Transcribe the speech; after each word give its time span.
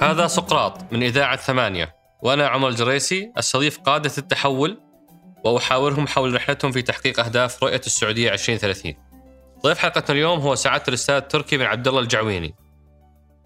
هذا 0.00 0.26
سقراط 0.26 0.92
من 0.92 1.02
إذاعة 1.02 1.36
ثمانية 1.36 1.96
وأنا 2.22 2.48
عمر 2.48 2.68
الجريسي 2.68 3.32
أستضيف 3.36 3.78
قادة 3.78 4.12
التحول 4.18 4.80
وأحاورهم 5.44 6.06
حول 6.06 6.34
رحلتهم 6.34 6.72
في 6.72 6.82
تحقيق 6.82 7.20
أهداف 7.20 7.62
رؤية 7.62 7.80
السعودية 7.86 8.32
2030 8.32 8.94
ضيف 9.62 9.78
حلقتنا 9.78 10.16
اليوم 10.16 10.38
هو 10.38 10.54
سعادة 10.54 10.84
الأستاذ 10.88 11.20
تركي 11.20 11.56
بن 11.56 11.64
عبد 11.64 11.88
الله 11.88 12.00
الجعويني 12.00 12.54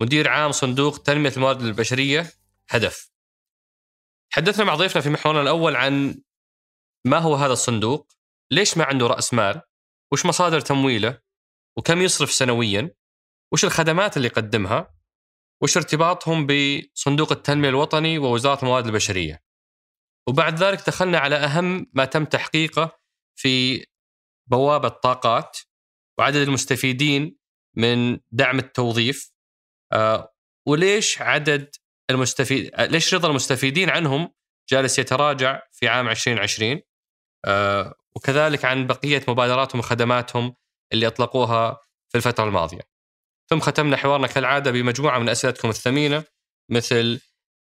مدير 0.00 0.28
عام 0.28 0.52
صندوق 0.52 0.98
تنمية 0.98 1.32
الموارد 1.36 1.62
البشرية 1.62 2.26
هدف. 2.70 3.10
حدثنا 4.30 4.64
مع 4.64 4.74
ضيفنا 4.74 5.02
في 5.02 5.10
محورنا 5.10 5.40
الأول 5.40 5.76
عن 5.76 6.22
ما 7.04 7.18
هو 7.18 7.34
هذا 7.34 7.52
الصندوق 7.52 8.12
ليش 8.50 8.76
ما 8.76 8.84
عنده 8.84 9.06
رأس 9.06 9.34
مال 9.34 9.60
وش 10.14 10.26
مصادر 10.26 10.60
تمويله 10.60 11.20
وكم 11.78 12.02
يصرف 12.02 12.32
سنويا 12.32 12.94
وش 13.52 13.64
الخدمات 13.64 14.16
اللي 14.16 14.28
يقدمها 14.28 14.94
وش 15.62 15.76
ارتباطهم 15.76 16.46
بصندوق 16.46 17.32
التنمية 17.32 17.68
الوطني 17.68 18.18
ووزارة 18.18 18.62
الموارد 18.62 18.86
البشرية. 18.86 19.42
وبعد 20.28 20.62
ذلك 20.62 20.86
دخلنا 20.86 21.18
على 21.18 21.36
أهم 21.36 21.90
ما 21.92 22.04
تم 22.04 22.24
تحقيقه 22.24 22.98
في 23.38 23.86
بوابة 24.50 24.88
طاقات 24.88 25.58
وعدد 26.18 26.36
المستفيدين 26.36 27.38
من 27.76 28.20
دعم 28.30 28.58
التوظيف. 28.58 29.32
آه، 29.92 30.34
وليش 30.68 31.22
عدد 31.22 31.70
المستفيد 32.10 32.70
ليش 32.80 33.14
رضا 33.14 33.28
المستفيدين 33.28 33.90
عنهم 33.90 34.34
جالس 34.70 34.98
يتراجع 34.98 35.62
في 35.72 35.88
عام 35.88 36.08
2020 36.08 36.80
آه، 37.46 37.94
وكذلك 38.16 38.64
عن 38.64 38.86
بقية 38.86 39.24
مبادراتهم 39.28 39.78
وخدماتهم 39.78 40.56
اللي 40.92 41.06
أطلقوها 41.06 41.80
في 42.08 42.18
الفترة 42.18 42.44
الماضية 42.44 42.80
ثم 43.50 43.60
ختمنا 43.60 43.96
حوارنا 43.96 44.26
كالعادة 44.26 44.70
بمجموعة 44.70 45.18
من 45.18 45.28
أسئلتكم 45.28 45.68
الثمينة 45.68 46.24
مثل 46.70 47.20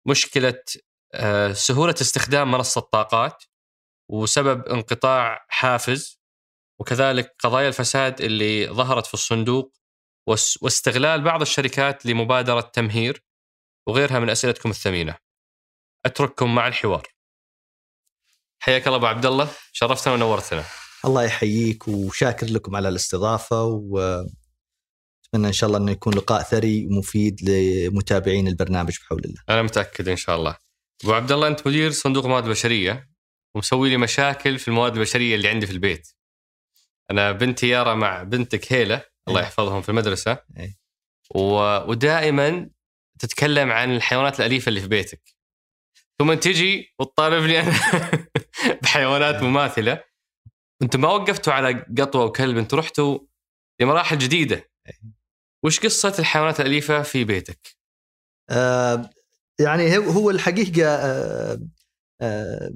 مشكلة 0.07 0.63
آه، 1.13 1.53
سهولة 1.53 1.95
استخدام 2.01 2.51
منصة 2.51 2.81
طاقات 2.81 3.43
وسبب 4.09 4.67
انقطاع 4.67 5.45
حافز 5.49 6.21
وكذلك 6.79 7.35
قضايا 7.39 7.67
الفساد 7.67 8.21
اللي 8.21 8.67
ظهرت 8.67 9.05
في 9.05 9.13
الصندوق 9.13 9.73
واستغلال 10.61 11.23
بعض 11.23 11.41
الشركات 11.41 12.05
لمبادرة 12.05 12.61
تمهير 12.61 13.23
وغيرها 13.87 14.19
من 14.19 14.29
أسئلتكم 14.29 14.69
الثمينة. 14.69 15.17
أترككم 16.05 16.55
مع 16.55 16.67
الحوار. 16.67 17.16
حياك 18.59 18.87
الله 18.87 18.97
أبو 18.97 19.05
عبد 19.05 19.25
الله 19.25 19.49
شرفتنا 19.71 20.13
ونورتنا. 20.13 20.63
الله 21.05 21.23
يحييك 21.23 21.87
وشاكر 21.87 22.47
لكم 22.47 22.75
على 22.75 22.89
الاستضافة 22.89 23.63
و 23.63 24.23
اتمنى 25.25 25.47
إن 25.47 25.53
شاء 25.53 25.67
الله 25.67 25.79
انه 25.79 25.91
يكون 25.91 26.13
لقاء 26.13 26.43
ثري 26.43 26.87
ومفيد 26.87 27.49
لمتابعين 27.49 28.47
البرنامج 28.47 28.97
بحول 28.99 29.21
الله. 29.25 29.41
أنا 29.49 29.61
متأكد 29.61 30.09
إن 30.09 30.15
شاء 30.15 30.35
الله. 30.35 30.57
أبو 31.03 31.13
عبد 31.13 31.31
الله 31.31 31.47
أنت 31.47 31.67
مدير 31.67 31.91
صندوق 31.91 32.23
الموارد 32.23 32.45
البشريه 32.45 33.09
ومسوي 33.55 33.89
لي 33.89 33.97
مشاكل 33.97 34.59
في 34.59 34.67
الموارد 34.67 34.95
البشرية 34.95 35.35
اللي 35.35 35.47
عندي 35.47 35.65
في 35.65 35.71
البيت. 35.71 36.07
أنا 37.11 37.31
بنتي 37.31 37.67
يارا 37.67 37.93
مع 37.95 38.23
بنتك 38.23 38.73
هيله 38.73 39.01
الله 39.27 39.39
إيه. 39.39 39.45
يحفظهم 39.45 39.81
في 39.81 39.89
المدرسة 39.89 40.37
أي. 40.59 40.77
ودائما 41.35 42.69
تتكلم 43.19 43.71
عن 43.71 43.95
الحيوانات 43.95 44.39
الأليفة 44.39 44.69
اللي 44.69 44.81
في 44.81 44.87
بيتك. 44.87 45.21
ثم 46.19 46.33
تجي 46.33 46.93
وتطالبني 46.99 47.59
أنا 47.59 47.71
بحيوانات. 48.81 49.43
مماثلة 49.43 50.03
أنتم 50.81 51.01
ما 51.01 51.07
وقفتوا 51.07 51.53
على 51.53 51.85
قطوة 51.97 52.25
وكلب 52.25 52.57
أنتم 52.57 52.77
رحتوا 52.77 53.19
لمراحل 53.81 54.17
جديدة 54.17 54.55
إيه. 54.87 55.17
وش 55.65 55.79
قصة 55.79 56.15
الحيوانات 56.19 56.59
الأليفة 56.59 57.01
في 57.01 57.23
بيتك؟ 57.23 57.77
آه 58.49 59.09
يعني 59.59 59.97
هو 59.97 60.29
الحقيقة 60.29 60.87
آه 60.87 61.59
آه 62.21 62.67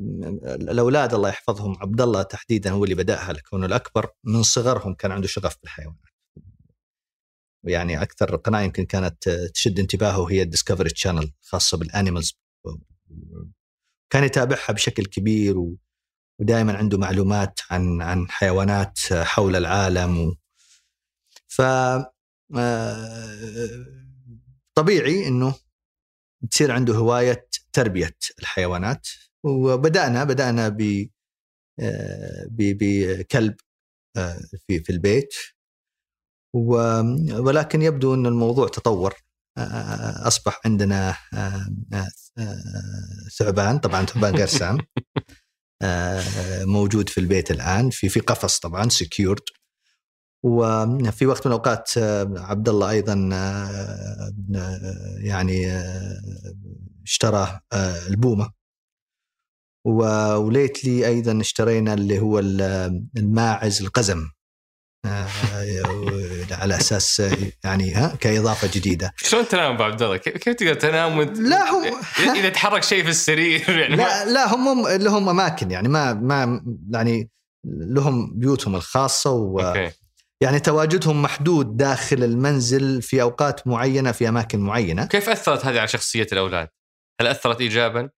الأولاد 0.45 1.13
الله 1.13 1.29
يحفظهم 1.29 1.77
عبد 1.81 2.01
الله 2.01 2.21
تحديدا 2.21 2.71
هو 2.71 2.83
اللي 2.83 2.95
بدأها 2.95 3.33
لكونه 3.33 3.65
الأكبر 3.65 4.09
من 4.23 4.43
صغرهم 4.43 4.93
كان 4.93 5.11
عنده 5.11 5.27
شغف 5.27 5.57
بالحيوانات 5.61 6.11
يعني 7.63 8.01
أكثر 8.01 8.35
قناة 8.35 8.61
يمكن 8.61 8.85
كانت 8.85 9.29
تشد 9.29 9.79
انتباهه 9.79 10.31
هي 10.31 10.41
ال 10.41 10.46
Discovery 10.46 10.89
Channel 10.89 11.31
خاصة 11.41 11.77
بال 11.77 11.91
animals 11.91 12.37
كان 14.11 14.23
يتابعها 14.23 14.71
بشكل 14.71 15.05
كبير 15.05 15.57
و 15.57 15.77
ودائما 16.41 16.77
عنده 16.77 16.97
معلومات 16.97 17.59
عن 17.69 18.01
عن 18.01 18.29
حيوانات 18.29 18.99
حول 19.13 19.55
العالم 19.55 20.17
و 20.19 20.35
ف 21.47 21.61
آه، 22.57 23.85
طبيعي 24.75 25.27
إنه 25.27 25.55
تصير 26.51 26.71
عنده 26.71 26.93
هواية 26.93 27.47
تربية 27.73 28.17
الحيوانات. 28.39 29.07
وبدأنا 29.43 30.23
بدأنا 30.23 30.69
ب 30.69 31.09
آه، 31.79 32.47
بكلب 32.49 33.55
آه، 34.17 34.39
في 34.67 34.79
في 34.79 34.89
البيت. 34.89 35.33
ولكن 37.39 37.81
يبدو 37.81 38.13
إن 38.13 38.25
الموضوع 38.25 38.67
تطور. 38.67 39.13
أصبح 40.27 40.59
عندنا 40.65 41.17
ثعبان 43.39 43.79
طبعا 43.79 44.05
ثعبان 44.05 44.35
غير 44.35 44.47
سام 44.47 44.77
موجود 46.75 47.09
في 47.09 47.17
البيت 47.17 47.51
الآن 47.51 47.89
في 47.89 48.09
في 48.09 48.19
قفص 48.19 48.59
طبعا 48.59 48.89
سكيورد 48.89 49.43
وفي 50.43 51.25
وقت 51.25 51.47
من 51.47 51.53
الأوقات 51.53 51.97
آه، 51.97 52.33
عبد 52.37 52.69
الله 52.69 52.89
أيضا 52.89 53.29
آه، 53.33 54.31
آه، 54.55 55.17
يعني 55.19 55.71
اشترى 57.03 57.59
البومة. 58.09 58.51
وليتلي 59.85 61.07
أيضا 61.07 61.41
اشترينا 61.41 61.93
اللي 61.93 62.19
هو 62.19 62.39
الماعز 63.17 63.81
القزم. 63.81 64.29
على 66.51 66.75
أساس 66.75 67.23
يعني 67.63 67.93
ها 67.93 68.15
كإضافة 68.19 68.69
جديدة 68.73 69.13
شلون 69.17 69.47
تنام 69.47 69.73
ابو 69.73 69.83
عبد 69.83 70.01
الله؟ 70.01 70.17
كيف 70.17 70.55
تقدر 70.55 70.73
تنام 70.73 71.17
وانت 71.17 71.39
لا 71.39 71.69
هو 71.69 71.83
إذا 72.35 72.49
تحرك 72.49 72.83
شيء 72.83 73.03
في 73.03 73.09
السرير 73.09 73.69
يعني 73.81 73.95
لا 73.95 74.25
لا 74.25 74.55
هم 74.55 74.87
لهم 74.87 75.29
أماكن 75.29 75.71
يعني 75.71 75.87
ما 75.87 76.13
ما 76.13 76.63
يعني 76.93 77.29
لهم 77.65 78.39
بيوتهم 78.39 78.75
الخاصة 78.75 79.31
و 79.31 79.59
أوكي. 79.59 79.91
يعني 80.41 80.59
تواجدهم 80.59 81.21
محدود 81.21 81.77
داخل 81.77 82.23
المنزل 82.23 83.01
في 83.01 83.21
أوقات 83.21 83.67
معينة 83.67 84.11
في 84.11 84.29
أماكن 84.29 84.59
معينة. 84.59 85.05
كيف 85.05 85.29
أثرت 85.29 85.65
هذه 85.65 85.79
على 85.79 85.87
شخصية 85.87 86.27
الأولاد؟ 86.31 86.67
هل 87.21 87.27
أثرت 87.27 87.61
ايجابا؟ 87.61 88.09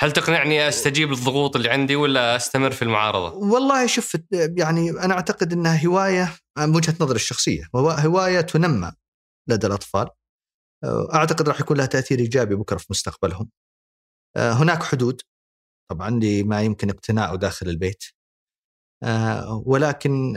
هل 0.00 0.12
تقنعني 0.12 0.68
أستجيب 0.68 1.10
للضغوط 1.10 1.56
اللي 1.56 1.70
عندي 1.70 1.96
ولا 1.96 2.36
أستمر 2.36 2.70
في 2.70 2.82
المعارضة؟ 2.82 3.34
والله 3.34 3.86
شوف 3.86 4.16
يعني 4.32 4.90
أنا 4.90 5.14
أعتقد 5.14 5.52
إنها 5.52 5.86
هواية 5.86 6.36
من 6.58 6.76
وجهة 6.76 6.94
نظري 7.00 7.16
الشخصية، 7.16 7.64
هواية 7.74 8.40
تنمى 8.40 8.92
لدى 9.48 9.66
الأطفال. 9.66 10.08
أعتقد 11.14 11.48
راح 11.48 11.60
يكون 11.60 11.76
لها 11.76 11.86
تأثير 11.86 12.18
إيجابي 12.18 12.54
بكرة 12.54 12.76
في 12.76 12.86
مستقبلهم. 12.90 13.50
هناك 14.36 14.82
حدود 14.82 15.20
طبعا 15.90 16.10
لما 16.10 16.62
يمكن 16.62 16.90
اقتناعه 16.90 17.36
داخل 17.36 17.68
البيت. 17.68 18.04
آه، 19.04 19.62
ولكن 19.66 20.36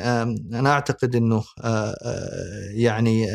أنا 0.53 0.69
أعتقد 0.69 1.15
إنه 1.15 1.43
آه، 1.63 1.95
آه، 2.05 2.69
يعني 2.71 3.27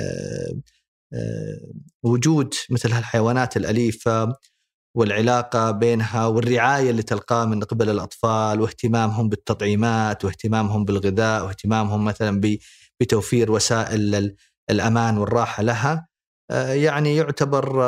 وجود 2.03 2.55
مثل 2.71 2.93
هالحيوانات 2.93 3.57
الأليفة 3.57 4.37
والعلاقة 4.95 5.71
بينها 5.71 6.27
والرعاية 6.27 6.91
اللي 6.91 7.03
تلقاها 7.03 7.45
من 7.45 7.61
قبل 7.61 7.91
الأطفال 7.91 8.61
واهتمامهم 8.61 9.29
بالتطعيمات 9.29 10.25
واهتمامهم 10.25 10.85
بالغذاء 10.85 11.45
واهتمامهم 11.45 12.05
مثلا 12.05 12.41
بتوفير 13.01 13.53
وسائل 13.53 14.35
الأمان 14.71 15.19
والراحة 15.19 15.63
لها 15.63 16.09
يعني 16.53 17.17
يعتبر 17.17 17.83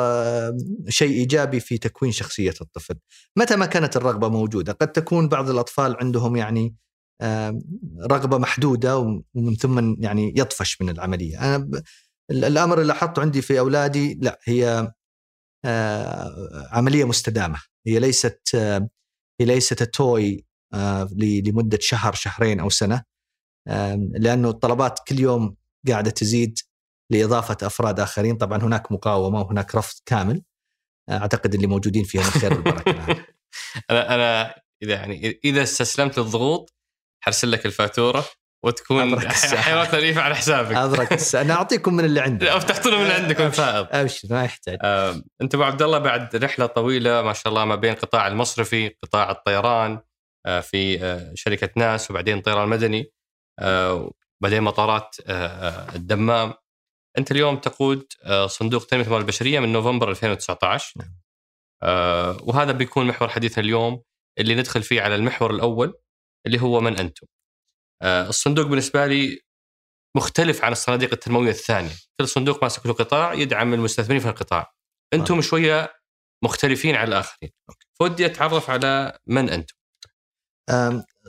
شيء 0.89 1.11
إيجابي 1.11 1.59
في 1.59 1.77
تكوين 1.77 2.11
شخصية 2.11 2.53
الطفل. 2.61 2.95
متى 3.37 3.55
ما 3.55 3.65
كانت 3.65 3.97
الرغبة 3.97 4.29
موجودة، 4.29 4.73
قد 4.73 4.91
تكون 4.91 5.29
بعض 5.29 5.49
الأطفال 5.49 5.95
عندهم 5.99 6.35
يعني 6.35 6.75
رغبة 8.11 8.37
محدودة 8.37 8.97
ومن 8.97 9.55
ثم 9.55 9.95
يعني 10.03 10.33
يطفش 10.37 10.81
من 10.81 10.89
العملية 10.89 11.39
أنا 11.39 11.81
الأمر 12.31 12.81
اللي 12.81 12.87
لاحظته 12.87 13.21
عندي 13.21 13.41
في 13.41 13.59
أولادي 13.59 14.19
لا 14.21 14.39
هي 14.43 14.67
آه، 14.69 14.93
عملية 16.71 17.03
مستدامة. 17.03 17.61
هي 17.87 17.99
ليست 17.99 18.55
هي 19.39 19.45
ليست 19.45 19.83
توي 19.83 20.45
آه، 20.73 21.09
لمدة 21.17 21.79
شهر 21.81 22.13
شهرين 22.13 22.59
أو 22.59 22.69
سنة 22.69 23.03
لأنه 24.11 24.49
الطلبات 24.49 24.99
كل 25.07 25.19
يوم 25.19 25.55
قاعدة 25.87 26.11
تزيد 26.11 26.59
لإضافة 27.11 27.57
أفراد 27.67 27.99
آخرين. 27.99 28.37
طبعا 28.37 28.63
هناك 28.63 28.91
مقاومة 28.91 29.41
وهناك 29.41 29.75
رفض 29.75 29.99
كامل. 30.05 30.43
أعتقد 31.09 31.53
اللي 31.53 31.67
موجودين 31.67 32.03
فيهم 32.03 32.21
الخير 32.21 32.53
والبركة. 32.53 33.25
أنا 33.89 34.15
أنا 34.15 34.55
إذا 34.83 34.93
يعني 34.93 35.39
إذا 35.45 35.63
استسلمت 35.63 36.17
للضغوط 36.17 36.73
حرسل 37.23 37.51
لك 37.51 37.65
الفاتورة. 37.65 38.25
وتكون. 38.65 39.19
حيوانات 39.65 39.93
اليفه 39.93 40.21
على 40.21 40.35
حسابك 40.35 40.75
ابرك 40.75 41.13
الس- 41.13 41.35
أنا 41.35 41.53
أعطيكم 41.53 41.93
من 41.93 42.05
اللي 42.05 42.19
عندي 42.19 42.51
أو 42.51 42.59
تحطونه 42.59 42.97
من 42.99 43.11
عندكم 43.11 43.49
فائض 43.49 43.87
أبشر 43.91 44.27
ما 44.31 44.43
يحتاج 44.43 44.77
آه، 44.81 45.21
انت 45.41 45.55
أبو 45.55 45.63
عبد 45.63 45.81
الله 45.81 45.97
بعد 45.97 46.35
رحلة 46.35 46.65
طويلة 46.65 47.21
ما 47.21 47.33
شاء 47.33 47.47
الله 47.47 47.65
ما 47.65 47.75
بين 47.75 47.93
قطاع 47.95 48.27
المصرفي، 48.27 48.89
قطاع 49.03 49.31
الطيران 49.31 49.99
آه، 50.45 50.59
في 50.59 51.03
آه، 51.03 51.31
شركة 51.35 51.69
ناس 51.75 52.11
وبعدين 52.11 52.41
طيران 52.41 52.67
مدني 52.69 53.11
وبعدين 53.61 54.61
مطارات 54.63 55.15
الدمام. 55.95 56.53
أنت 57.17 57.31
اليوم 57.31 57.57
تقود 57.57 58.05
صندوق 58.45 58.85
تنمية 58.85 59.03
الموارد 59.05 59.23
البشرية 59.23 59.59
من 59.59 59.73
نوفمبر 59.73 60.09
2019 60.09 60.93
نعم. 60.99 61.15
وهذا 62.43 62.71
بيكون 62.71 63.07
محور 63.07 63.29
حديثنا 63.29 63.63
اليوم 63.63 64.01
اللي 64.39 64.55
ندخل 64.55 64.83
فيه 64.83 65.01
على 65.01 65.15
المحور 65.15 65.51
الأول 65.51 65.93
اللي 66.45 66.61
هو 66.61 66.81
من 66.81 66.97
أنتم. 66.99 67.27
آه، 68.01 68.29
الصندوق 68.29 68.65
بالنسبة 68.67 69.07
لي 69.07 69.39
مختلف 70.17 70.63
عن 70.63 70.71
الصناديق 70.71 71.11
التنمويه 71.13 71.49
الثانية، 71.49 71.91
كل 72.19 72.27
صندوق 72.27 72.63
ماسك 72.63 72.85
له 72.85 72.93
قطاع 72.93 73.33
يدعم 73.33 73.73
المستثمرين 73.73 74.21
في 74.21 74.29
القطاع. 74.29 74.73
أنتم 75.13 75.41
شوية 75.41 75.93
مختلفين 76.43 76.95
عن 76.95 77.07
الآخرين. 77.07 77.51
فودي 77.99 78.25
أتعرف 78.25 78.69
على 78.69 79.19
من 79.27 79.49
أنتم. 79.49 79.75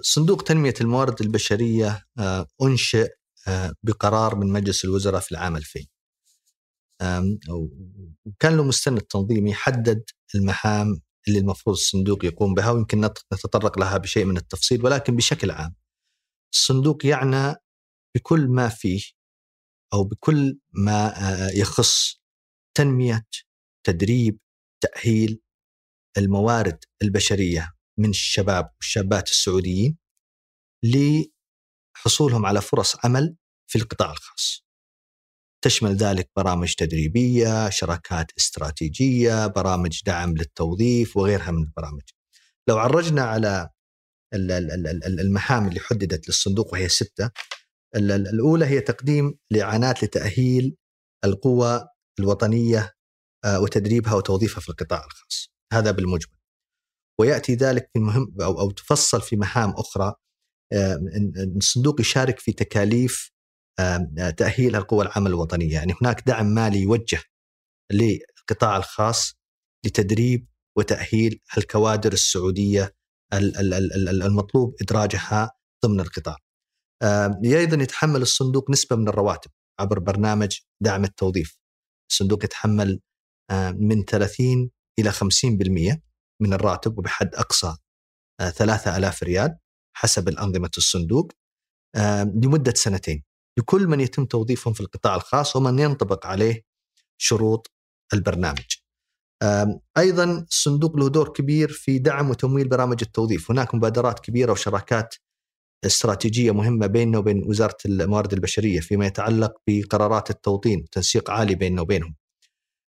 صندوق 0.03 0.43
تنمية 0.43 0.75
الموارد 0.81 1.21
البشرية 1.23 2.05
آه، 2.19 2.47
أنشئ 2.63 3.09
آه، 3.49 3.73
بقرار 3.83 4.35
من 4.37 4.47
مجلس 4.53 4.85
الوزراء 4.85 5.21
في 5.21 5.33
العام 5.33 5.57
2000 5.57 5.87
آم، 7.03 7.39
وكان 8.27 8.57
له 8.57 8.65
مستند 8.65 9.01
تنظيمي 9.01 9.55
حدد 9.55 10.03
المهام 10.35 11.01
اللي 11.29 11.39
المفروض 11.39 11.77
الصندوق 11.77 12.25
يقوم 12.25 12.55
بها 12.55 12.71
ويمكن 12.71 13.01
نت- 13.01 13.19
نتطرق 13.35 13.79
لها 13.79 13.97
بشيء 13.99 14.25
من 14.25 14.37
التفصيل 14.37 14.85
ولكن 14.85 15.17
بشكل 15.17 15.51
عام 15.51 15.75
الصندوق 16.57 17.07
يعنى 17.07 17.55
بكل 18.17 18.49
ما 18.49 18.69
فيه 18.69 19.03
أو 19.93 20.05
بكل 20.05 20.59
ما 20.73 21.07
آه، 21.07 21.51
يخص 21.51 22.21
تنمية 22.77 23.27
تدريب 23.87 24.39
تأهيل 24.83 25.41
الموارد 26.19 26.85
البشرية 27.03 27.73
من 27.99 28.11
الشباب 28.11 28.71
والشابات 28.77 29.29
السعوديين 29.29 29.99
لحصولهم 30.85 32.47
على 32.47 32.61
فرص 32.61 32.97
عمل 33.05 33.37
في 33.71 33.79
القطاع 33.79 34.13
الخاص. 34.13 34.67
تشمل 35.65 35.97
ذلك 35.97 36.31
برامج 36.37 36.75
تدريبية، 36.75 37.71
شراكات 37.71 38.27
استراتيجية، 38.39 39.47
برامج 39.47 40.01
دعم 40.07 40.31
للتوظيف 40.37 41.17
وغيرها 41.17 41.51
من 41.51 41.63
البرامج. 41.63 42.03
لو 42.69 42.79
عرجنا 42.79 43.23
على 43.23 43.71
المهام 44.35 45.69
اللي 45.69 45.81
حددت 45.81 46.29
للصندوق 46.29 46.73
وهي 46.73 46.89
ستة 46.89 47.31
ال- 47.97 48.13
ال- 48.13 48.29
الأولى 48.29 48.67
هي 48.67 48.81
تقديم 48.81 49.39
الاعانات 49.53 50.05
لتأهيل 50.05 50.77
القوى 51.25 51.89
الوطنية 52.21 52.93
آه، 53.45 53.61
وتدريبها 53.61 54.15
وتوظيفها 54.15 54.61
في 54.61 54.69
القطاع 54.69 55.05
الخاص. 55.05 55.51
هذا 55.73 55.91
بالمجمل. 55.91 56.37
ويأتي 57.21 57.55
ذلك 57.55 57.91
في 57.93 57.99
مهم 57.99 58.35
أو 58.43 58.61
أو 58.61 58.71
تفصل 58.71 59.23
في 59.23 59.37
مهام 59.37 59.71
أخرى 59.71 60.15
آه، 60.73 61.01
الصندوق 61.57 62.01
يشارك 62.01 62.39
في 62.39 62.53
تكاليف 62.53 63.31
آه، 63.79 64.31
تأهيل 64.37 64.77
القوى 64.77 65.05
العمل 65.07 65.27
الوطنية، 65.31 65.73
يعني 65.75 65.95
هناك 66.03 66.23
دعم 66.27 66.47
مالي 66.47 66.79
يوجه 66.81 67.23
للقطاع 67.93 68.77
الخاص 68.77 69.35
لتدريب 69.87 70.49
وتأهيل 70.79 71.41
الكوادر 71.59 72.13
السعودية 72.13 72.85
ال- 72.85 72.85
ال- 72.85 72.87
ال- 72.87 72.87
ال- 72.87 73.06
المطلوب 73.33 74.75
إدراجها 74.83 75.53
ضمن 75.85 76.01
القطاع. 76.01 76.37
آه، 77.03 77.41
أيضا 77.45 77.83
يتحمل 77.83 78.23
الصندوق 78.23 78.71
نسبة 78.71 78.97
من 78.97 79.09
الرواتب 79.09 79.51
عبر 79.81 79.99
برنامج 79.99 80.59
دعم 80.83 81.05
التوظيف. 81.05 81.59
الصندوق 82.11 82.45
يتحمل 82.45 83.01
آه، 83.51 83.71
من 83.71 84.05
30 84.05 84.71
إلى 84.99 85.13
50% 85.13 86.03
من 86.43 86.53
الراتب 86.53 86.99
وبحد 86.99 87.35
أقصى 87.35 87.77
آه، 88.41 88.51
3000 88.51 89.23
ريال 89.23 89.59
حسب 89.97 90.29
الأنظمة 90.29 90.71
الصندوق 90.79 91.33
آه، 91.97 92.23
لمدة 92.23 92.73
سنتين 92.77 93.25
لكل 93.59 93.87
من 93.87 94.01
يتم 94.01 94.25
توظيفهم 94.25 94.75
في 94.75 94.81
القطاع 94.81 95.15
الخاص 95.15 95.57
ومن 95.57 95.79
ينطبق 95.79 96.27
عليه 96.27 96.63
شروط 97.19 97.73
البرنامج 98.13 98.76
آم، 99.43 99.81
أيضا 99.99 100.25
الصندوق 100.51 100.97
له 100.97 101.09
دور 101.09 101.29
كبير 101.29 101.69
في 101.69 101.99
دعم 101.99 102.31
وتمويل 102.31 102.69
برامج 102.69 102.99
التوظيف. 103.03 103.51
هناك 103.51 103.75
مبادرات 103.75 104.21
كبيرة 104.21 104.53
وشراكات 104.53 105.15
استراتيجية 105.87 106.51
مهمة 106.51 106.87
بيننا 106.87 107.19
وبين 107.19 107.43
وزارة 107.47 107.77
الموارد 107.87 108.33
البشرية 108.33 108.81
فيما 108.81 109.07
يتعلق 109.07 109.53
بقرارات 109.69 110.31
التوطين 110.31 110.85
تنسيق 110.93 111.31
عالي 111.31 111.55
بيننا 111.55 111.83
وبينهم. 111.83 112.17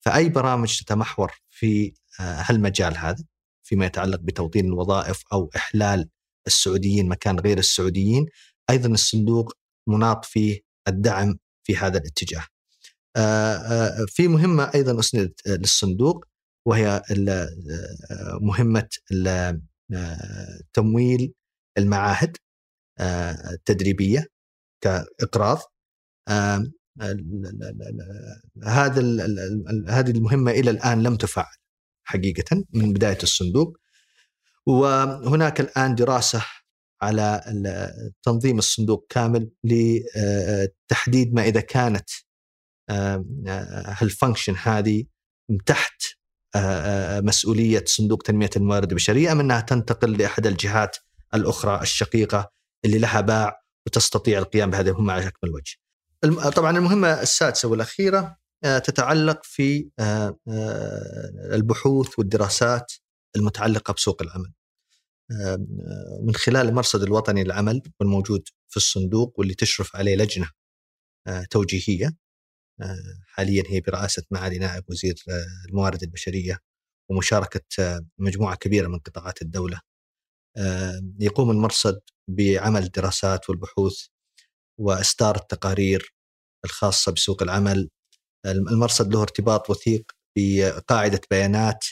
فأي 0.06 0.30
برامج 0.30 0.80
تتمحور 0.80 1.32
في 1.50 1.94
آه، 2.20 2.42
هالمجال 2.42 2.98
هذا 2.98 3.24
فيما 3.64 3.86
يتعلق 3.86 4.20
بتوطين 4.20 4.66
الوظائف 4.66 5.24
أو 5.34 5.50
إحلال 5.56 6.10
السعوديين 6.48 7.10
مكان 7.10 7.40
غير 7.40 7.58
السعوديين 7.58 8.26
أيضا 8.70 8.90
الصندوق 8.90 9.54
مناط 9.88 10.26
فيه 10.26 10.60
الدعم 10.88 11.38
في 11.64 11.78
هذا 11.78 11.98
الاتجاه. 11.98 12.46
آه، 13.16 13.56
آه، 13.56 14.06
في 14.08 14.28
مهمة 14.28 14.72
أيضا 14.76 15.00
أسندت 15.00 15.48
للصندوق. 15.48 16.26
وهي 16.66 16.88
آه، 16.88 18.40
مهمة 18.42 18.90
آه، 19.28 19.62
تمويل 20.74 21.34
المعاهد 21.78 22.38
آه، 23.00 23.52
التدريبية 23.54 24.28
كإقراض. 24.84 25.60
هذا 28.64 29.02
هذه 29.88 30.12
المهمة 30.12 30.52
إلى 30.52 30.72
الآن 30.72 31.04
لم 31.04 31.16
تفعل 31.16 31.56
حقيقة 32.04 32.64
من 32.74 32.94
بداية 32.94 33.18
الصندوق. 33.24 33.78
وهناك 34.66 35.62
الآن 35.62 35.96
دراسة 35.96 36.46
على 37.02 37.42
تنظيم 38.24 38.58
الصندوق 38.58 39.06
كامل 39.10 39.52
لتحديد 39.64 41.34
ما 41.34 41.44
إذا 41.44 41.62
كانت 41.62 42.10
هالفانكشن 44.00 44.56
هذه 44.56 45.06
تحت 45.66 46.21
مسؤولية 47.22 47.84
صندوق 47.88 48.22
تنمية 48.22 48.50
الموارد 48.58 48.90
البشرية 48.90 49.32
أم 49.32 49.40
أنها 49.40 49.62
تنتقل 49.62 50.18
لأحد 50.18 50.48
الجهات 50.48 50.98
الأخرى 51.34 51.82
الشقيقة 51.82 52.52
اللي 52.86 53.00
لها 53.00 53.22
باع 53.22 53.62
وتستطيع 53.88 54.40
القيام 54.40 54.70
بهذه 54.70 54.88
المهمة 54.90 55.14
على 55.14 55.28
اكمل 55.28 55.52
وجه. 55.52 55.76
الم- 56.24 56.50
طبعا 56.50 56.78
المهمة 56.78 57.22
السادسة 57.22 57.68
والأخيرة 57.68 58.38
آه، 58.64 58.78
تتعلق 58.80 59.40
في 59.44 59.90
آه، 60.00 60.38
آه، 60.48 61.56
البحوث 61.56 62.20
والدراسات 62.20 62.92
المتعلقة 63.36 63.94
بسوق 63.94 64.22
العمل. 64.22 64.54
آه، 65.32 65.54
آه، 65.54 66.20
من 66.24 66.36
خلال 66.36 66.68
المرصد 66.70 67.04
الوطني 67.04 67.44
للعمل 67.44 67.82
والموجود 68.00 68.44
في 68.70 68.78
الصندوق 68.78 69.34
واللي 69.40 69.54
تشرف 69.54 69.96
عليه 69.96 70.16
لجنة 70.16 70.50
آه، 71.28 71.44
توجيهية 71.50 72.06
آه، 72.08 72.14
حاليا 73.28 73.64
هي 73.70 73.82
برئاسة 73.82 74.24
معالي 74.32 74.58
نائب 74.58 74.84
وزير 74.90 75.16
آه، 75.30 75.70
الموارد 75.70 76.04
البشرية 76.04 76.60
ومشاركة 77.12 77.62
آه، 77.80 78.02
مجموعة 78.20 78.56
كبيرة 78.56 78.88
من 78.88 79.00
قطاعات 79.00 79.42
الدولة. 79.42 79.80
آه، 80.58 81.02
يقوم 81.20 81.52
المرصد 81.52 82.02
بعمل 82.30 82.84
الدراسات 82.84 83.50
والبحوث 83.50 84.06
وإصدار 84.80 85.36
التقارير 85.36 86.14
الخاصة 86.66 87.12
بسوق 87.12 87.44
العمل. 87.44 87.90
المرصد 88.46 89.14
له 89.14 89.22
ارتباط 89.22 89.70
وثيق 89.70 90.12
بقاعدة 90.38 91.22
بيانات 91.32 91.86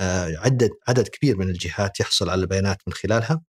آه، 0.00 0.34
عدد 0.38 0.70
عدد 0.88 1.08
كبير 1.08 1.36
من 1.36 1.48
الجهات 1.50 2.00
يحصل 2.00 2.30
على 2.30 2.40
البيانات 2.42 2.78
من 2.86 2.92
خلالها 2.92 3.42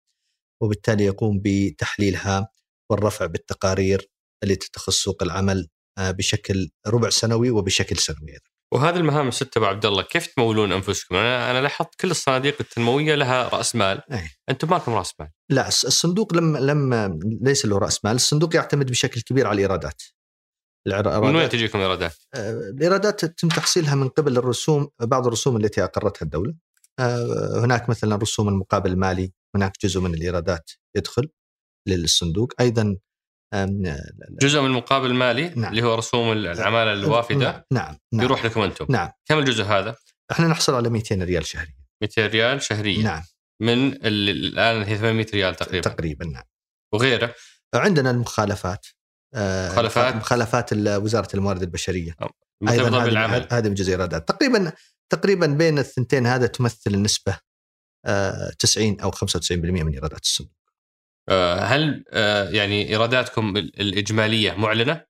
وبالتالي 0.64 1.06
يقوم 1.06 1.42
بتحليلها 1.44 2.50
والرفع 2.92 3.26
بالتقارير 3.26 4.10
التي 4.44 4.70
تخص 4.74 4.96
سوق 5.04 5.24
العمل 5.24 5.60
آه، 5.60 5.75
بشكل 6.00 6.70
ربع 6.88 7.10
سنوي 7.10 7.50
وبشكل 7.50 7.98
سنوي 7.98 8.32
أيضا. 8.32 8.44
وهذه 8.74 8.96
المهام 8.96 9.28
السته 9.28 9.58
أبو 9.58 9.66
عبد 9.66 9.86
الله 9.86 10.04
كيف 10.04 10.28
تمولون 10.28 10.72
أنفسكم؟ 10.72 11.16
أنا 11.16 11.52
أنا 11.52 11.62
لاحظت 11.62 11.96
كل 12.00 12.12
الصناديق 12.12 12.56
التنموية 12.60 13.16
لها 13.16 13.50
رأس 13.50 13.76
مال، 13.76 14.02
أي. 14.12 14.30
أنتم 14.50 14.70
ما 14.70 14.76
لكم 14.76 14.94
رأس 14.94 15.14
مال. 15.20 15.30
لا 15.50 15.68
الصندوق 15.68 16.34
لم 16.34 16.58
لم 16.58 17.20
ليس 17.42 17.66
له 17.66 17.78
رأس 17.78 18.06
مال، 18.06 18.16
الصندوق 18.16 18.56
يعتمد 18.56 18.92
بشكل 18.92 19.22
كبير 19.22 19.48
على 19.48 19.56
الإيرادات. 19.56 20.02
الإيرادات- 20.90 21.08
من 21.08 21.36
وين 21.36 21.50
تجيكم 21.50 21.80
ايرادات؟ 21.80 22.16
آه، 22.34 22.52
الإيرادات 22.52 23.26
تتم 23.26 23.48
تحصيلها 23.48 23.96
من 23.96 24.10
قبل 24.10 24.38
الرسوم 24.38 24.90
بعض 25.02 25.28
الرسوم 25.28 25.58
التي 25.58 25.84
أقرتها 25.84 26.24
الدولة. 26.26 26.54
آه، 27.00 27.60
هناك 27.64 27.90
مثلا 27.90 28.16
رسوم 28.16 28.48
المقابل 28.48 28.92
المالي، 28.92 29.34
هناك 29.56 29.74
جزء 29.84 30.00
من 30.00 30.14
الإيرادات 30.14 30.72
يدخل 30.96 31.30
للصندوق، 31.88 32.54
أيضا 32.60 32.98
جزء 34.42 34.60
من 34.62 34.66
المقابل 34.66 35.06
المالي 35.06 35.50
نعم. 35.56 35.72
اللي 35.72 35.84
هو 35.84 35.96
رسوم 35.96 36.32
العمالة 36.32 36.94
الوافدة 36.94 37.66
نعم 37.72 37.98
نعم 38.14 38.24
يروح 38.26 38.46
لكم 38.46 38.62
أنتم. 38.62 38.86
نعم. 38.90 39.10
كم 39.26 39.38
الجزء 39.40 39.64
هذا؟ 39.64 39.96
إحنا 40.32 40.48
نحصل 40.48 40.74
على 40.76 40.90
200 40.90 41.24
ريال 41.24 41.46
شهريا. 41.46 41.76
200 42.02 42.28
ريال 42.28 42.62
شهريا. 42.62 43.04
نعم. 43.04 43.24
من 43.62 43.88
ال- 43.94 44.30
الآن 44.30 44.84
هي 44.84 44.98
800 44.98 45.26
ريال 45.34 45.56
تقريبا. 45.56 45.90
تقريبا 45.90 46.26
نعم. 46.26 46.44
وغيره؟ 46.94 47.36
عندنا 47.76 48.12
المخالفات. 48.12 48.86
آه، 49.34 49.72
مخالفات؟ 49.72 50.16
مخالفات 50.16 50.74
ال- 50.74 50.96
وزارة 51.02 51.28
الموارد 51.34 51.62
البشرية. 51.62 52.16
هذه- 52.68 52.90
بالعمل. 53.06 53.48
من 53.70 53.74
جزء 53.74 53.92
إيرادات. 53.92 54.28
تقريبا 54.28 54.72
تقريبا 55.10 55.48
بين 55.48 55.80
الثنتين 55.80 56.26
هذا 56.28 56.48
تمثل 56.48 56.94
النسبة 56.94 57.38
آه، 58.06 58.50
90 58.60 59.00
أو 59.02 59.12
95% 59.12 59.84
من 59.84 59.94
إيرادات 59.94 60.22
الصندوق 60.24 60.54
آه، 60.65 60.65
هل 61.60 62.04
آه، 62.10 62.50
يعني 62.50 62.90
ايراداتكم 62.90 63.58
ال- 63.58 63.82
الإجمالية 63.82 64.54
معلنة؟ 64.54 65.06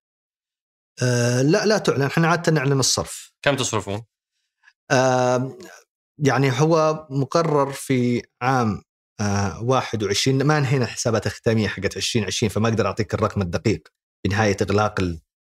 آه، 1.02 1.42
لا 1.42 1.66
لا 1.66 1.78
تعلن. 1.78 2.02
إحنا 2.02 2.28
عادة 2.28 2.52
نعلن 2.52 2.80
الصرف. 2.80 3.34
كم 3.42 3.56
تصرفون؟ 3.56 4.02
آه، 4.92 5.58
يعني 6.20 6.52
هو 6.62 7.08
مقرر 7.10 7.72
في 7.72 8.22
عام 8.42 8.82
آه، 9.22 9.64
21 9.64 10.44
ما 10.44 10.58
انهينا 10.58 10.86
حسابات 10.86 11.26
الختاميه 11.28 11.68
حقت 11.68 11.98
2020 11.98 12.50
فما 12.50 12.70
أقدر 12.70 12.88
أعطيك 12.88 13.14
الرقم 13.14 13.42
الدقيق 13.42 13.88
بنهايه 14.26 14.58
إغلاق 14.62 14.96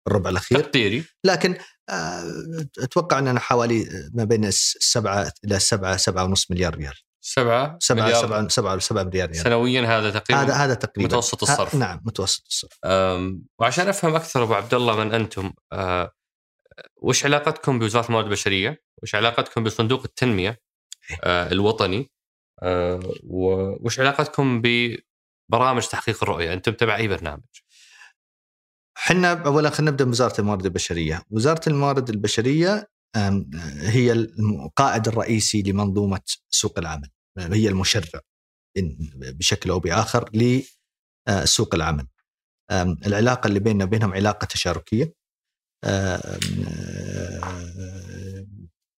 الربع 0.08 0.30
الأخير. 0.30 0.60
تقديري. 0.60 1.04
لكن 1.26 1.56
آه، 1.90 2.24
أتوقع 2.80 3.20
أننا 3.20 3.40
حوالي 3.40 4.10
ما 4.14 4.24
بين 4.24 4.46
السبعه 4.46 5.32
إلى 5.46 5.60
سبعة 5.60 5.98
سبعة 5.98 6.24
ونص 6.24 6.52
مليار 6.52 6.76
ريال. 6.76 6.94
سبعة 7.22 7.78
سبعة 7.80 8.06
مليار 8.06 8.22
سبعة 8.22 8.48
سبعة 8.48 8.80
سبعة 8.80 9.04
مليار 9.04 9.30
ريال 9.30 9.44
سنويا 9.44 9.82
هذا 9.82 10.10
تقريبا 10.10 10.44
هذا 10.44 10.54
هذا 10.54 10.74
تقريبا 10.74 11.10
متوسط 11.10 11.44
الصرف. 11.44 11.76
نعم 11.76 12.02
متوسط 12.06 12.46
الصرف 12.48 12.80
وعشان 13.60 13.88
أفهم 13.88 14.16
أكثر 14.16 14.44
أبو 14.44 14.54
عبد 14.54 14.74
الله 14.74 14.96
من 14.96 15.14
أنتم 15.14 15.54
أه، 15.74 16.12
وش 17.02 17.26
علاقتكم 17.26 17.80
بوزارة 17.80 18.06
الموارد 18.06 18.26
البشرية؟ 18.26 18.84
وش 19.04 19.16
علاقتكم 19.16 19.64
بصندوق 19.64 20.04
التنمية 20.04 20.62
أه، 21.24 21.52
الوطني؟ 21.52 22.12
أه، 22.64 23.00
وش 23.24 24.00
علاقتكم 24.00 24.62
ببرامج 24.62 25.88
تحقيق 25.88 26.24
الرؤية؟ 26.24 26.54
أنتم 26.54 26.72
تبع 26.72 26.96
اي 26.96 27.08
برنامج؟ 27.08 27.44
إحنا 28.98 29.46
اولا 29.46 29.70
خلينا 29.70 29.92
نبدأ 29.92 30.06
بوزارة 30.06 30.42
الموارد 30.42 30.66
البشرية، 30.66 31.22
وزارة 31.30 31.70
الموارد 31.70 32.10
البشرية 32.10 32.91
هي 33.82 34.12
القائد 34.12 35.08
الرئيسي 35.08 35.62
لمنظومة 35.62 36.22
سوق 36.50 36.80
العمل، 36.80 37.10
هي 37.38 37.70
المشرع 37.70 38.22
بشكل 39.16 39.70
أو 39.70 39.80
بآخر 39.80 40.30
لسوق 40.34 41.76
العمل. 41.76 42.08
آم، 42.72 42.98
العلاقة 43.06 43.48
اللي 43.48 43.60
بيننا 43.60 43.84
وبينهم 43.84 44.14
علاقة 44.14 44.46
تشاركية. 44.46 45.14
آه، 45.84 46.40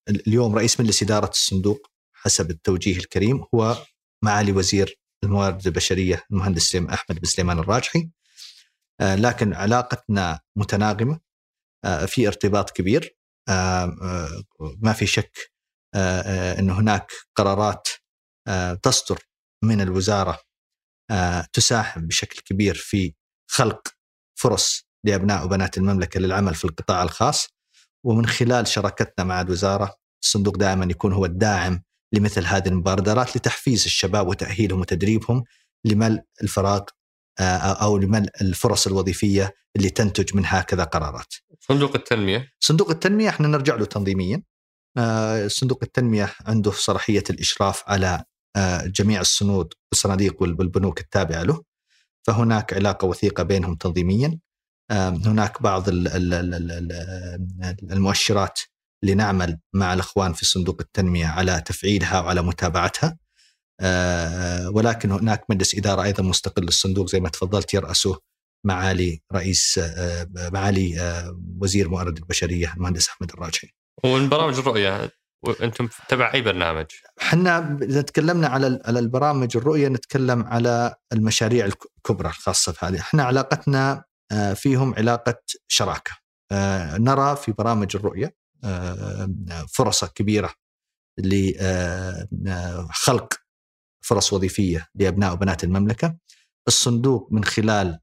اليوم 0.10 0.56
رئيس 0.56 0.80
مجلس 0.80 1.04
إدارة 1.04 1.30
الصندوق 1.30 1.92
حسب 2.14 2.50
التوجيه 2.52 2.98
الكريم 2.98 3.46
هو 3.56 3.78
معالي 4.24 4.52
وزير 4.52 5.00
الموارد 5.24 5.68
البشرية 5.68 6.24
المهندس 6.32 6.76
أحمد 6.76 7.20
بن 7.20 7.26
سليمان 7.28 7.60
الراجحي. 7.60 8.10
آه، 9.02 9.16
لكن 9.16 9.54
علاقتنا 9.54 10.40
متناغمة 10.56 11.20
آه، 11.86 12.06
في 12.06 12.28
ارتباط 12.28 12.72
كبير 12.72 13.04
آه، 13.04 13.08
آه، 13.08 13.23
ما 14.82 14.94
في 14.94 15.06
شك 15.06 15.52
آه، 15.96 16.22
آه، 16.22 16.60
إن 16.60 16.70
هناك 16.70 17.12
قرارات 17.36 17.88
آه، 18.48 18.74
تصدر 18.74 19.20
من 19.64 19.82
الوزارة 19.82 20.40
آه، 21.12 21.46
تساهم 21.54 22.08
بشكل 22.08 22.42
كبير 22.42 22.76
في 22.76 23.14
خلق 23.52 23.88
فرص 24.40 24.84
لأبناء 25.06 25.46
وبنات 25.46 25.78
المملكة 25.78 26.20
للعمل 26.20 26.56
في 26.56 26.66
القطاع 26.66 27.04
الخاص 27.04 27.48
ومن 28.06 28.26
خلال 28.26 28.68
شراكتنا 28.68 29.26
مع 29.26 29.42
الوزارة 29.42 29.96
الصندوق 30.24 30.58
دائما 30.58 30.86
يكون 30.86 31.14
هو 31.14 31.26
الداعم 31.26 31.84
لمثل 32.14 32.46
هذه 32.46 32.68
المبادرات 32.68 33.38
لتحفيز 33.38 33.86
الشباب 33.86 34.28
وتأهيلهم 34.28 34.80
وتدريبهم 34.80 35.44
لملء 35.86 36.22
الفراغ 36.44 36.82
آه، 37.40 37.58
أو 37.58 37.98
لملء 37.98 38.30
الفرص 38.42 38.88
الوظيفية 38.88 39.56
اللي 39.76 39.90
تنتج 39.90 40.36
من 40.36 40.44
هكذا 40.46 40.84
قرارات. 40.84 41.34
صندوق 41.68 41.96
التنمية 41.96 42.50
صندوق 42.60 42.90
التنمية 42.90 43.30
إحنا 43.30 43.48
نرجع 43.48 43.76
له 43.76 43.86
تنظيميا. 43.86 44.44
آه، 44.98 45.48
صندوق 45.48 45.80
التنمية 45.84 46.34
عنده 46.46 46.72
صلاحية 46.72 47.24
الإشراف 47.30 47.84
على 47.88 48.24
آه، 48.56 48.86
جميع 48.86 49.22
الصنود 49.22 49.74
والصناديق 49.92 50.42
وال- 50.42 50.56
والبنوك 50.60 51.00
التابعة 51.00 51.44
له. 51.44 51.64
فهناك 52.28 52.74
علاقة 52.74 53.06
وثيقة 53.06 53.44
بينهم 53.44 53.76
تنظيميا. 53.76 54.40
هناك 54.92 55.62
بعض 55.62 55.90
ال- 55.90 56.08
ال- 56.08 56.34
ال- 56.34 56.54
ال- 56.54 56.72
ال- 56.72 57.92
المؤشرات 57.92 58.60
اللي 59.04 59.16
نعمل 59.16 59.60
مع 59.74 59.94
الأخوان 59.94 60.34
في 60.34 60.46
صندوق 60.46 60.78
التنمية 60.82 61.26
على 61.26 61.62
تفعيلها 61.66 62.20
وعلى 62.20 62.42
متابعتها. 62.42 63.18
آه، 63.80 64.70
ولكن 64.70 65.12
هناك 65.12 65.46
مجلس 65.50 65.76
إدارة 65.76 66.04
أيضا 66.04 66.24
مستقل 66.24 66.64
للصندوق 66.64 67.10
زي 67.10 67.20
ما 67.20 67.30
تفضلت 67.30 67.74
يرأسه 67.74 68.20
معالي 68.64 69.22
رئيس 69.34 69.80
آه، 69.80 70.28
معالي 70.54 71.00
آه، 71.00 71.40
وزير 71.62 71.90
موارد 71.90 72.18
البشرية 72.18 72.74
المهندس 72.74 73.10
أحمد 73.10 73.32
الراجحي. 73.32 73.68
ومن 74.04 74.30
برامج 74.30 74.58
الرؤية 74.58 75.12
أنتم 75.62 75.90
تبع 76.10 76.34
أي 76.34 76.42
برنامج؟ 76.42 76.86
إحنا 77.22 77.78
إذا 77.82 78.02
تكلمنا 78.02 78.48
على 78.48 78.80
على 78.86 79.00
البرامج 79.00 79.58
الرؤية 79.58 79.88
نتكلم 79.88 80.44
على 80.44 80.96
المشاريع 81.14 81.66
الكبرى 81.66 82.28
الخاصة 82.28 82.72
في 82.72 82.86
هذه، 82.86 83.00
إحنا 83.00 83.24
علاقتنا 83.24 84.04
آه، 84.32 84.54
فيهم 84.54 84.94
علاقة 84.94 85.36
شراكة. 85.68 86.12
آه، 86.52 86.98
نرى 86.98 87.36
في 87.36 87.52
برامج 87.52 87.96
الرؤية 87.96 88.36
آه، 88.64 89.30
فرص 89.74 90.06
كبيرة 90.06 90.54
لخلق 92.32 93.34
فرص 94.02 94.34
وظيفية 94.34 94.88
لأبناء 94.96 95.34
وبنات 95.34 95.64
المملكة. 95.64 96.18
الصندوق 96.68 97.28
من 97.32 97.44
خلال 97.44 98.00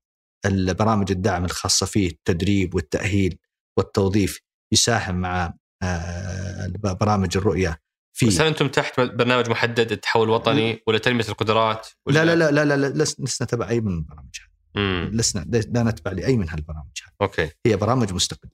البرامج 0.46 1.10
الدعم 1.10 1.44
الخاصة 1.44 1.86
فيه 1.86 2.08
التدريب 2.08 2.74
والتأهيل 2.74 3.38
والتوظيف 3.78 4.40
يساهم 4.72 5.14
مع 5.14 5.54
آه، 5.82 6.72
برامج 7.00 7.36
الرؤية 7.36 7.80
في 8.16 8.26
بس 8.26 8.40
هل 8.40 8.46
أنتم 8.46 8.68
تحت 8.68 9.00
برنامج 9.00 9.50
محدد 9.50 9.92
التحول 9.92 10.28
الوطني 10.28 10.82
ولا 10.86 10.98
تنميه 10.98 11.24
القدرات؟ 11.28 11.88
ولا 12.06 12.24
لا 12.24 12.34
لا 12.36 12.50
لا 12.50 12.64
لا 12.64 12.76
لا, 12.76 12.88
لا 12.88 13.02
لس- 13.02 13.20
لسنا 13.20 13.46
تبع 13.48 13.68
أي 13.68 13.80
من 13.80 13.92
البرامج 13.94 14.36
هذه. 14.76 15.10
لسنا 15.12 15.44
لا 15.50 15.82
نتبع 15.82 16.12
لأي 16.12 16.36
من 16.36 16.48
هالبرامج 16.48 16.98
هذه. 17.04 17.12
أوكي. 17.22 17.50
هي 17.66 17.76
برامج 17.76 18.12
مستقلة. 18.12 18.50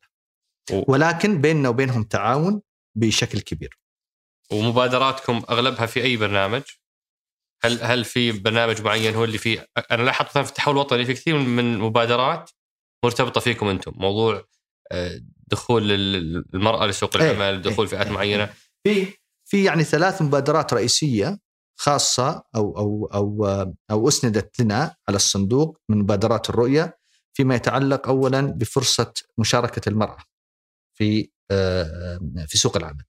و- 0.73 0.93
ولكن 0.93 1.41
بيننا 1.41 1.69
وبينهم 1.69 2.03
تعاون 2.03 2.63
بشكل 2.99 3.41
كبير. 3.41 3.79
ومبادراتكم 4.53 5.43
أغلبها 5.51 5.87
في 5.87 6.03
أي 6.03 6.17
برنامج؟ 6.17 6.63
هل 7.65 7.83
هل 7.83 8.05
في 8.05 8.33
برنامج 8.33 8.83
معين 8.83 9.15
هو 9.15 9.25
اللي 9.25 9.39
فيه 9.39 9.67
أنا 9.91 10.03
لاحظت 10.03 10.29
مثلا 10.31 10.43
في 10.43 10.49
التحول 10.51 10.75
الوطني 10.75 11.05
في 11.05 11.15
كثير 11.15 11.39
من 11.39 11.75
المبادرات 11.75 12.51
مرتبطة 13.05 13.41
فيكم 13.41 13.69
أنتم. 13.69 13.93
موضوع 13.97 14.45
آه، 14.93 15.21
دخول 15.47 15.93
ال- 15.93 16.45
المراه 16.55 16.87
لسوق 16.87 17.17
إيه، 17.17 17.31
العمل 17.31 17.63
دخول 17.63 17.87
إيه، 17.87 17.91
فئات 17.97 18.07
إيه، 18.07 18.13
معينة. 18.13 18.51
في 18.85 19.07
في 19.49 19.65
يعني 19.65 19.85
ثلاث 19.85 20.23
مبادرات 20.23 20.75
رئيسية 20.75 21.39
خاصة 21.79 22.43
أو 22.57 22.79
أو 22.79 23.11
أو 23.15 23.47
أو 23.91 24.09
أسندت 24.09 24.61
لنا 24.61 24.95
على 25.09 25.17
الصندوق 25.17 25.79
من 25.89 25.99
مبادرات 25.99 26.51
الرؤية 26.51 26.99
فيما 27.37 27.55
يتعلق 27.55 28.09
اولا 28.09 28.41
بفرصة 28.41 29.13
مشاركة 29.39 29.89
المرأة 29.89 30.19
في 30.99 31.31
آه، 31.51 32.19
في 32.49 32.59
سوق 32.59 32.77
العمل. 32.77 33.05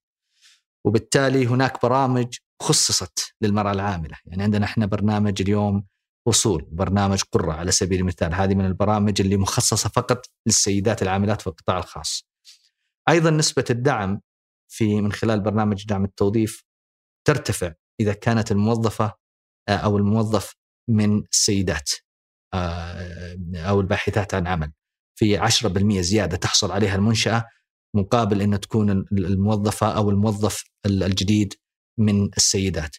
وبالتالي 0.84 1.46
هناك 1.46 1.82
برامج 1.82 2.36
خصصت 2.62 3.34
للمرأة 3.40 3.72
العاملة، 3.72 4.16
يعني 4.26 4.42
عندنا 4.42 4.64
إحنا 4.64 4.86
برنامج 4.86 5.42
اليوم 5.42 5.86
وصول، 6.26 6.68
برنامج 6.70 7.22
قرة 7.32 7.52
على 7.52 7.70
سبيل 7.70 8.00
المثال، 8.00 8.34
هذه 8.34 8.54
من 8.54 8.64
البرامج 8.64 9.20
اللي 9.20 9.36
مخصصة 9.36 9.88
فقط 9.88 10.26
للسيدات 10.46 11.02
العاملات 11.02 11.40
في 11.40 11.46
القطاع 11.46 11.78
الخاص. 11.78 12.28
أيضا 13.08 13.30
نسبة 13.30 13.64
الدعم 13.70 14.20
في 14.68 15.00
من 15.00 15.12
خلال 15.12 15.40
برنامج 15.40 15.86
دعم 15.86 16.04
التوظيف 16.04 16.64
ترتفع 17.26 17.72
إذا 18.00 18.12
كانت 18.12 18.52
الموظفة 18.52 19.12
آه، 19.68 19.76
أو 19.76 19.96
الموظف 19.96 20.54
من 20.90 21.22
السيدات 21.32 21.90
آه، 22.54 23.38
أو 23.54 23.80
الباحثات 23.80 24.34
عن 24.34 24.46
عمل. 24.46 24.72
في 25.18 25.38
10% 25.38 26.00
زيادة 26.00 26.36
تحصل 26.36 26.72
عليها 26.72 26.94
المنشأة 26.94 27.44
مقابل 27.96 28.42
إن 28.42 28.60
تكون 28.60 28.90
الموظفة 29.12 29.96
أو 29.96 30.10
الموظف 30.10 30.64
الجديد 30.86 31.54
من 31.98 32.28
السيدات. 32.36 32.96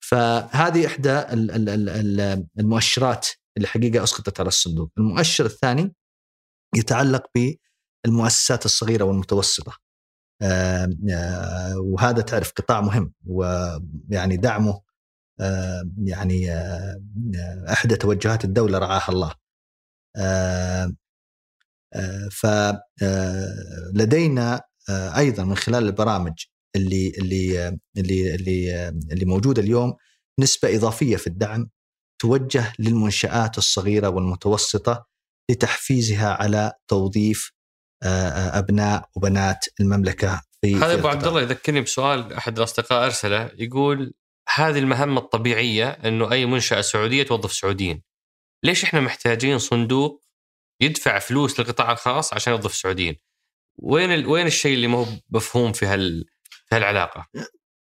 فهذه 0.00 0.86
ال- 0.96 2.46
المؤشرات 2.58 3.26
اللي 3.56 3.68
حقيقه 3.68 4.02
أسقطت 4.04 4.40
على 4.40 4.48
الصندوق. 4.48 4.92
المؤشر 4.98 5.46
الثاني 5.46 5.94
يتعلق 6.76 7.26
بالمؤسسات 8.04 8.64
الصغيرة 8.64 9.04
والمتوسطة. 9.04 9.76
آه، 10.42 10.88
آه، 11.12 11.74
وهذا 11.80 12.22
تعرف 12.22 12.52
قطاع 12.52 12.80
مهم 12.80 13.12
ويعني 13.26 14.36
دعمه 14.36 14.80
آه، 15.40 15.82
يعني 16.04 16.52
آه، 16.52 17.02
آه، 17.36 17.72
إحدى 17.72 17.96
توجهات 17.96 18.44
الدولة 18.44 18.78
رعاها 18.78 19.08
الله. 19.08 19.34
آه، 20.16 20.92
آه، 21.94 22.28
فلدينا 23.92 24.60
أيضا 25.16 25.44
من 25.44 25.56
خلال 25.56 25.84
البرامج 25.84 26.44
اللي 26.76 27.12
اللي 27.18 27.66
آه، 27.66 27.78
اللي 27.96 28.34
اللي 28.34 28.74
آه، 28.74 28.88
اللي 28.88 29.24
موجودة 29.24 29.62
اليوم 29.62 29.94
نسبة 30.40 30.76
إضافية 30.76 31.16
في 31.16 31.26
الدعم 31.26 31.70
توجه 32.20 32.72
للمنشآت 32.78 33.58
الصغيرة 33.58 34.08
والمتوسطة 34.08 35.06
لتحفيزها 35.50 36.28
على 36.28 36.72
توظيف 36.88 37.52
أبناء 38.02 39.08
وبنات 39.16 39.64
المملكة 39.80 40.42
في 40.60 40.76
هذا 40.76 40.94
أبو 40.94 41.08
عبد 41.08 41.26
الله 41.26 41.42
يذكرني 41.42 41.80
بسؤال 41.80 42.32
أحد 42.32 42.58
الأصدقاء 42.58 43.04
أرسله 43.04 43.52
يقول 43.58 44.14
هذه 44.54 44.78
المهمة 44.78 45.20
الطبيعية 45.20 45.88
إنه 45.90 46.32
أي 46.32 46.46
منشأة 46.46 46.80
سعودية 46.80 47.22
توظف 47.22 47.52
سعوديين. 47.52 48.02
ليش 48.64 48.84
إحنا 48.84 49.00
محتاجين 49.00 49.58
صندوق 49.58 50.22
يدفع 50.80 51.18
فلوس 51.18 51.60
للقطاع 51.60 51.92
الخاص 51.92 52.34
عشان 52.34 52.52
يوظف 52.52 52.74
سعوديين؟ 52.74 53.16
وين 53.78 54.12
ال... 54.12 54.26
وين 54.26 54.46
الشيء 54.46 54.74
اللي 54.74 54.86
ما 54.86 54.98
هو 54.98 55.06
مفهوم 55.30 55.72
في 55.72 55.86
هال 55.86 56.24
هالعلاقة؟ 56.72 57.26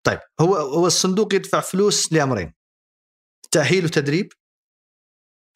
طيب 0.03 0.19
هو 0.41 0.55
هو 0.55 0.87
الصندوق 0.87 1.35
يدفع 1.35 1.59
فلوس 1.59 2.13
لأمرين 2.13 2.53
تأهيل 3.51 3.85
وتدريب 3.85 4.33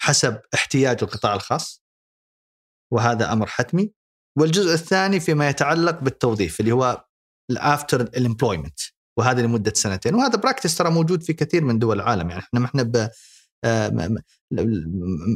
حسب 0.02 0.42
احتياج 0.54 0.98
القطاع 1.04 1.34
الخاص 1.34 1.84
وهذا 2.94 3.34
أمر 3.34 3.48
حتمي 3.48 3.94
والجزء 4.40 4.74
الثاني 4.74 5.20
فيما 5.20 5.50
يتعلق 5.50 6.00
بالتوظيف 6.00 6.60
اللي 6.60 6.72
هو 6.72 7.06
ال 7.52 7.60
after 7.60 8.02
ال 8.02 8.09
employment 8.09 8.80
وهذا 9.20 9.42
لمدة 9.42 9.74
سنتين 9.76 10.16
وهذا 10.16 10.36
practice 10.36 10.78
ترى 10.78 10.90
موجود 10.90 11.24
في 11.24 11.34
كثير 11.34 11.64
من 11.64 11.80
دول 11.80 12.02
العالم 12.02 12.30
يعني 12.30 12.42
إحنا 12.42 12.60
ما 12.60 12.66
إحنا 12.66 12.84
ب 12.84 13.10
آه، 13.66 13.90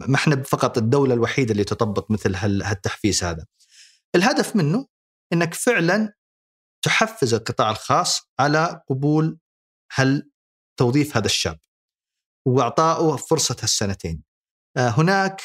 ما 0.08 0.16
إحنا 0.16 0.44
فقط 0.44 0.78
الدولة 0.78 1.14
الوحيدة 1.14 1.52
اللي 1.52 1.64
تطبق 1.64 2.12
مثل 2.12 2.36
هالتحفيز 2.36 3.24
هذا. 3.24 3.46
الهدف 4.16 4.56
منه 4.56 4.88
إنك 5.34 5.54
فعلا 5.54 6.14
تحفز 6.86 7.34
القطاع 7.34 7.72
الخاص 7.72 8.22
على 8.40 8.82
قبول 8.90 9.40
هل 9.92 10.32
توظيف 10.80 11.18
هذا 11.18 11.26
الشاب 11.26 11.60
واعطائه 12.48 13.16
فرصة 13.16 13.56
هالسنتين. 13.64 14.24
آه، 14.78 14.90
هناك 14.90 15.42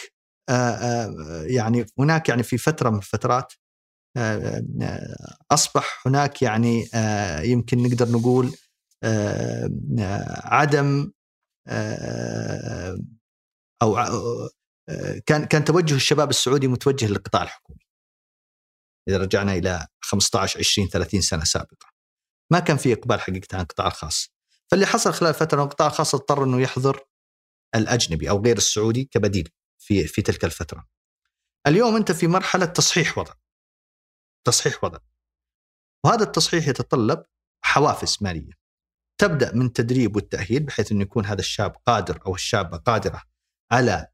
آه، 0.50 1.42
يعني 1.46 1.86
هناك 1.98 2.28
يعني 2.28 2.42
في 2.42 2.58
فترة 2.58 2.90
من 2.90 2.98
الفترات 2.98 3.52
أصبح 5.50 6.02
هناك 6.06 6.42
يعني 6.42 6.88
يمكن 7.44 7.82
نقدر 7.82 8.08
نقول 8.08 8.56
عدم 10.44 11.12
أو 13.82 13.96
كان 15.26 15.44
كان 15.44 15.64
توجه 15.64 15.94
الشباب 15.94 16.30
السعودي 16.30 16.68
متوجه 16.68 17.06
للقطاع 17.06 17.42
الحكومي. 17.42 17.81
إذا 19.08 19.18
رجعنا 19.18 19.54
إلى 19.54 19.86
15 20.00 20.58
20 20.58 20.88
30 20.88 21.20
سنة 21.20 21.44
سابقة. 21.44 21.86
ما 22.50 22.58
كان 22.58 22.76
في 22.76 22.92
إقبال 22.92 23.20
حقيقه 23.20 23.56
عن 23.56 23.60
القطاع 23.60 23.86
الخاص. 23.86 24.28
فاللي 24.70 24.86
حصل 24.86 25.12
خلال 25.12 25.34
فترة 25.34 25.62
القطاع 25.62 25.86
الخاص 25.86 26.14
اضطر 26.14 26.44
إنه 26.44 26.60
يحضر 26.60 27.04
الأجنبي 27.74 28.30
أو 28.30 28.42
غير 28.44 28.56
السعودي 28.56 29.04
كبديل 29.04 29.48
في 29.78 30.06
في 30.06 30.22
تلك 30.22 30.44
الفترة. 30.44 30.86
اليوم 31.66 31.96
أنت 31.96 32.12
في 32.12 32.26
مرحلة 32.26 32.66
تصحيح 32.66 33.18
وضع. 33.18 33.32
تصحيح 34.46 34.84
وضع. 34.84 34.98
وهذا 36.04 36.22
التصحيح 36.22 36.68
يتطلب 36.68 37.24
حوافز 37.64 38.18
مالية. 38.20 38.62
تبدأ 39.18 39.54
من 39.54 39.66
التدريب 39.66 40.16
والتأهيل 40.16 40.62
بحيث 40.62 40.92
إنه 40.92 41.02
يكون 41.02 41.26
هذا 41.26 41.40
الشاب 41.40 41.76
قادر 41.86 42.20
أو 42.26 42.34
الشابة 42.34 42.76
قادرة 42.76 43.22
على 43.72 44.06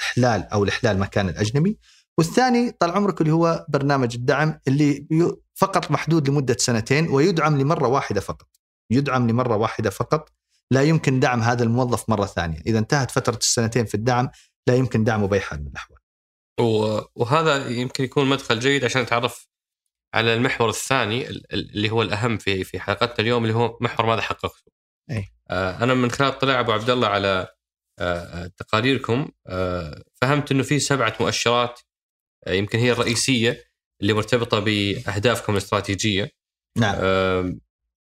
إحلال 0.00 0.42
أو 0.42 0.64
الاحلال 0.64 0.98
مكان 0.98 1.28
الأجنبي 1.28 1.78
والثاني 2.18 2.70
طال 2.70 2.90
عمرك 2.90 3.20
اللي 3.20 3.32
هو 3.32 3.66
برنامج 3.68 4.14
الدعم 4.14 4.60
اللي 4.68 5.06
فقط 5.54 5.90
محدود 5.90 6.28
لمدة 6.28 6.56
سنتين 6.58 7.08
ويدعم 7.08 7.58
لمرة 7.58 7.88
واحدة 7.88 8.20
فقط 8.20 8.48
يدعم 8.90 9.30
لمرة 9.30 9.56
واحدة 9.56 9.90
فقط 9.90 10.32
لا 10.70 10.82
يمكن 10.82 11.20
دعم 11.20 11.40
هذا 11.40 11.64
الموظف 11.64 12.10
مرة 12.10 12.26
ثانية 12.26 12.60
إذا 12.66 12.78
انتهت 12.78 13.10
فترة 13.10 13.36
السنتين 13.36 13.84
في 13.84 13.94
الدعم 13.94 14.30
لا 14.66 14.74
يمكن 14.74 15.04
دعمه 15.04 15.26
بأي 15.26 15.40
حال 15.40 15.60
من 15.60 15.66
الأحوال 15.66 15.98
وهذا 17.14 17.68
يمكن 17.68 18.04
يكون 18.04 18.26
مدخل 18.28 18.60
جيد 18.60 18.84
عشان 18.84 19.06
تعرف 19.06 19.48
على 20.14 20.34
المحور 20.34 20.68
الثاني 20.68 21.28
اللي 21.28 21.90
هو 21.90 22.02
الأهم 22.02 22.38
في 22.38 22.64
في 22.64 22.80
حلقتنا 22.80 23.18
اليوم 23.18 23.42
اللي 23.44 23.54
هو 23.54 23.78
محور 23.80 24.06
ماذا 24.06 24.20
حققتوا. 24.20 24.72
أي. 25.10 25.28
آه 25.50 25.84
أنا 25.84 25.94
من 25.94 26.10
خلال 26.10 26.28
اطلاع 26.28 26.60
أبو 26.60 26.72
عبد 26.72 26.90
الله 26.90 27.08
على 27.08 27.48
آه 27.98 28.46
تقاريركم 28.46 29.28
آه 29.46 30.02
فهمت 30.22 30.52
إنه 30.52 30.62
في 30.62 30.78
سبعة 30.78 31.16
مؤشرات 31.20 31.80
يمكن 32.48 32.78
هي 32.78 32.92
الرئيسية 32.92 33.64
اللي 34.00 34.12
مرتبطة 34.12 34.58
بأهدافكم 34.58 35.52
الاستراتيجية. 35.52 36.30
نعم. 36.78 36.94
آه 36.98 37.54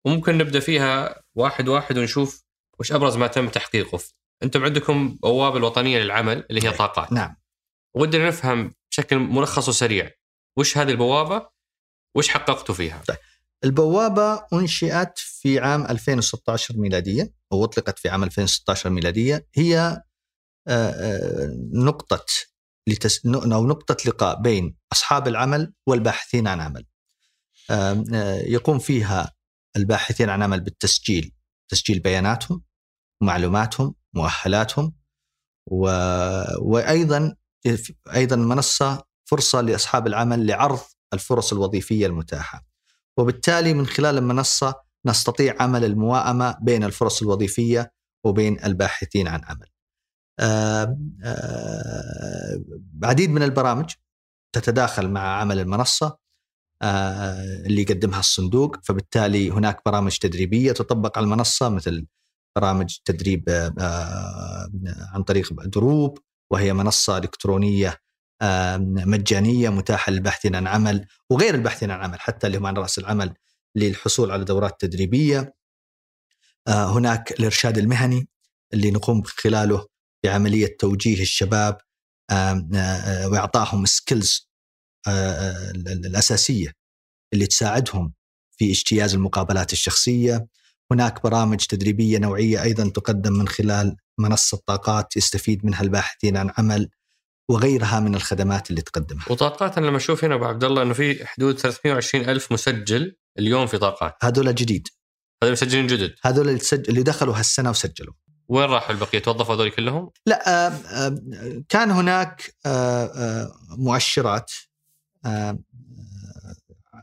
وممكن 0.05 0.39
نبدأ 0.39 0.61
فيها 0.61 1.23
واحد 1.35 1.69
واحد 1.69 1.99
ونشوف 1.99 2.45
وش 2.81 2.93
أبرز 2.93 3.17
ما 3.17 3.27
تم 3.27 3.49
تحقيقه. 3.49 4.01
أنتم 4.43 4.65
عندكم 4.65 5.19
بوابة 5.23 5.57
الوطنية 5.57 5.99
للعمل 5.99 6.45
اللي 6.51 6.65
هي 6.65 6.71
طاقات. 6.71 7.13
نعم. 7.13 7.37
ودنا 7.97 8.29
نفهم 8.29 8.75
بشكل 8.91 9.19
ملخص 9.19 9.69
وسريع 9.69 10.11
وش 10.59 10.79
هذه 10.79 10.91
البوابة 10.91 11.49
وش 12.17 12.29
حققتوا 12.29 12.75
فيها؟ 12.75 13.03
طيب 13.09 13.19
البوابة 13.65 14.47
أنشئت 14.53 15.19
في 15.19 15.59
عام 15.59 15.87
2016 15.87 16.77
ميلادية 16.77 17.33
أو 17.53 17.65
أطلقت 17.65 17.99
في 17.99 18.09
عام 18.09 18.25
2016 18.25 18.91
ميلادية 18.91 19.47
هي 19.55 20.03
آه، 20.69 20.91
آه، 20.91 21.57
نقطة 21.73 22.25
لتس... 22.89 23.27
أو 23.27 23.67
نقطة 23.67 23.97
لقاء 24.07 24.43
بين 24.43 24.77
أصحاب 24.93 25.29
العمل 25.29 25.73
والباحثين 25.87 26.49
عن 26.49 26.61
عمل 26.61 26.85
آه، 27.71 28.05
يقوم 28.47 28.79
فيها 28.79 29.33
الباحثين 29.77 30.31
عن 30.31 30.43
عمل 30.43 30.61
بالتسجيل 30.61 31.33
تسجيل 31.69 32.01
بياناتهم 32.01 32.63
معلوماتهم 33.23 33.95
مؤهلاتهم 34.15 34.95
و... 35.71 35.89
وأيضا 36.61 37.35
أيضا 38.15 38.37
منصة 38.37 39.05
فرصة 39.25 39.61
لأصحاب 39.61 40.07
العمل 40.07 40.47
لعرض 40.47 40.81
الفرص 41.13 41.53
الوظيفية 41.53 42.07
المتاحة. 42.07 42.67
وبالتالي 43.17 43.75
من 43.75 43.87
خلال 43.87 44.19
المنصة 44.19 44.75
نستطيع 45.07 45.63
عمل 45.63 45.85
المواءمه 45.85 46.57
بين 46.63 46.85
الفرص 46.85 47.23
الوظيفية 47.23 47.93
وبين 48.25 48.65
الباحثين 48.65 49.29
عن 49.29 49.45
عمل. 49.45 49.67
آه، 50.41 50.99
آه، 51.25 52.61
عديد 53.05 53.31
من 53.31 53.43
البرامج 53.43 53.93
تتداخل 54.55 55.11
مع 55.11 55.21
عمل 55.41 55.59
المنصة 55.59 56.19
آه، 56.83 57.67
اللي 57.67 57.83
يقدمها 57.83 58.21
الصندوق 58.21 58.77
فبالتالي 58.85 59.51
هناك 59.51 59.83
برامج 59.87 60.19
تدريبية 60.19 60.73
تطبق 60.73 61.19
على 61.19 61.25
المنصة 61.25 61.69
مثل 61.69 62.07
برامج 62.57 62.97
تدريب 63.05 63.45
عن 65.15 65.23
طريق 65.27 65.53
دروب 65.67 66.19
وهي 66.51 66.73
منصة 66.73 67.19
إلكترونية 67.19 67.97
مجانية 69.07 69.69
متاحة 69.69 70.13
للباحثين 70.13 70.55
عن 70.57 70.67
عمل 70.67 71.07
وغير 71.31 71.55
الباحثين 71.55 71.91
عن 71.91 72.01
عمل 72.01 72.21
حتى 72.21 72.47
اللي 72.47 72.59
هم 72.59 72.67
عن 72.67 72.77
رأس 72.77 72.99
العمل 72.99 73.35
للحصول 73.77 74.31
على 74.31 74.45
دورات 74.45 74.81
تدريبية. 74.81 75.55
هناك 76.69 77.33
الإرشاد 77.41 77.79
المهني 77.79 78.29
اللي 78.75 78.91
نقوم 78.91 79.23
خلاله 79.23 79.87
بعملية 80.25 80.77
توجيه 80.79 81.23
الشباب 81.23 81.79
آه، 82.31 83.29
واعطائهم 83.33 83.85
سكيلز 83.85 84.49
آه، 85.09 85.71
الأساسية 85.71 86.73
اللي 87.35 87.47
تساعدهم 87.47 88.13
في 88.59 88.71
اجتياز 88.71 89.15
المقابلات 89.15 89.73
الشخصية. 89.73 90.47
هناك 90.93 91.23
برامج 91.23 91.59
تدريبية 91.59 92.19
نوعية 92.19 92.63
أيضا 92.63 92.91
تقدم 92.91 93.33
من 93.33 93.49
خلال 93.49 93.97
منصة 94.19 94.61
طاقات 94.67 95.17
يستفيد 95.17 95.67
منها 95.67 95.83
الباحثين 95.83 96.37
عن 96.37 96.51
عمل 96.59 96.89
وغيرها 97.51 98.01
من 98.01 98.15
الخدمات 98.15 98.71
اللي 98.71 98.83
تقدمها. 98.83 99.25
وطاقات 99.31 99.79
أنا 99.79 99.87
لما 99.87 99.97
أشوف 99.97 100.25
هنا 100.25 100.35
أبو 100.35 100.45
عبد 100.45 100.65
الله 100.65 100.83
إنه 100.83 100.95
في 100.95 101.27
حدود 101.27 101.59
320 101.59 102.29
ألف 102.29 102.53
مسجل 102.53 103.17
اليوم 103.39 103.67
في 103.67 103.79
طاقات. 103.79 104.15
هذول 104.23 104.55
جديد. 104.55 104.89
هذول 105.43 105.53
مسجلين 105.53 105.87
جدد. 105.87 106.15
هذول 106.23 106.49
اللي, 106.49 106.61
اللي 106.73 107.03
دخلوا 107.03 107.39
هالسنة 107.39 107.71
وسجلوا. 107.71 108.15
وين 108.49 108.71
راحوا 108.71 108.95
البقية؟ 108.95 109.19
توظفوا 109.19 109.55
هذول 109.55 109.71
كلهم؟ 109.71 110.11
لا 110.27 110.49
آه، 110.49 110.73
آه، 110.87 111.63
كان 111.69 111.91
هناك 111.91 112.55
آه، 112.67 113.53
مؤشرات 113.71 114.53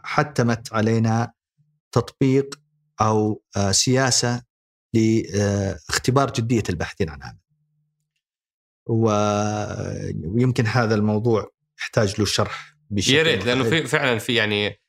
حتمت 0.03 0.73
علينا 0.73 1.31
تطبيق 1.91 2.60
أو 3.01 3.41
سياسة 3.71 4.41
لاختبار 4.93 6.31
جدية 6.31 6.63
الباحثين 6.69 7.10
عن 7.10 7.23
عمل. 7.23 7.38
ويمكن 8.86 10.65
هذا 10.65 10.95
الموضوع 10.95 11.51
يحتاج 11.79 12.19
له 12.19 12.25
شرح 12.25 12.75
بشكل 12.89 13.13
يا 13.13 13.23
ريت 13.23 13.45
لأنه 13.45 13.63
في 13.63 13.88
فعلا 13.88 14.19
في 14.19 14.36
يعني 14.36 14.81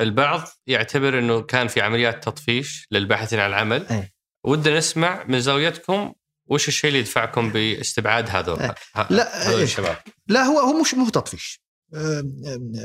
البعض 0.00 0.48
يعتبر 0.66 1.18
إنه 1.18 1.42
كان 1.42 1.68
في 1.68 1.80
عمليات 1.80 2.24
تطفيش 2.24 2.86
للباحثين 2.90 3.40
عن 3.40 3.48
العمل 3.48 3.86
أي. 3.86 4.12
ودنا 4.44 4.78
نسمع 4.78 5.24
من 5.24 5.40
زاويتكم 5.40 6.12
وش 6.46 6.68
الشيء 6.68 6.88
اللي 6.88 7.00
يدفعكم 7.00 7.50
باستبعاد 7.52 8.30
هذول. 8.30 8.74
لا 9.10 9.48
هذول 9.48 9.62
الشباب 9.62 9.96
لا 10.26 10.42
هو 10.42 10.58
هو 10.58 10.80
مش 10.80 10.94
مو 10.94 11.08
تطفيش 11.08 11.62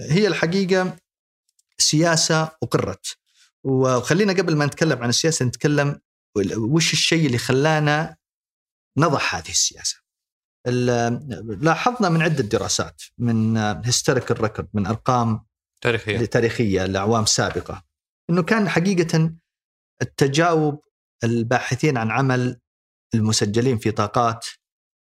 هي 0.10 0.28
الحقيقة 0.28 0.98
سياسة 1.78 2.52
اقرت 2.64 3.18
وخلينا 3.64 4.34
قبل 4.34 4.56
ما 4.56 4.66
نتكلم 4.66 5.04
عن 5.04 5.10
السياسة 5.10 5.46
نتكلم 5.46 6.02
وش 6.58 6.94
الشيء 6.94 7.26
اللي 7.26 7.38
خلانا 7.38 8.16
نضع 8.98 9.20
هذه 9.32 9.50
السياسة. 9.50 10.06
لاحظنا 11.62 12.10
من 12.10 12.22
عدة 12.22 12.44
دراسات 12.44 13.02
من 13.18 13.58
historical 13.58 14.42
record 14.42 14.70
من 14.74 14.88
أرقام 14.88 15.46
تاريخية 15.82 16.26
تاريخية 16.26 16.86
لأعوام 16.86 17.26
سابقة 17.26 17.84
إنه 18.30 18.44
كان 18.44 18.70
حقيقة 18.70 19.34
التجاوب 20.02 20.85
الباحثين 21.24 21.98
عن 21.98 22.12
عمل 22.12 22.60
المسجلين 23.16 23.78
في 23.78 23.92
طاقات 23.92 24.46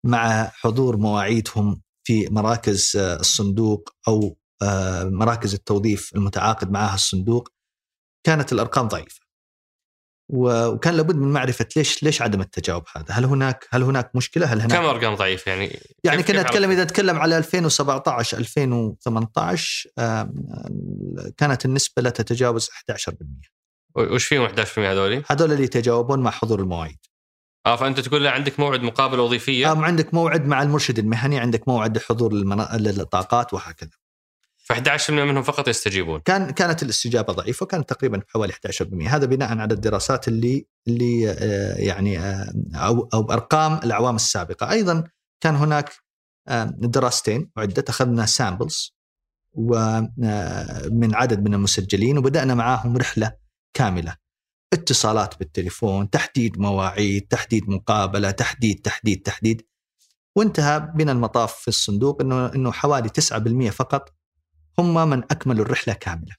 مع 0.07 0.51
حضور 0.55 0.97
مواعيدهم 0.97 1.83
في 2.07 2.29
مراكز 2.31 2.97
الصندوق 2.97 3.91
أو 4.09 4.37
مراكز 5.03 5.55
التوظيف 5.55 6.11
المتعاقد 6.17 6.71
معها 6.71 6.95
الصندوق 6.95 7.49
كانت 8.27 8.53
الأرقام 8.53 8.89
ضعيفة. 8.89 9.25
وكان 10.33 10.95
لابد 10.95 11.17
من 11.17 11.33
معرفة 11.33 11.67
ليش 11.77 12.03
ليش 12.03 12.23
عدم 12.23 12.41
التجاوب 12.41 12.83
هذا؟ 12.97 13.15
هل 13.15 13.25
هناك 13.25 13.69
هل 13.71 13.83
هناك 13.83 14.17
مشكلة؟ 14.17 14.47
هل 14.47 14.61
هناك 14.61 14.79
كم 14.79 14.85
أرقام 14.85 15.15
ضعيف 15.15 15.47
يعني؟ 15.47 15.81
يعني 16.05 16.23
كنا 16.23 16.43
نتكلم 16.43 16.71
إذا 16.71 16.85
نتكلم 16.85 17.19
على 17.19 17.39
2017 17.39 18.39
2018 18.39 19.91
كانت 21.37 21.65
النسبة 21.65 22.03
لا 22.03 22.11
تتجاوز 22.11 22.69
11%. 22.69 23.54
وش 23.95 24.25
فيهم 24.25 24.49
11% 24.49 24.79
هذول؟ 24.79 25.25
هذول 25.27 25.53
اللي 25.53 25.65
يتجاوبون 25.65 26.21
مع 26.21 26.31
حضور 26.31 26.61
المواعيد. 26.61 26.99
آه 27.67 27.77
فأنت 27.77 28.01
تقول 28.01 28.25
لا 28.25 28.31
عندك 28.31 28.61
موعد 28.61 28.83
مقابله 28.83 29.23
وظيفية؟ 29.23 29.73
آه 29.73 29.77
عندك 29.77 30.15
موعد 30.15 30.47
مع 30.47 30.63
المرشد 30.63 30.99
المهني، 30.99 31.39
عندك 31.39 31.69
موعد 31.69 31.97
لحضور 31.97 32.33
الطاقات 32.33 33.55
وهكذا. 33.55 33.91
ف 34.65 34.73
11% 34.73 35.11
منهم 35.11 35.43
فقط 35.43 35.69
يستجيبون 35.69 36.21
كان 36.21 36.51
كانت 36.51 36.83
الاستجابة 36.83 37.33
ضعيفة 37.33 37.65
وكانت 37.65 37.89
تقريبا 37.89 38.23
حوالي 38.29 38.53
11% 38.53 39.09
هذا 39.09 39.27
بناء 39.27 39.59
على 39.59 39.75
الدراسات 39.75 40.29
اللي 40.29 40.67
اللي 40.89 41.31
آه 41.31 41.75
يعني 41.75 42.19
آه 42.19 42.53
أو 42.75 43.09
أو 43.15 43.33
أرقام 43.33 43.81
الأعوام 43.85 44.17
السابقة 44.17 44.71
أيضا 44.71 45.05
كان 45.41 45.57
هناك 45.57 45.93
آه 46.49 46.65
دراستين 46.65 47.51
عدة 47.57 47.85
أخذنا 47.89 48.27
سامبلز 48.27 48.95
ومن 49.53 51.15
عدد 51.15 51.45
من 51.45 51.55
المسجلين 51.55 52.19
وبدأنا 52.19 52.55
معاهم 52.55 52.97
رحلة 52.97 53.44
كاملة. 53.75 54.17
اتصالات 54.73 55.39
بالتليفون 55.39 56.11
تحديد 56.11 56.59
مواعيد 56.59 57.27
تحديد 57.31 57.69
مقابلة 57.71 58.31
تحديد 58.31 58.81
تحديد 58.81 59.23
تحديد. 59.23 59.67
وانتهى 60.37 60.81
بنا 60.95 61.13
المطاف 61.13 61.55
في 61.55 61.69
الصندوق 61.69 62.21
إنه 62.21 62.55
إنه 62.55 62.73
حوالي 62.73 63.09
9% 63.09 63.71
فقط 63.71 64.15
هم 64.79 65.11
من 65.11 65.23
أكملوا 65.25 65.65
الرحلة 65.65 65.95
كاملة. 65.95 66.35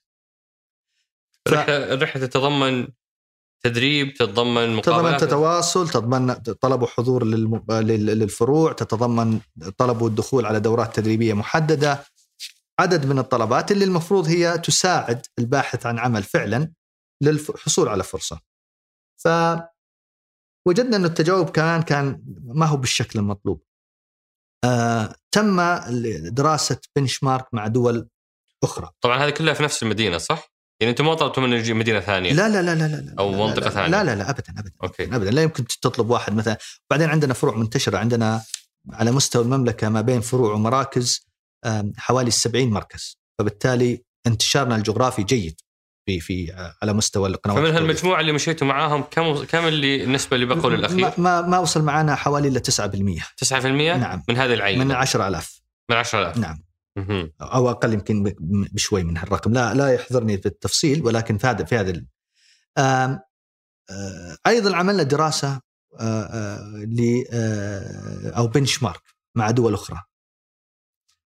ف... 1.46 1.54
الرحلة 1.70 2.26
تتضمن 2.26 2.88
تدريب 3.64 4.14
تتضمن 4.14 4.76
مقابلات 4.76 5.20
تتضمن 5.20 5.30
تواصل 5.30 5.88
تتضمن 5.88 6.34
طلبوا 6.34 6.86
حضور 6.86 7.24
للفروع 7.24 8.72
تتضمن 8.72 9.40
طلبوا 9.78 10.08
الدخول 10.08 10.46
على 10.46 10.60
دورات 10.60 10.96
تدريبية 10.96 11.34
محددة. 11.34 12.04
عدد 12.78 13.06
من 13.06 13.18
الطلبات 13.18 13.72
اللي 13.72 13.84
المفروض 13.84 14.26
هي 14.26 14.58
تساعد 14.58 15.26
الباحث 15.38 15.86
عن 15.86 15.98
عمل 15.98 16.22
فعلا. 16.22 16.72
للحصول 17.22 17.88
على 17.88 18.02
فرصة. 18.02 18.40
ف 19.22 19.28
وجدنا 20.68 20.96
أن 20.96 21.04
التجاوب 21.04 21.50
كان 21.50 21.82
كان 21.82 22.22
ما 22.44 22.66
هو 22.66 22.76
بالشكل 22.76 23.18
المطلوب. 23.18 23.62
آه 24.64 25.14
تم 25.30 25.60
دراسة 26.28 26.80
بنش 26.96 27.22
مارك 27.22 27.46
مع 27.52 27.66
دول 27.66 28.08
أخرى. 28.64 28.90
طبعا 29.00 29.24
هذه 29.24 29.30
كلها 29.30 29.54
في 29.54 29.62
نفس 29.62 29.82
المدينة 29.82 30.18
صح؟ 30.18 30.52
يعني 30.80 30.90
أنتم 30.90 31.06
ما 31.06 31.14
طلبتوا 31.14 31.46
يجي 31.46 31.74
مدينة 31.74 32.00
ثانية. 32.00 32.32
لا 32.32 32.48
لا 32.48 32.62
لا 32.62 32.74
لا 32.74 32.86
لا 32.86 33.14
أو 33.18 33.30
لا 33.30 33.36
منطقة 33.36 33.64
لا 33.64 33.70
ثانية. 33.70 33.88
لا 33.88 34.04
لا 34.04 34.14
لا 34.14 34.30
ابدا 34.30 34.54
ابدا 34.58 34.72
أوكي. 34.82 35.04
ابدا. 35.04 35.30
لا 35.30 35.42
يمكن 35.42 35.66
تطلب 35.66 36.10
واحد 36.10 36.34
مثلا. 36.34 36.58
بعدين 36.90 37.08
عندنا 37.08 37.34
فروع 37.34 37.56
منتشرة 37.56 37.98
عندنا 37.98 38.42
على 38.90 39.10
مستوى 39.10 39.42
المملكة 39.42 39.88
ما 39.88 40.00
بين 40.00 40.20
فروع 40.20 40.54
ومراكز 40.54 41.26
حوالي 41.96 42.30
70 42.30 42.70
مركز. 42.70 43.18
فبالتالي 43.38 44.04
انتشارنا 44.26 44.76
الجغرافي 44.76 45.22
جيد. 45.22 45.60
في 46.06 46.20
في 46.20 46.52
على 46.82 46.92
مستوى 46.92 47.28
القنوات 47.28 47.58
فمن 47.58 47.70
هالمجموعة 47.70 48.20
اللي 48.20 48.32
مشيتوا 48.32 48.66
معاهم 48.66 49.02
كم 49.02 49.44
كم 49.44 49.66
اللي 49.66 50.04
النسبة 50.04 50.34
اللي 50.34 50.46
بقوا 50.46 50.70
للأخير؟ 50.70 51.12
ما 51.18 51.40
ما 51.40 51.58
وصل 51.58 51.82
معنا 51.82 52.14
حوالي 52.14 52.48
إلا 52.48 52.60
9% 52.60 52.62
9% 53.44 53.66
نعم. 53.66 54.22
من 54.28 54.36
هذه 54.36 54.54
العينه 54.54 54.84
من 54.84 54.92
10000 54.92 55.60
من 55.90 55.96
10000 55.96 56.38
نعم. 56.38 56.62
أو 57.40 57.70
أقل 57.70 57.92
يمكن 57.92 58.34
بشوي 58.72 59.02
من 59.02 59.18
هالرقم. 59.18 59.52
لا 59.52 59.74
لا 59.74 59.88
يحضرني 59.88 60.38
في 60.38 60.46
التفصيل 60.46 61.04
ولكن 61.04 61.38
في 61.38 61.46
هذا 61.46 61.64
في 61.64 61.76
هذا 61.76 62.02
أيضا 64.46 64.76
عملنا 64.76 65.02
دراسة 65.02 65.60
ل 66.74 67.24
أو 68.36 68.46
بنش 68.46 68.82
مارك 68.82 69.02
مع 69.34 69.50
دول 69.50 69.74
أخرى. 69.74 70.00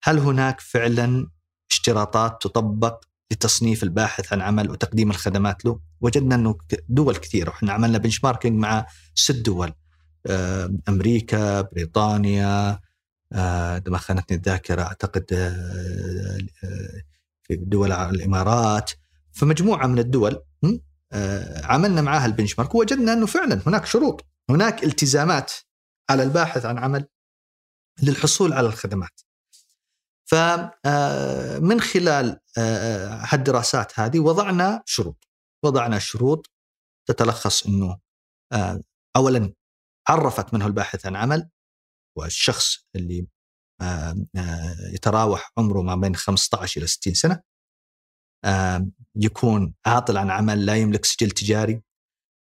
هل 0.03 0.19
هناك 0.19 0.61
فعلا 0.61 1.31
اشتراطات 1.71 2.43
تطبق 2.43 3.05
لتصنيف 3.33 3.83
الباحث 3.83 4.33
عن 4.33 4.41
عمل 4.41 4.71
وتقديم 4.71 5.11
الخدمات 5.11 5.65
له. 5.65 5.81
وجدنا 6.01 6.35
إنه 6.35 6.59
دول 6.89 7.17
كثيرة. 7.17 7.51
وإحنا 7.51 7.73
عملنا 7.73 7.99
بنش 7.99 8.25
ماركينج 8.25 8.59
مع 8.59 8.87
ست 9.15 9.37
دول. 9.37 9.73
أمريكا 10.89 11.61
بريطانيا 11.61 12.81
آه 13.33 13.83
ما 13.87 13.99
خانتني 13.99 14.37
الذاكرة 14.37 14.83
أعتقد 14.83 15.25
آه 15.33 16.39
في 17.43 17.57
دول 17.57 17.93
الإمارات. 17.93 18.91
فمجموعة 19.33 19.87
من 19.87 19.99
الدول 19.99 20.43
آه 21.13 21.67
عملنا 21.67 22.03
معاها 22.03 22.27
البنش 22.27 22.59
مارك 22.59 22.75
ووجدنا 22.75 23.13
إنه 23.13 23.27
فعلا 23.27 23.63
هناك 23.67 23.87
شروط 23.87 24.27
هناك 24.51 24.85
التزامات 24.85 25.53
على 26.11 26.23
الباحث 26.23 26.65
عن 26.67 26.79
عمل 26.79 27.07
للحصول 28.03 28.53
على 28.53 28.67
الخدمات. 28.67 29.21
فمن 30.33 31.81
خلال 31.81 32.41
هالدراسات 33.33 34.01
هذه 34.01 34.21
وضعنا 34.21 34.83
شروط. 34.87 35.29
وضعنا 35.65 35.99
شروط 35.99 36.51
تتلخص 37.09 37.67
إنه 37.67 37.99
اولا 39.17 39.55
عرفت 40.09 40.55
منه 40.55 40.67
الباحث 40.67 41.07
عن 41.07 41.17
عمل 41.17 41.51
والشخص 42.19 42.87
اللي 42.97 43.27
يتراوح 44.95 45.53
عمره 45.59 45.83
ما 45.83 45.95
بين 45.95 46.17
15 46.17 46.81
إلى 46.81 46.87
60 46.87 47.15
سنة 47.15 47.43
يكون 49.17 49.75
عاطل 49.87 50.17
عن 50.17 50.31
عمل 50.31 50.67
لا 50.67 50.77
يملك 50.77 51.05
سجل 51.05 51.31
تجاري 51.31 51.83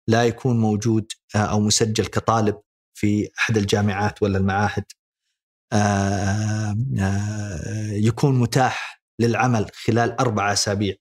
لا 0.09 0.25
يكون 0.25 0.59
موجود 0.59 1.11
أو 1.35 1.59
مسجل 1.59 2.05
كطالب 2.05 2.61
في 2.97 3.29
أحد 3.39 3.57
الجامعات 3.57 4.23
ولا 4.23 4.37
المعاهد. 4.37 4.85
يكون 7.91 8.39
متاح 8.39 9.03
للعمل 9.19 9.71
خلال 9.73 10.11
أربع 10.19 10.53
أسابيع 10.53 10.95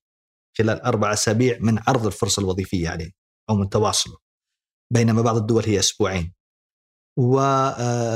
خلال 0.58 0.80
أربع 0.80 1.12
أسابيع 1.12 1.58
من 1.60 1.78
عرض 1.88 2.06
الفرصة 2.06 2.40
الوظيفية 2.40 2.88
عليه 2.88 3.12
أو 3.50 3.54
من 3.54 3.68
تواصله. 3.68 4.16
بينما 4.92 5.22
بعض 5.22 5.36
الدول 5.36 5.64
هي 5.64 5.78
أسبوعين. 5.78 6.34
ومجموعه 7.18 8.10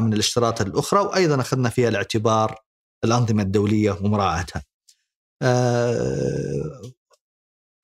من 0.00 0.12
الاشتراطات 0.12 0.60
الأخرى 0.60 1.00
وأيضا 1.00 1.40
أخذنا 1.40 1.68
فيها 1.68 1.88
الاعتبار 1.88 2.60
الأنظمة 3.04 3.42
الدولية 3.42 3.90
ومراعاتها. 3.90 4.62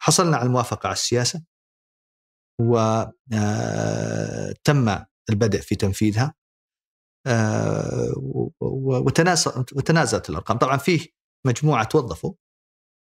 حصلنا 0.02 0.36
على 0.36 0.46
الموافقة 0.46 0.86
على 0.86 0.92
السياسة 0.92 1.42
وتم 2.60 2.88
البدء 5.30 5.60
في 5.60 5.74
تنفيذها. 5.74 6.34
وتنازلت 9.72 10.30
الأرقام. 10.30 10.58
طبعا 10.58 10.76
فيه 10.76 11.06
مجموعة 11.46 11.84
توظفوا. 11.84 12.34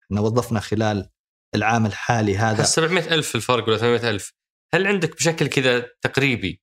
إحنا 0.03 0.21
وظفنا 0.21 0.59
خلال 0.59 1.09
العام 1.55 1.85
الحالي 1.85 2.37
هذا. 2.37 2.63
700 2.63 3.13
ألف 3.13 3.35
الفرق 3.35 3.67
ولا 3.67 3.77
800 3.77 4.09
ألف؟ 4.09 4.33
هل 4.73 4.87
عندك 4.87 5.15
بشكل 5.15 5.47
كذا 5.47 5.85
تقريبي 6.01 6.61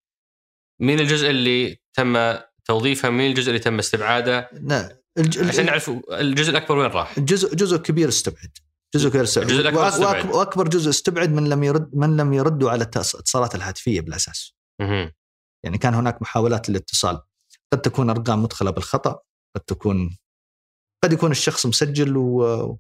مين 0.81 1.01
الجزء 1.01 1.31
اللي 1.31 1.81
تم 1.95 2.37
توظيفه 2.64 3.11
مين 3.11 3.31
الجزء 3.31 3.49
اللي 3.49 3.59
تم 3.59 3.79
استبعاده؟ 3.79 4.51
لا 4.53 5.03
الج... 5.19 5.49
عشان 5.49 5.66
نعرف 5.66 5.90
الجزء 6.11 6.51
الأكبر 6.51 6.77
وين 6.77 6.90
راح. 6.90 7.21
جزء 7.21 7.55
جزء 7.55 7.77
كبير 7.77 8.09
استبعد. 8.09 8.59
جزء 8.95 9.09
كبير 9.09 9.23
استبعد. 9.23 9.51
الجزء 9.51 9.62
الأكبر 9.62 9.88
استبعد. 9.88 10.27
وأكبر 10.27 10.69
جزء 10.69 10.90
استبعد 10.90 11.31
من 11.31 11.49
لم 11.49 11.64
يرد 11.64 11.90
من 11.95 12.16
لم 12.16 12.33
يردوا 12.33 12.71
على 12.71 12.85
الاتصالات 12.85 13.55
الهاتفية 13.55 14.01
بالأساس. 14.01 14.55
مه. 14.81 15.12
يعني 15.64 15.79
كان 15.79 15.95
هناك 15.95 16.23
محاولات 16.23 16.69
للاتصال. 16.71 17.23
قد 17.72 17.81
تكون 17.81 18.11
أرقام 18.11 18.42
مدخلة 18.42 18.70
بالخطأ 18.70 19.20
قد 19.57 19.61
تكون 19.66 20.18
قد 21.05 21.12
يكون 21.12 21.31
الشخص 21.31 21.66
مسجل 21.66 22.16
و 22.16 22.79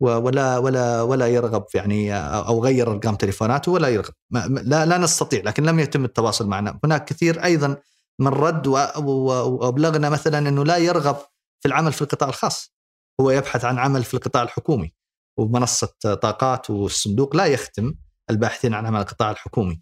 ولا 0.00 0.58
ولا 0.58 1.02
ولا 1.02 1.26
يرغب 1.26 1.66
يعني 1.74 2.14
أو 2.16 2.64
غير 2.64 2.90
أرقام 2.90 3.14
تليفوناته 3.14 3.72
ولا 3.72 3.88
يرغب. 3.88 4.14
لا 4.62 4.86
لا 4.86 4.98
نستطيع 4.98 5.42
لكن 5.42 5.62
لم 5.62 5.80
يتم 5.80 6.04
التواصل 6.04 6.46
معنا. 6.46 6.80
هناك 6.84 7.04
كثير 7.04 7.44
أيضا 7.44 7.76
من 8.18 8.28
رد 8.28 8.66
وأبلغنا 8.66 10.08
مثلا 10.10 10.38
إنه 10.38 10.64
لا 10.64 10.76
يرغب 10.76 11.16
في 11.60 11.68
العمل 11.68 11.92
في 11.92 12.02
القطاع 12.02 12.28
الخاص. 12.28 12.74
هو 13.20 13.30
يبحث 13.30 13.64
عن 13.64 13.78
عمل 13.78 14.04
في 14.04 14.14
القطاع 14.14 14.42
الحكومي. 14.42 14.94
ومنصة 15.38 15.94
طاقات 16.22 16.70
والصندوق 16.70 17.36
لا 17.36 17.46
يختم 17.46 17.94
الباحثين 18.30 18.74
عن 18.74 18.86
عمل 18.86 19.00
القطاع 19.00 19.30
الحكومي. 19.30 19.80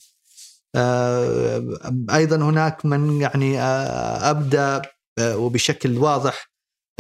أيضا 2.11 2.37
هناك 2.37 2.87
من 2.87 3.21
يعني 3.21 3.61
آه، 3.61 4.31
ابدا 4.31 4.83
آه، 5.19 5.37
وبشكل 5.37 5.99
واضح 5.99 6.51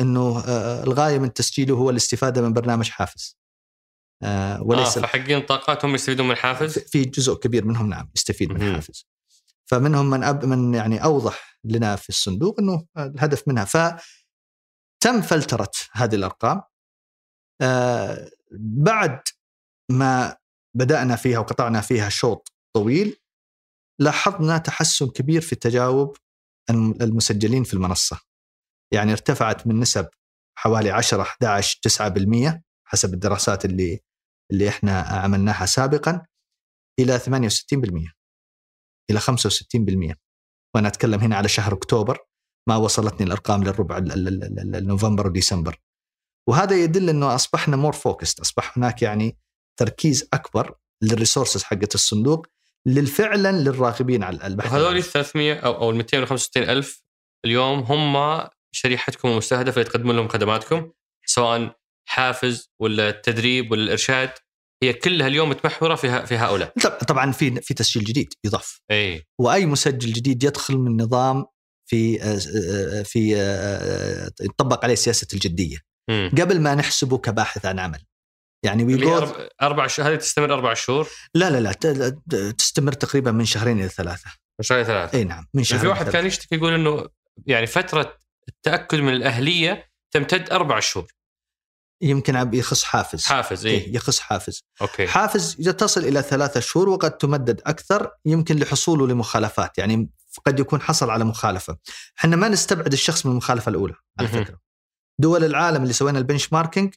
إنه 0.01 0.45
الغاية 0.83 1.19
من 1.19 1.33
تسجيله 1.33 1.75
هو 1.75 1.91
الاستفادة 1.91 2.43
من 2.43 2.53
برنامج 2.53 2.91
حافز. 2.91 3.39
وليس 4.61 4.99
آه 4.99 5.03
فحقين 5.03 5.41
طاقاتهم 5.41 5.95
يستفيدون 5.95 6.29
من 6.29 6.37
حافز؟ 6.37 6.79
في 6.79 7.05
جزء 7.05 7.35
كبير 7.35 7.65
منهم 7.65 7.89
نعم 7.89 8.11
يستفيد 8.17 8.53
من 8.53 8.75
حافز. 8.75 9.07
فمنهم 9.67 10.11
من 10.11 10.25
أب 10.25 10.45
من 10.45 10.75
يعني 10.75 11.05
أوضح 11.05 11.59
لنا 11.65 11.97
في 11.97 12.09
الصندوق 12.09 12.61
إنه 12.61 12.87
الهدف 12.99 13.49
منها. 13.49 13.65
فتم 13.65 15.23
فلترة 15.23 15.71
هذه 15.93 16.15
الأرقام. 16.15 16.63
بعد 18.61 19.21
ما 19.91 20.37
بدأنا 20.77 21.17
فيها 21.17 21.39
وقطعنا 21.39 21.81
فيها 21.81 22.09
شوط 22.09 22.53
طويل 22.77 23.17
لاحظنا 24.01 24.59
تحسن 24.59 25.09
كبير 25.09 25.41
في 25.41 25.57
تجاوب 25.57 26.17
المسجلين 27.01 27.65
في 27.65 27.75
المنصة. 27.75 28.21
يعني 28.95 29.13
ارتفعت 29.13 29.67
من 29.67 29.81
نسب 29.81 30.09
حوالي 30.59 30.91
10 30.91 31.23
11 31.23 31.81
9% 31.89 32.63
حسب 32.85 33.15
الدراسات 33.15 33.65
اللي 33.65 34.01
اللي 34.53 34.69
إحنا 34.69 35.01
عملناها 35.01 35.67
سابقا 35.67 36.27
إلى 37.01 37.19
68% 37.19 38.13
إلى 39.11 39.21
65% 39.21 40.15
وأنا 40.75 40.89
أتكلم 40.89 41.21
هنا 41.21 41.37
على 41.37 41.49
شهر 41.49 41.75
أكتوبر 41.75 42.19
ما 42.69 42.77
وصلتني 42.77 43.27
الأرقام 43.27 43.65
للربع 43.65 43.99
نوفمبر 44.81 45.27
وديسمبر. 45.27 45.81
وهذا 46.49 46.77
يدل 46.83 47.09
إنه 47.09 47.35
أصبحنا 47.35 47.77
more 47.77 47.93
focused 47.93 48.41
أصبح 48.41 48.79
هناك 48.79 49.03
يعني 49.03 49.39
تركيز 49.79 50.29
أكبر 50.33 50.79
لل 51.03 51.13
resources 51.13 51.63
حقت 51.63 51.95
الصندوق 51.95 52.47
للفعلا 52.87 53.53
للراغبين 53.53 54.23
على 54.23 54.47
البحث 54.47 54.73
هذول 54.73 54.97
ال 54.97 55.03
300 55.03 55.55
أو 55.55 55.75
أو 55.75 55.91
ال 55.91 55.97
265 55.97 56.63
ألف 56.63 57.03
اليوم 57.45 57.79
هم 57.79 58.43
شريحتكم 58.75 59.29
المستهدفة 59.29 59.81
اللي 59.81 59.91
تقدمون 59.91 60.17
لهم 60.17 60.29
خدماتكم 60.29 60.91
سواء 61.27 61.77
حافز 62.09 62.71
ولا 62.81 63.09
التدريب 63.09 63.71
ولا 63.71 63.83
الإرشاد 63.83 64.31
هي 64.83 64.93
كلها 64.93 65.27
اليوم 65.27 65.49
متمحورة 65.49 65.95
في 65.95 66.27
في 66.27 66.37
هؤلاء. 66.37 66.73
طبعا 67.09 67.33
في 67.33 67.61
في 67.61 67.75
تسجيل 67.75 68.05
جديد 68.05 68.35
يضاف. 68.45 68.81
إي. 68.91 69.27
وأي 69.41 69.67
مسجل 69.67 70.13
جديد 70.13 70.45
يدخل 70.45 70.77
من 70.77 71.03
نظام 71.03 71.45
في 71.91 72.23
آه، 72.23 72.39
آه، 73.01 73.03
في 73.03 73.37
آه، 73.37 74.31
يطبق 74.41 74.85
عليه 74.85 74.95
سياسة 74.95 75.27
الجدية. 75.33 75.79
م. 76.11 76.29
قبل 76.29 76.61
ما 76.61 76.75
نحسبه 76.75 77.19
كباحث 77.19 77.67
عن 77.67 77.79
عمل. 77.79 78.05
يعني 78.63 78.85
وي 78.85 79.17
أربع, 79.17 79.49
أربع 79.63 79.87
شهور 79.87 80.11
هذه 80.11 80.17
تستمر 80.17 80.55
أربع 80.55 80.75
شهور؟ 80.75 81.09
لا 81.35 81.51
لا 81.51 81.73
لا 81.85 82.51
تستمر 82.51 82.93
تقريبا 82.93 83.31
من 83.31 83.45
شهرين 83.45 83.81
إلى 83.81 83.89
ثلاثة. 83.89 84.31
من 84.59 84.65
شهرين 84.65 84.85
إلى 84.85 84.95
ثلاثة. 84.95 85.19
إي 85.19 85.25
نعم 85.25 85.47
من 85.55 85.65
شهرين 85.65 85.83
في 85.83 85.89
واحد 85.89 86.09
كان 86.09 86.27
يشتكي 86.27 86.55
يقول 86.55 86.75
إنه 86.75 87.09
يعني 87.47 87.67
فترة 87.67 88.19
التأكد 88.49 88.99
من 88.99 89.13
الأهلية 89.13 89.91
تمتد 90.11 90.51
أربع 90.51 90.81
شهور. 90.81 91.13
يمكن 92.03 92.51
يخص 92.55 92.85
حافز. 92.85 93.25
حافز 93.25 93.67
إي. 93.67 93.73
إيه 93.73 93.97
يخص 93.97 94.21
حافز. 94.21 94.63
أوكي. 94.83 95.07
حافز 95.07 95.55
تصل 95.55 96.01
إلى 96.01 96.23
ثلاثة 96.23 96.61
شهور 96.61 96.89
وقد 96.89 97.17
تمدد 97.17 97.61
أكثر 97.67 98.11
يمكن 98.25 98.57
لحصوله 98.57 99.07
لمخالفات 99.07 99.79
يعني 99.79 100.11
قد 100.47 100.61
يكون 100.61 100.81
حصل 100.81 101.11
على 101.11 101.25
مخالفة. 101.25 101.77
إحنا 102.19 102.37
ما 102.37 102.49
نستبعد 102.49 102.93
الشخص 102.93 103.27
من 103.27 103.33
المخالفة 103.33 103.69
الأولى 103.71 103.95
على 104.19 104.29
فكرة. 104.29 104.59
دول 105.21 105.45
العالم 105.45 105.83
اللي 105.83 105.93
سوينا 105.93 106.19
ال 106.19 106.53
benchmarking 106.53 106.95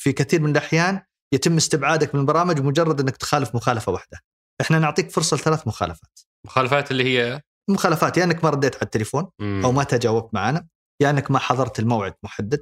في 0.00 0.12
كثير 0.12 0.40
من 0.40 0.50
الأحيان 0.50 1.02
يتم 1.34 1.56
استبعادك 1.56 2.14
من 2.14 2.20
البرامج 2.20 2.60
مجرد 2.60 3.00
إنك 3.00 3.16
تخالف 3.16 3.54
مخالفة 3.54 3.92
واحدة. 3.92 4.18
إحنا 4.60 4.78
نعطيك 4.78 5.10
فرصة 5.10 5.36
لثلاث 5.36 5.66
مخالفات. 5.66 6.20
مخالفات 6.46 6.90
اللي 6.90 7.04
هي؟ 7.04 7.40
مخالفات 7.70 8.16
يا 8.16 8.20
يعني 8.22 8.34
إنك 8.34 8.44
ما 8.44 8.50
رديت 8.50 8.74
على 8.74 8.82
التليفون 8.82 9.30
مم. 9.38 9.62
أو 9.64 9.72
ما 9.72 9.84
تجاوبت 9.84 10.34
معنا 10.34 10.58
يا 10.58 10.66
يعني 11.06 11.18
إنك 11.18 11.30
ما 11.30 11.38
حضرت 11.38 11.78
الموعد 11.78 12.14
محدد 12.22 12.60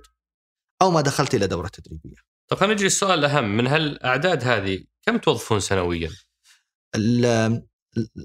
أو 0.83 0.91
ما 0.91 1.01
دخلت 1.01 1.35
إلى 1.35 1.47
دورة 1.47 1.69
تدريبية. 1.69 2.17
طيب 2.51 2.61
خلينا 2.61 2.75
نجي 2.75 2.87
السؤال 2.87 3.19
الأهم 3.19 3.57
من 3.57 3.67
هالأعداد 3.67 4.45
هذه 4.45 4.85
كم 5.07 5.17
توظفون 5.17 5.61
سنويا؟ 5.61 6.11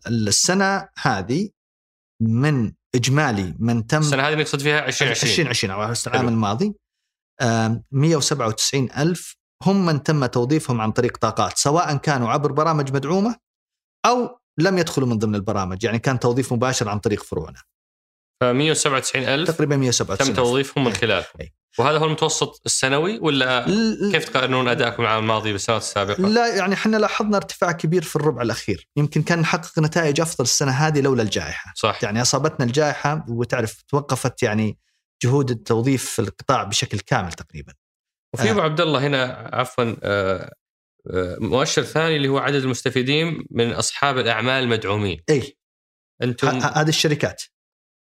السنة 0.07 0.89
هذه 0.97 1.49
من 2.21 2.73
إجمالي 2.95 3.55
من 3.59 3.87
تم 3.87 3.99
السنة 3.99 4.23
هذه 4.23 4.35
نقصد 4.35 4.59
فيها 4.59 4.87
2020 4.87 5.47
2020 5.47 5.95
العام 6.07 6.27
الماضي. 6.27 6.73
197 7.91 8.91
ألف 8.97 9.35
هم 9.63 9.85
من 9.85 10.03
تم 10.03 10.25
توظيفهم 10.25 10.81
عن 10.81 10.91
طريق 10.91 11.17
طاقات 11.17 11.57
سواء 11.57 11.97
كانوا 11.97 12.29
عبر 12.29 12.51
برامج 12.51 12.93
مدعومة 12.93 13.35
أو 14.05 14.39
لم 14.57 14.77
يدخلوا 14.77 15.07
من 15.07 15.17
ضمن 15.17 15.35
البرامج 15.35 15.83
يعني 15.83 15.99
كان 15.99 16.19
توظيف 16.19 16.53
مباشر 16.53 16.89
عن 16.89 16.99
طريق 16.99 17.23
فروعنا 17.23 17.61
ف 18.41 18.43
197 18.43 19.23
ألف 19.23 19.51
تقريبا 19.51 19.75
197 19.75 20.27
تم 20.27 20.43
توظيفهم 20.43 20.83
من 20.83 20.91
إيه. 20.91 20.99
خلالكم 20.99 21.39
إيه. 21.39 21.53
وهذا 21.79 21.97
هو 21.97 22.05
المتوسط 22.05 22.61
السنوي 22.65 23.19
ولا 23.19 23.65
كيف 24.11 24.29
تقارنون 24.29 24.67
أدائكم 24.67 25.03
العام 25.03 25.23
الماضي 25.23 25.51
بالسنوات 25.51 25.81
السابقة؟ 25.81 26.21
لا 26.21 26.55
يعني 26.55 26.73
إحنا 26.73 26.97
لاحظنا 26.97 27.37
ارتفاع 27.37 27.71
كبير 27.71 28.01
في 28.01 28.15
الربع 28.15 28.41
الأخير، 28.41 28.87
يمكن 28.95 29.23
كان 29.23 29.39
نحقق 29.39 29.79
نتائج 29.79 30.21
أفضل 30.21 30.43
السنة 30.43 30.71
هذه 30.71 31.01
لولا 31.01 31.23
الجائحة. 31.23 31.73
صح 31.75 32.03
يعني 32.03 32.21
أصابتنا 32.21 32.65
الجائحة 32.65 33.25
وتعرف 33.29 33.81
توقفت 33.87 34.43
يعني 34.43 34.77
جهود 35.23 35.51
التوظيف 35.51 36.09
في 36.09 36.19
القطاع 36.19 36.63
بشكل 36.63 36.99
كامل 36.99 37.33
تقريبا. 37.33 37.73
وفي 38.35 38.51
أبو 38.51 38.59
آه. 38.59 38.63
عبد 38.63 38.81
الله 38.81 39.07
هنا 39.07 39.49
عفوا 39.53 39.95
آه، 40.03 40.53
آه، 41.11 41.37
مؤشر 41.39 41.83
ثاني 41.83 42.15
اللي 42.15 42.27
هو 42.27 42.37
عدد 42.37 42.63
المستفيدين 42.63 43.45
من 43.51 43.71
أصحاب 43.73 44.17
الأعمال 44.17 44.63
المدعومين. 44.63 45.23
إي 45.29 45.57
أنتم 46.23 46.47
هذه 46.47 46.89
الشركات. 46.89 47.43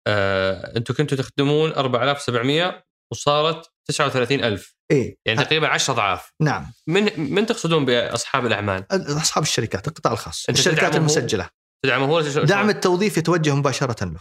آه، 0.07 0.77
أنتم 0.77 0.93
كنتوا 0.93 1.17
تخدمون 1.17 1.71
4700 1.71 2.83
وصارت 3.11 3.73
39000 3.87 4.75
إيه 4.91 5.17
يعني 5.25 5.43
تقريبا 5.43 5.67
10 5.67 5.93
أضعاف 5.93 6.31
نعم 6.41 6.73
من 6.87 7.33
من 7.33 7.45
تقصدون 7.45 7.85
بأصحاب 7.85 8.45
الأعمال؟ 8.45 8.85
أصحاب 8.91 9.43
الشركات 9.43 9.87
القطاع 9.87 10.13
الخاص 10.13 10.49
الشركات 10.49 10.95
المسجلة 10.95 11.49
تدعمه 11.85 12.05
هو 12.05 12.21
دعم 12.21 12.69
التوظيف 12.69 13.17
يتوجه 13.17 13.55
مباشرة 13.55 14.05
له 14.05 14.19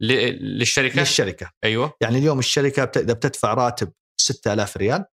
للشركة؟ 0.00 1.00
للشركة. 1.00 1.50
أيوه. 1.64 1.92
يعني 2.00 2.18
اليوم 2.18 2.38
الشركة 2.38 3.00
إذا 3.00 3.12
بتدفع 3.12 3.54
راتب 3.54 3.92
6000 4.20 4.76
ريال 4.76 5.04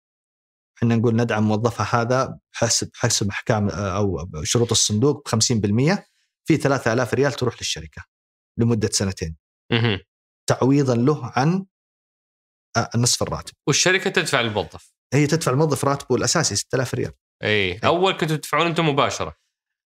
إحنا 0.77 0.95
نقول 0.95 1.15
ندعم 1.15 1.43
موظفها 1.43 2.01
هذا 2.01 2.39
حسب 2.51 2.89
حسب 2.93 3.29
أحكام 3.29 3.69
أو 3.69 4.27
شروط 4.43 4.71
الصندوق 4.71 5.35
ب 5.35 5.35
50% 5.35 6.03
في 6.45 6.57
3000 6.57 7.13
ريال 7.13 7.33
تروح 7.33 7.55
للشركة 7.55 8.03
لمدة 8.59 8.89
سنتين. 8.91 9.35
تعويضا 10.49 10.95
له 10.95 11.31
عن 11.35 11.65
نصف 12.95 13.23
الراتب. 13.23 13.53
والشركة 13.67 14.09
تدفع 14.09 14.41
للموظف 14.41 14.93
هي 15.13 15.27
تدفع 15.27 15.51
الموظف 15.51 15.85
راتبه 15.85 16.15
الأساسي 16.15 16.55
6000 16.55 16.93
ريال. 16.93 17.11
اي 17.43 17.77
أول 17.77 18.13
كنتوا 18.13 18.35
تدفعون 18.35 18.67
أنتم 18.67 18.89
مباشرة؟ 18.89 19.35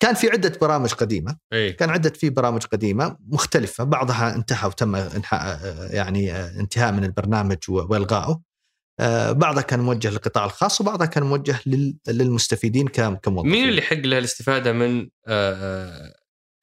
كان 0.01 0.15
في 0.15 0.31
عدة 0.31 0.59
برامج 0.61 0.93
قديمة. 0.93 1.37
أي. 1.53 1.73
كان 1.73 1.91
عدة 1.91 2.11
في 2.11 2.31
برامج 2.31 2.65
قديمة 2.65 3.17
مختلفة. 3.29 3.85
بعضها 3.85 4.35
انتهى 4.35 4.69
وتم 4.69 4.97
انحاء 4.97 5.61
يعني 5.95 6.37
انتهاء 6.37 6.93
من 6.93 7.05
البرنامج 7.05 7.59
وإلغائه. 7.69 8.41
آه، 9.01 9.33
بعضها 9.33 9.63
كان 9.63 9.81
موجه 9.81 10.11
للقطاع 10.11 10.45
الخاص 10.45 10.81
وبعضها 10.81 11.07
كان 11.07 11.23
موجه 11.23 11.61
للمستفيدين 12.07 12.89
كموظفين. 12.89 13.51
مين 13.51 13.69
اللي 13.69 13.79
يحق 13.83 13.97
له 13.97 14.19
الاستفادة 14.19 14.73
من 14.73 15.01
آه، 15.01 15.09
آه، 15.27 16.15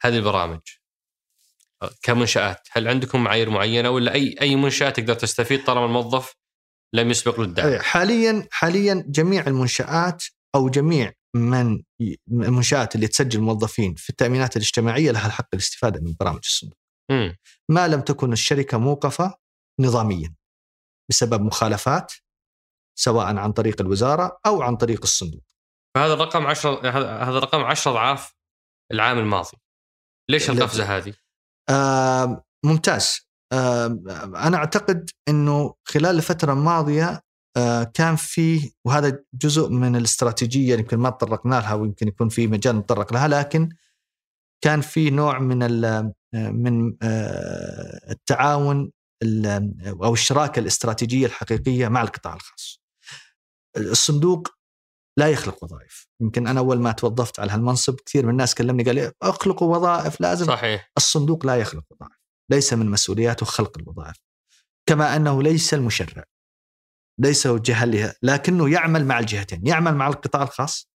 هذه 0.02 0.18
البرامج؟ 0.18 0.60
كمنشآت. 2.02 2.68
هل 2.72 2.88
عندكم 2.88 3.24
معايير 3.24 3.50
معينة 3.50 3.90
ولا 3.90 4.14
أي 4.14 4.36
أي 4.42 4.56
منشاه 4.56 4.90
تقدر 4.90 5.14
تستفيد 5.14 5.64
طالما 5.64 5.86
الموظف 5.86 6.36
لم 6.94 7.12
يسبق 7.12 7.40
له 7.40 7.46
الدعم؟ 7.46 7.80
حاليا 7.80 8.48
حاليا 8.52 9.06
جميع 9.08 9.48
المنشآت 9.48 10.24
أو 10.56 10.70
جميع 10.70 11.14
من 11.36 11.84
المنشات 12.32 12.96
اللي 12.96 13.08
تسجل 13.08 13.42
موظفين 13.42 13.96
في 13.96 14.10
التأمينات 14.10 14.58
الاجتماعية 14.58 15.12
لها 15.12 15.28
الحق 15.28 15.48
الاستفاده 15.54 16.02
من 16.02 16.16
برامج 16.20 16.42
الصندوق 16.44 16.78
ما 17.70 17.88
لم 17.88 18.02
تكن 18.02 18.34
الشركة 18.34 18.78
موقفة 18.78 19.38
نظاميا 19.80 20.36
بسبب 21.10 21.42
مخالفات 21.42 22.14
سواء 23.00 23.38
عن 23.38 23.52
طريق 23.52 23.82
الوزارة 23.82 24.40
أو 24.46 24.62
عن 24.62 24.76
طريق 24.76 25.02
الصندوق. 25.04 25.44
فهذا 25.96 26.14
الرقم 26.14 26.48
10 26.48 26.90
هذا 26.90 27.38
الرقم 27.38 27.64
10 27.64 27.92
اضعاف 27.92 28.36
العام 28.92 29.18
الماضي. 29.20 29.58
ليش 30.30 30.50
القفزة 30.50 30.98
هذه؟ 30.98 31.14
آه 31.70 32.44
ممتاز. 32.66 33.30
آه 33.54 33.86
أنا 34.36 34.58
أعتقد 34.58 35.10
إنه 35.30 35.76
خلال 35.86 36.16
الفترة 36.16 36.54
الماضية 36.54 37.22
كان 37.94 38.16
في 38.16 38.72
وهذا 38.86 39.24
جزء 39.34 39.70
من 39.70 39.96
الاستراتيجية 39.96 40.76
يمكن 40.76 40.98
ما 40.98 41.10
تطرقنا 41.10 41.56
لها 41.56 41.74
ويمكن 41.74 42.08
يكون 42.08 42.30
في 42.30 42.48
مجال 42.48 42.78
نتطرق 42.78 43.14
لها 43.14 43.28
لكن 43.28 43.70
كان 44.64 44.82
في 44.82 45.10
نوع 45.10 45.40
من 45.40 45.86
آه، 45.86 46.14
من 46.34 46.96
آه، 47.02 48.12
التعاون 48.12 48.92
أو 50.04 50.14
الشراكة 50.14 50.60
الاستراتيجية 50.60 51.26
الحقيقية 51.26 51.88
مع 51.88 52.02
القطاع 52.02 52.34
الخاص. 52.34 52.82
الصندوق 53.78 54.48
لا 55.18 55.28
يخلق 55.28 55.64
وظائف. 55.64 56.08
يمكن 56.22 56.48
أنا 56.48 56.60
أول 56.60 56.80
ما 56.80 56.92
توظفت 56.92 57.40
على 57.40 57.52
هالمنصب 57.52 57.96
كثير 58.06 58.26
من 58.26 58.32
الناس 58.32 58.56
كلمني 58.56 58.84
قال 58.84 58.96
لي 58.96 59.12
اخلقوا 59.22 59.76
وظائف 59.76 60.22
لازم 60.22 60.46
صحيح. 60.46 60.92
الصندوق 60.98 61.46
لا 61.46 61.56
يخلق 61.56 61.84
وظائف 61.92 62.18
ليس 62.52 62.74
من 62.74 62.90
مسؤولياته 62.90 63.46
خلق 63.46 63.78
الوظائف. 63.78 64.18
كما 64.90 65.16
أنه 65.16 65.44
ليس 65.44 65.74
المشرع. 65.74 66.24
ليس 67.20 67.48
الجهه 67.48 67.84
اللي 67.84 68.14
لكنه 68.24 68.70
يعمل 68.70 69.06
مع 69.06 69.20
الجهتين 69.20 69.68
يعمل 69.68 69.96
مع 69.96 70.08
القطاع 70.08 70.44
الخاص 70.44 70.90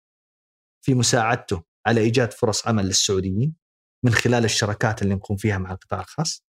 في 0.86 0.94
مساعدته 0.94 1.64
على 1.88 2.02
إيجاد 2.02 2.34
فرص 2.34 2.68
عمل 2.68 2.86
للسعوديين 2.86 3.56
من 4.06 4.14
خلال 4.14 4.46
الشراكات 4.46 5.02
اللي 5.02 5.16
نقوم 5.16 5.38
فيها 5.38 5.58
مع 5.58 5.72
القطاع 5.72 6.00
الخاص 6.00 6.44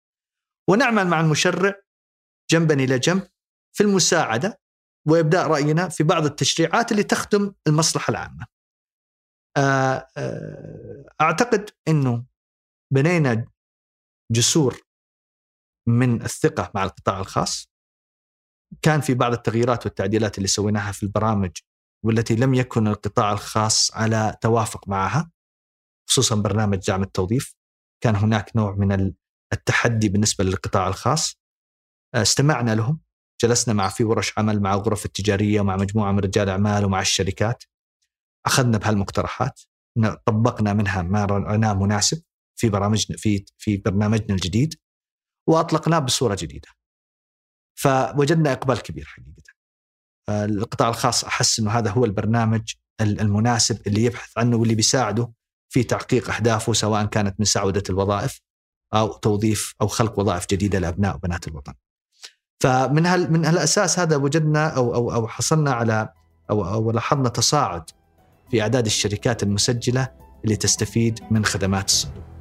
ونعمل 0.71 1.07
مع 1.07 1.21
المشرع 1.21 1.75
جنبا 2.51 2.75
إلى 2.75 2.99
جنب 2.99 3.29
في 3.77 3.83
المساعدة 3.83 4.61
وإبداء 5.09 5.47
رأينا 5.47 5.89
في 5.89 6.05
بعض 6.05 6.25
التشريعات 6.25 6.93
اللي 6.93 7.03
تخدم 7.03 7.55
المصلحة 7.67 8.11
العامة. 8.11 8.47
آه، 9.57 10.09
آه، 10.17 11.05
أعتقد 11.21 11.71
إنه 11.89 12.25
بنينا 12.93 13.47
جسور 14.33 14.81
من 15.89 16.23
الثقة 16.23 16.73
مع 16.75 16.85
القطاع 16.85 17.21
الخاص. 17.21 17.74
كان 18.83 19.01
في 19.01 19.15
بعض 19.15 19.33
التغييرات 19.33 19.87
والتعديلات 19.87 20.39
اللي 20.39 20.49
سويناها 20.49 20.93
في 20.93 21.03
البرامج 21.03 21.51
والتي 22.05 22.37
لم 22.37 22.55
يكن 22.55 22.89
القطاع 22.89 23.33
الخاص 23.33 23.91
على 23.95 24.37
توافق 24.41 24.89
معها 24.89 25.31
خصوصا 26.09 26.35
برنامج 26.35 26.79
دعم 26.89 27.03
التوظيف. 27.03 27.55
كان 28.01 28.17
هناك 28.17 28.57
نوع 28.57 28.75
من 28.75 29.13
التحدي 29.53 30.09
بالنسبة 30.09 30.45
للقطاع 30.45 30.89
الخاص. 30.89 31.41
آه، 32.15 32.23
استمعنا 32.23 32.75
لهم 32.75 33.01
جلسنا 33.43 33.75
مع 33.75 33.89
في 33.89 34.05
ورش 34.05 34.39
عمل 34.39 34.61
مع 34.61 34.75
الغرف 34.75 35.05
التجارية 35.05 35.61
ومع 35.61 35.77
مجموعة 35.77 36.13
من 36.13 36.19
رجال 36.19 36.49
أعمال 36.49 36.85
ومع 36.85 37.01
الشركات. 37.01 37.65
أخذنا 38.47 38.79
بهالمقترحات 38.79 39.61
طبقنا 40.27 40.73
منها 40.73 41.03
ما 41.03 41.25
رأيناه 41.25 41.75
مناسب 41.75 42.23
في 42.57 42.69
برامجنا 42.69 43.17
في 43.17 43.45
في 43.59 43.77
برنامجنا 43.77 44.35
الجديد 44.35 44.75
وأطلقناه 45.49 45.99
بصورة 45.99 46.37
جديدة. 46.41 46.69
فوجدنا 47.75 48.53
إقبال 48.53 48.83
كبير 48.83 49.05
حقيقة. 49.05 49.55
القطاع 50.29 50.89
الخاص 50.89 51.25
أحس 51.25 51.59
إنه 51.61 51.71
هذا 51.71 51.91
هو 51.91 52.05
البرنامج 52.05 52.75
المناسب 53.01 53.87
اللي 53.87 54.05
يبحث 54.05 54.39
عنه 54.39 54.57
واللي 54.57 54.75
بيساعده 54.75 55.33
في 55.69 55.83
تحقيق 55.83 56.31
أهدافه 56.31 56.73
سواء 56.73 57.05
كانت 57.05 57.35
من 57.39 57.45
سعودة 57.45 57.83
الوظائف 57.91 58.41
أو 58.95 59.13
توظيف 59.13 59.75
أو 59.81 59.87
خلق 59.87 60.19
وظائف 60.19 60.47
جديدة 60.51 60.79
لأبناء 60.79 61.15
وبنات 61.15 61.49
الوطن. 61.49 61.73
فمن 62.61 63.07
هال 63.07 63.33
من 63.33 63.45
هالأساس 63.45 63.99
هذا 63.99 64.17
وجدنا 64.17 64.69
أو 64.69 64.95
أو 64.95 65.13
أو 65.13 65.29
حصلنا 65.29 65.73
على 65.73 66.09
أو 66.51 66.65
أو 66.75 66.91
لاحظنا 66.91 67.29
تصاعد 67.29 67.91
في 68.51 68.63
أعداد 68.63 68.87
الشركات 68.87 69.43
المسجلة 69.43 70.09
اللي 70.45 70.57
تستفيد 70.57 71.21
من 71.31 71.45
خدمات 71.45 71.89
الصندوق. 71.89 72.34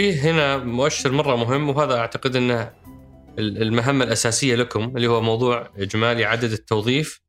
في 0.00 0.20
هنا 0.20 0.56
مؤشر 0.56 1.12
مرة 1.12 1.36
مهم 1.36 1.68
وهذا 1.68 1.96
أعتقد 1.96 2.36
إنه 2.36 2.74
المهمة 3.38 4.04
الأساسية 4.04 4.54
لكم 4.54 4.96
اللي 4.96 5.06
هو 5.06 5.20
موضوع 5.20 5.72
إجمالي 5.76 6.24
عدد 6.24 6.52
التوظيف 6.52 7.20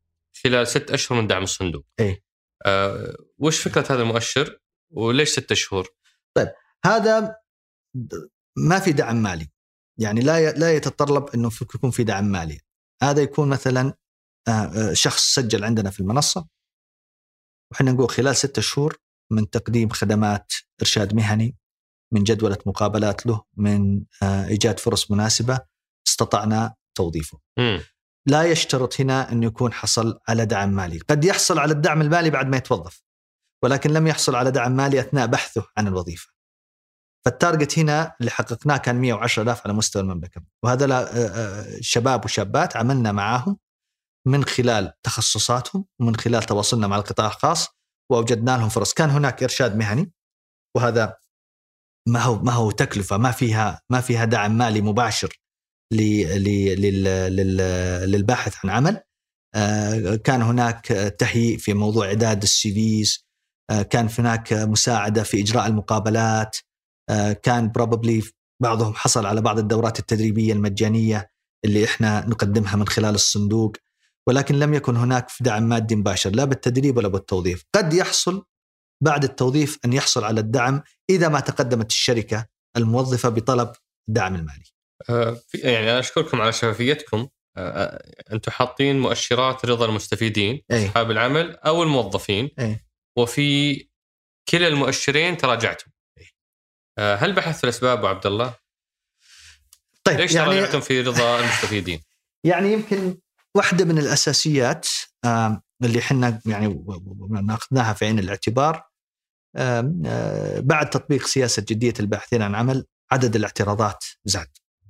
خلال 0.44 0.68
ست 0.68 0.92
أشهر 0.92 1.22
من 1.22 1.28
دعم 1.28 1.44
الصندوق. 1.44 1.86
إي. 2.00 2.24
آه 2.66 3.16
وش 3.38 3.60
فكرة 3.60 3.86
هذا 3.94 4.02
المؤشر؟ 4.02 4.60
وليش 4.92 5.30
ستة 5.30 5.56
شهور؟ 5.56 5.88
طيب 6.38 6.48
هذا 6.86 7.36
ما 8.58 8.80
في 8.80 8.92
دعم 8.92 9.16
مالي. 9.16 9.50
يعني 9.98 10.22
لا 10.22 10.52
لا 10.52 10.76
يتطلب 10.76 11.30
إنه 11.36 11.50
يكون 11.62 11.92
في 11.92 12.04
دعم 12.04 12.26
مالي. 12.26 12.60
هذا 13.04 13.22
يكون 13.22 13.50
مثلا 13.50 13.94
آه، 14.48 14.52
آه، 14.52 14.94
شخص 14.94 15.34
سجل 15.34 15.64
عندنا 15.64 15.90
في 15.90 16.00
المنصة. 16.00 16.48
وحنا 17.72 17.92
نقول 17.92 18.10
خلال 18.10 18.36
ستة 18.36 18.62
شهور 18.62 18.98
من 19.32 19.50
تقديم 19.50 19.90
خدمات 19.90 20.54
إرشاد 20.82 21.14
مهني 21.14 21.61
من 22.12 22.24
جدولة 22.24 22.58
مقابلات 22.66 23.26
له 23.26 23.44
من 23.58 24.04
آه، 24.24 24.48
إيجاد 24.48 24.80
فرص 24.80 25.12
مناسبة 25.12 25.60
استطعنا 26.08 26.74
توظيفه. 26.96 27.40
م. 27.60 27.80
لا 28.28 28.44
يشترط 28.44 29.02
هنا 29.02 29.32
انه 29.32 29.46
يكون 29.46 29.74
حصل 29.74 30.20
على 30.30 30.46
دعم 30.46 30.70
مالي، 30.70 31.00
قد 31.00 31.26
يحصل 31.26 31.60
على 31.60 31.74
الدعم 31.74 32.02
المالي 32.02 32.30
بعد 32.30 32.48
ما 32.48 32.58
يتوظف. 32.58 33.04
ولكن 33.64 33.90
لم 33.90 34.08
يحصل 34.08 34.36
على 34.36 34.52
دعم 34.52 34.72
مالي 34.72 35.00
أثناء 35.00 35.28
بحثه 35.28 35.68
عن 35.78 35.88
الوظيفة. 35.88 36.32
فالتارجت 37.26 37.80
هنا 37.80 38.16
اللي 38.20 38.32
حققناه 38.32 38.78
كان 38.78 38.96
110 38.96 39.44
ألاف 39.44 39.62
على 39.66 39.74
مستوى 39.74 40.02
المملكة 40.02 40.42
وهذا 40.64 40.86
آه، 40.86 40.98
آه، 40.98 41.78
شباب 41.82 42.26
وشابات 42.26 42.78
عملنا 42.78 43.12
معاهم 43.12 43.58
من 44.28 44.46
خلال 44.46 44.94
تخصصاتهم 45.04 45.86
ومن 46.00 46.16
خلال 46.16 46.44
تواصلنا 46.44 46.88
مع 46.88 46.96
القطاع 46.96 47.28
الخاص 47.28 47.68
وأوجدنا 48.12 48.58
لهم 48.58 48.70
فرص 48.70 48.94
كان 48.94 49.10
هناك 49.10 49.44
إرشاد 49.44 49.76
مهني 49.76 50.12
وهذا 50.76 51.18
ما 52.08 52.20
هو 52.20 52.40
ما 52.40 52.52
هو 52.52 52.72
تكلفة 52.72 53.18
ما 53.18 53.32
فيها 53.32 53.82
ما 53.90 54.02
فيها 54.02 54.26
دعم 54.26 54.58
مالي 54.58 54.82
مباشر 54.82 55.42
للباحث 58.06 58.56
عن 58.64 58.70
عمل. 58.70 59.02
آه، 59.56 60.16
كان 60.16 60.42
هناك 60.42 60.86
تهيئ 61.20 61.58
في 61.58 61.74
موضوع 61.74 62.06
إعداد 62.06 62.44
ال 62.44 62.74
CVs 62.74 63.26
آه، 63.70 63.82
كان 63.82 64.10
هناك 64.20 64.54
مساعدة 64.54 65.24
في 65.24 65.42
إجراء 65.42 65.68
المقابلات. 65.68 66.58
آه، 67.10 67.34
كان 67.34 67.72
probably 67.72 68.24
بعضهم 68.62 68.94
حصل 68.94 69.26
على 69.26 69.42
بعض 69.42 69.60
الدورات 69.60 70.00
التدريبية 70.00 70.54
المجانية 70.54 71.32
اللي 71.66 71.86
إحنا 71.86 72.26
نقدمها 72.28 72.76
من 72.76 72.88
خلال 72.88 73.16
الصندوق. 73.16 73.78
ولكن 74.28 74.60
لم 74.60 74.74
يكن 74.74 74.98
هناك 74.98 75.28
دعم 75.42 75.64
مادي 75.64 75.96
مباشر 75.96 76.30
لا 76.30 76.46
بالتدريب 76.46 76.98
ولا 76.98 77.08
بالتوظيف. 77.08 77.64
قد 77.76 77.94
يحصل 77.94 78.46
بعد 79.04 79.24
التوظيف 79.24 79.80
أن 79.86 79.94
يحصل 79.94 80.24
على 80.24 80.40
الدعم 80.40 80.82
إذا 81.16 81.28
ما 81.28 81.40
تقدمت 81.40 81.90
الشركة 81.90 82.46
الموظفة 82.78 83.30
بطلب 83.30 83.72
الدعم 84.10 84.36
المالي. 84.36 84.66
آه، 85.10 85.38
يعني 85.54 85.92
أنا 85.92 86.00
أشكركم 86.00 86.42
على 86.42 86.54
شفافيتكم 86.54 87.28
أنتم 88.32 88.52
حاطين 88.52 89.00
مؤشرات 89.00 89.66
رضا 89.66 89.86
المستفيدين 89.86 90.62
أي. 90.72 90.88
أصحاب 90.88 91.12
العمل 91.12 91.56
أو 91.56 91.84
الموظفين 91.84 92.50
أي. 92.60 92.80
وفي 93.18 93.80
كلا 94.50 94.68
المؤشرين 94.68 95.38
تراجعتم 95.38 95.92
آه، 96.98 97.16
هل 97.16 97.34
بحثت 97.34 97.64
الأسباب 97.64 97.98
أبو 97.98 98.08
عبد 98.08 98.26
الله؟ 98.26 98.54
طيب 100.04 100.20
ليش 100.20 100.34
يعني 100.34 100.50
تراجعتم 100.50 100.80
في 100.80 101.02
رضا 101.02 101.40
المستفيدين؟ 101.40 102.02
يعني 102.50 102.74
يمكن 102.74 103.18
واحدة 103.56 103.86
من 103.86 103.98
الأساسيات 103.98 104.88
اللي 105.84 106.00
إحنا 106.00 106.42
يعني 106.46 106.86
اخذناها 107.50 107.94
في 107.94 108.06
عين 108.06 108.20
الاعتبار 108.20 108.91
بعد 110.60 110.90
تطبيق 110.90 111.26
سياسة 111.26 111.62
جدية 111.68 111.94
الباحثين 112.00 112.42
عن 112.42 112.56
عمل 112.56 112.86
عدد 113.12 113.36
الاعتراضات 113.36 114.06
زاد. 114.26 114.48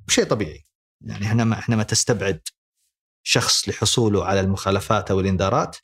شيء 0.07 0.25
طبيعي. 0.25 0.63
يعني 1.05 1.25
إحنا 1.25 1.43
ما 1.43 1.59
إحنا 1.59 1.75
ما 1.75 1.83
تستبعد 1.83 2.41
شخص 3.23 3.69
لحصوله 3.69 4.25
على 4.25 4.39
المخالفات 4.39 5.11
أو 5.11 5.19
الإنذارات 5.19 5.77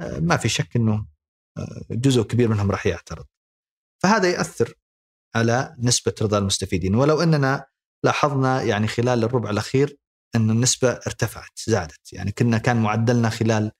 آه، 0.00 0.18
ما 0.18 0.36
في 0.36 0.48
شك 0.48 0.76
إنه 0.76 1.06
جزء 1.90 2.22
كبير 2.22 2.48
منهم 2.48 2.70
راح 2.70 2.86
يعترض. 2.86 3.26
فهذا 4.02 4.30
ياثر 4.30 4.74
على 5.34 5.76
نسبة 5.78 6.14
رضا 6.22 6.38
المستفيدين. 6.38 6.94
ولو 6.94 7.22
أننا 7.22 7.66
لاحظنا 8.04 8.62
يعني 8.62 8.88
خلال 8.88 9.24
الربع 9.24 9.50
الأخير 9.50 9.96
أن 10.34 10.50
النسبة 10.50 10.90
ارتفعت 10.90 11.58
زادت. 11.66 12.12
يعني 12.12 12.32
كنا 12.32 12.58
كان 12.58 12.82
معدلنا 12.82 13.30
خلال 13.30 13.72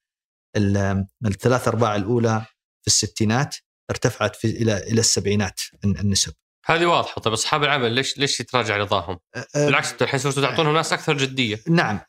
الثلاث 1.27 1.69
أرباع 1.69 1.97
الأولى 1.97 2.47
في 2.83 2.87
الستينات 2.87 3.57
ارتفعت 3.91 4.37
في 4.37 4.47
إلى 4.47 4.79
إلى 4.79 5.01
السبعينات 5.01 5.61
النسب. 5.85 6.33
هذه 6.67 6.87
واضحة. 6.87 7.21
طيب 7.21 7.33
أصحاب 7.33 7.65
العمل 7.65 7.93
ليش 7.93 8.19
ليش 8.19 8.41
يتراجع 8.41 8.77
رضاهم؟ 8.77 9.19
بالعكس 9.55 9.93
أنتم 9.93 10.05
الحين 10.05 10.21
صرتوا 10.21 10.43
تعطونهم 10.43 10.75
ناس 10.75 10.93
أكثر 10.93 11.17
جدية. 11.17 11.61
نعم. 11.69 12.01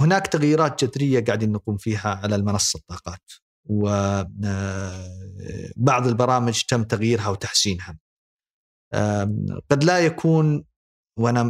هناك 0.00 0.26
تغييرات 0.26 0.84
جذرية 0.84 1.24
قاعدين 1.24 1.52
نقوم 1.52 1.76
فيها 1.76 2.20
على 2.22 2.36
المنصة 2.36 2.78
الطاقات. 2.78 3.32
وبعض 3.64 4.46
البرامج 6.06 6.62
تم 6.62 6.84
تغييرها 6.84 7.28
وتحسينها. 7.28 7.98
قد 9.70 9.84
لا 9.84 9.98
يكون 9.98 10.64
وأنا 11.18 11.40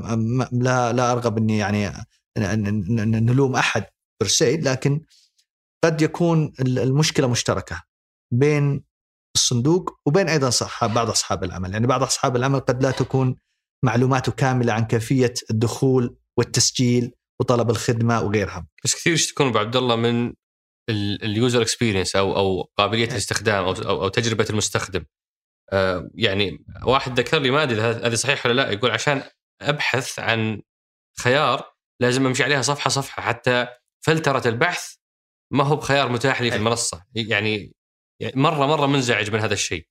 لا 0.53 0.93
لا 0.93 1.13
أرغب 1.13 1.39
إني 1.39 1.59
يعني 1.59 1.93
نلوم 2.39 3.57
أحد 3.57 3.85
برسي 4.21 4.57
لكن 4.57 5.01
قد 5.85 6.03
يكون 6.03 6.53
المشكلة 6.61 7.29
مشتركة. 7.29 7.88
بين 8.31 8.85
الصندوق 9.37 9.99
وبين 10.07 10.29
أيضا 10.29 10.51
صحاب 10.51 10.95
بعض 10.95 11.11
أصحاب 11.11 11.45
العمل، 11.45 11.73
يعني 11.73 11.87
بعض 11.87 12.03
أصحاب 12.03 12.37
العمل 12.37 12.61
قد 12.61 12.83
لا 12.83 12.91
تكون 12.91 13.37
معلوماته 13.85 14.33
كاملة 14.33 14.73
عن 14.73 14.85
كيفية 14.85 15.35
الدخول 15.51 16.17
والتسجيل 16.39 17.13
وطلب 17.41 17.71
الخدمة 17.71 18.21
وغيرها. 18.21 18.67
بس 18.85 18.95
كثير 18.95 19.13
يشتكون 19.13 19.47
ابو 19.47 19.59
عبد 19.59 19.77
الله 19.77 19.97
من 19.97 20.33
ال 21.23 21.31
user 21.31 21.63
experience 21.63 22.17
أو 22.17 22.37
أو 22.37 22.63
قابلية 22.77 23.05
إيه. 23.05 23.11
الاستخدام 23.11 23.65
أو 23.65 23.73
أو, 23.73 24.09
تجربة 24.09 24.47
المستخدم. 24.51 25.05
آه 25.73 26.11
يعني 26.15 26.65
واحد 26.87 27.21
ذكر 27.21 27.39
لي 27.39 27.51
ما 27.51 27.63
أدري 27.63 27.81
هذه 27.81 28.15
صحيح 28.15 28.47
ولا 28.47 28.53
لا 28.55 28.71
يقول 28.71 28.91
عشان 28.91 29.23
أبحث 29.63 30.19
عن 30.19 30.63
خيار 31.21 31.73
لازم 32.01 32.27
أمشي 32.27 32.45
عليها 32.45 32.63
صفحة 32.63 32.91
صفحة 32.91 33.23
حتى 33.23 33.67
فلترة 34.05 34.49
البحث 34.49 34.95
ما 35.53 35.65
هو 35.65 35.77
بخيار 35.77 36.09
متاح 36.09 36.43
لي 36.43 36.49
في 36.51 36.55
أي. 36.55 36.61
المنصة 36.61 37.05
يعني 37.15 37.73
يعني 38.21 38.41
مرة 38.41 38.67
مرة 38.67 38.87
منزعج 38.87 39.31
من 39.31 39.41
هذا 39.41 39.55
الشيء. 39.55 39.87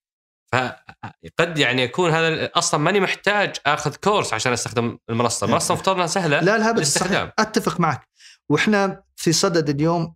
فقد 0.53 1.57
يعني 1.57 1.81
يكون 1.81 2.11
هذا 2.11 2.51
أصلا 2.55 2.79
ماني 2.79 2.99
محتاج 2.99 3.55
آخذ 3.65 3.95
كورس 3.95 4.33
عشان 4.33 4.53
أستخدم 4.53 4.97
المنصة، 5.09 5.45
المنصه 5.47 5.73
مفترض 5.73 5.95
إنها 5.95 6.07
سهلة 6.07 6.39
لا 6.39 6.57
لا 6.57 6.71
بالاستخدام. 6.71 7.31
أتفق 7.39 7.79
معك. 7.79 8.07
وإحنا 8.49 9.03
في 9.15 9.33
صدد 9.33 9.69
اليوم 9.69 10.15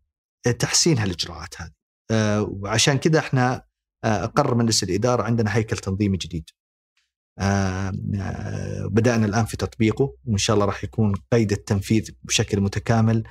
تحسين 0.59 0.97
هالإجراءات 0.97 1.62
هذه. 1.62 1.72
آه، 2.12 2.41
وعشان 2.41 2.97
كذا 2.97 3.20
إحنا 3.20 3.66
آه، 4.03 4.26
قرر 4.26 4.55
مجلس 4.55 4.84
الإدارة 4.84 5.24
عندنا 5.24 5.55
هيكل 5.55 5.78
تنظيمي 5.78 6.18
جديد. 6.18 6.49
آه، 7.39 7.91
آه، 8.16 8.88
بدأنا 8.88 9.26
الآن 9.26 9.45
في 9.45 9.57
تطبيقه 9.57 10.16
وإن 10.26 10.38
شاء 10.38 10.53
الله 10.53 10.66
راح 10.66 10.84
يكون 10.84 11.14
قيد 11.34 11.51
التنفيذ 11.51 12.12
بشكل 12.24 12.62
متكامل 12.62 13.24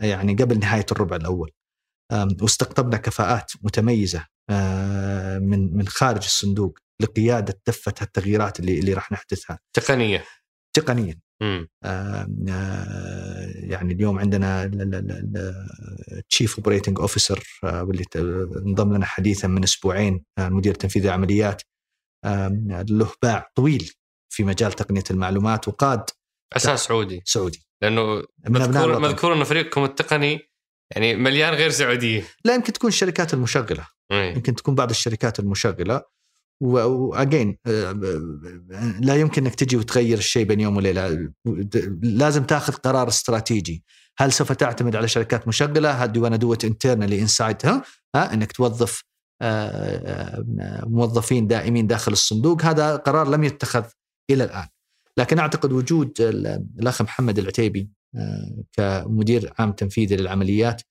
آه، 0.00 0.06
يعني 0.06 0.34
قبل 0.34 0.58
نهاية 0.58 0.86
الربع 0.92 1.16
الأول. 1.16 1.50
واستقطبنا 2.12 2.96
كفاءات 2.96 3.52
متميزة 3.62 4.26
آه، 4.50 5.38
من 5.38 5.76
من 5.76 5.88
خارج 5.88 6.24
الصندوق 6.24 6.78
لقيادة 7.02 7.60
دفه 7.66 7.94
التغييرات 8.02 8.60
اللي 8.60 8.78
اللي 8.78 8.92
راح 8.92 9.12
نحدثها. 9.12 9.58
تقنيه 9.76 10.24
تقنيا. 10.76 11.20
آه، 11.84 12.26
يعني 13.54 13.92
اليوم 13.92 14.18
عندنا 14.18 14.70
chief 16.30 16.56
operating 16.56 17.00
officer 17.00 17.44
واللي 17.62 18.04
انضم 18.66 18.94
لنا 18.94 19.06
حديثا 19.06 19.48
من 19.48 19.62
أسبوعين 19.62 20.24
آه، 20.38 20.48
مدير 20.48 20.74
تنفيذي 20.74 21.08
عمليات 21.10 21.62
آم، 22.24 22.84
له 22.90 23.12
باع 23.22 23.50
طويل 23.54 23.92
في 24.32 24.44
مجال 24.44 24.72
تقنية 24.72 25.04
المعلومات 25.10 25.68
وقاد 25.68 26.04
أساس 26.56 26.84
سعودي. 26.84 27.22
سعودي. 27.24 27.66
لأنه 27.82 28.24
مذكور. 28.48 28.98
مذكور 28.98 29.32
انه 29.34 29.44
فريقكم 29.44 29.84
التقني 29.84 30.40
يعني 30.90 31.16
مليان 31.16 31.54
غير 31.54 31.70
سعوديين. 31.70 32.24
لا 32.44 32.54
يمكن 32.54 32.72
تكون 32.72 32.88
الشركات 32.88 33.34
المشغلة. 33.34 33.86
إيه. 34.12 34.34
يمكن 34.34 34.54
تكون 34.54 34.74
بعض 34.74 34.90
الشركات 34.90 35.40
المشغلة. 35.40 36.02
واجين 36.60 37.58
لا 39.00 39.16
يمكن 39.16 39.44
إنك 39.46 39.54
تجي 39.54 39.76
وتغير 39.76 40.18
الشيء 40.18 40.44
بين 40.44 40.60
يوم 40.60 40.76
وليلة. 40.76 41.32
لازم 42.02 42.44
تاخذ 42.44 42.72
قرار 42.72 43.08
استراتيجي. 43.08 43.84
هل 44.18 44.32
سوف 44.32 44.52
تعتمد 44.52 44.96
على 44.96 45.08
شركات 45.08 45.48
مشغلة؟ 45.48 45.90
هل 45.90 46.12
do 46.12 46.26
أنا 46.26 46.36
do 46.36 46.50
it 46.50 46.64
internally 46.64 47.20
inside 47.20 47.56
ها؟ 47.64 47.82
إنك 48.16 48.52
توظف 48.52 49.04
آه، 49.42 49.68
آه، 50.06 50.84
موظفين 50.86 51.46
دائمين 51.46 51.86
داخل 51.86 52.12
الصندوق. 52.12 52.62
هذا 52.62 52.96
قرار 52.96 53.28
لم 53.28 53.44
يتخذ 53.44 53.84
إلى 54.30 54.44
الآن. 54.44 54.66
لكن 55.18 55.38
أعتقد 55.38 55.72
وجود 55.72 56.20
ال- 56.20 56.66
الأخ 56.80 57.02
محمد 57.02 57.38
العتيبي 57.38 57.80
آه، 57.80 57.93
كمدير 58.72 59.52
عام 59.58 59.72
تنفيذي 59.72 60.16
للعمليات 60.16 60.82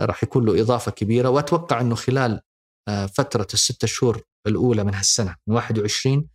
راح 0.00 0.22
يكون 0.22 0.44
له 0.46 0.60
إضافة 0.62 0.90
كبيرة 0.92 1.28
وأتوقع 1.28 1.80
إنه 1.80 1.94
خلال 1.94 2.40
آه، 2.88 3.06
فترة 3.06 3.46
الستة 3.54 3.86
شهور 3.86 4.22
الأولى 4.46 4.84
من 4.84 4.94
هالسنة 4.94 5.36
من 5.46 5.54
21 5.54 6.28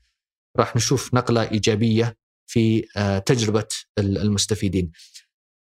راح 0.58 0.76
نشوف 0.76 1.14
نقلة 1.14 1.52
إيجابية 1.52 2.18
في 2.50 2.88
آه، 2.98 3.20
تجربة 3.20 3.68
ال- 4.00 4.18
المستفيدين. 4.18 4.92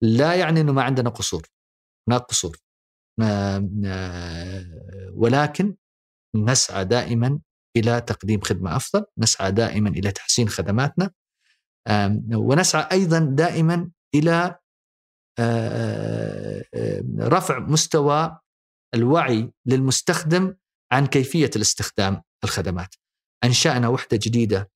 لا 0.03 0.35
يعني 0.35 0.61
إنه 0.61 0.73
ما 0.73 0.83
عندنا 0.83 1.11
قصور، 1.11 1.47
هناك 2.09 2.21
قصور. 2.21 2.57
آه، 3.23 3.69
ولكن 5.13 5.77
نسعى 6.37 6.85
دائما 6.85 7.39
إلى 7.77 8.01
تقديم 8.01 8.41
خدمة 8.41 8.77
أفضل، 8.77 9.05
نسعى 9.19 9.53
دائما 9.53 9.89
إلى 9.89 10.13
تحسين 10.13 10.49
خدماتنا 10.49 11.11
ونسعى 12.35 12.89
أيضا 12.93 13.19
دائما 13.19 13.91
إلى 14.15 14.57
رفع 17.21 17.59
مستوى 17.59 18.39
الوعي 18.95 19.53
للمستخدم 19.67 20.55
عن 20.93 21.07
كيفية 21.07 21.51
الاستخدام 21.57 22.23
الخدمات. 22.45 22.95
انشانا 23.45 23.89
وحدة 23.89 24.19
جديدة 24.23 24.71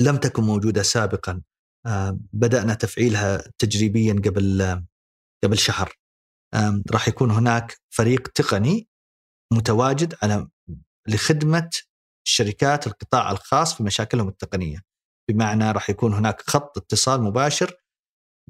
لم 0.00 0.16
تكن 0.16 0.42
موجودة 0.42 0.82
سابقا 0.82 1.42
آه، 1.86 2.18
بدأنا 2.32 2.74
تفعيلها 2.74 3.42
تجريبيا 3.58 4.12
قبل 4.12 4.62
آه، 4.62 4.86
قبل 5.44 5.58
شهر. 5.58 5.92
راح 6.92 7.08
يكون 7.08 7.30
هناك 7.30 7.80
فريق 7.94 8.28
تقني 8.28 8.88
متواجد 9.52 10.14
على 10.22 10.48
لخدمة 11.08 11.70
شركات 12.26 12.86
القطاع 12.86 13.30
الخاص 13.30 13.74
في 13.74 13.82
مشاكلهم 13.82 14.28
التقنية. 14.28 14.78
بمعنى 15.30 15.70
راح 15.70 15.90
يكون 15.90 16.14
هناك 16.14 16.40
خط 16.50 16.78
اتصال 16.78 17.22
مباشر 17.22 17.74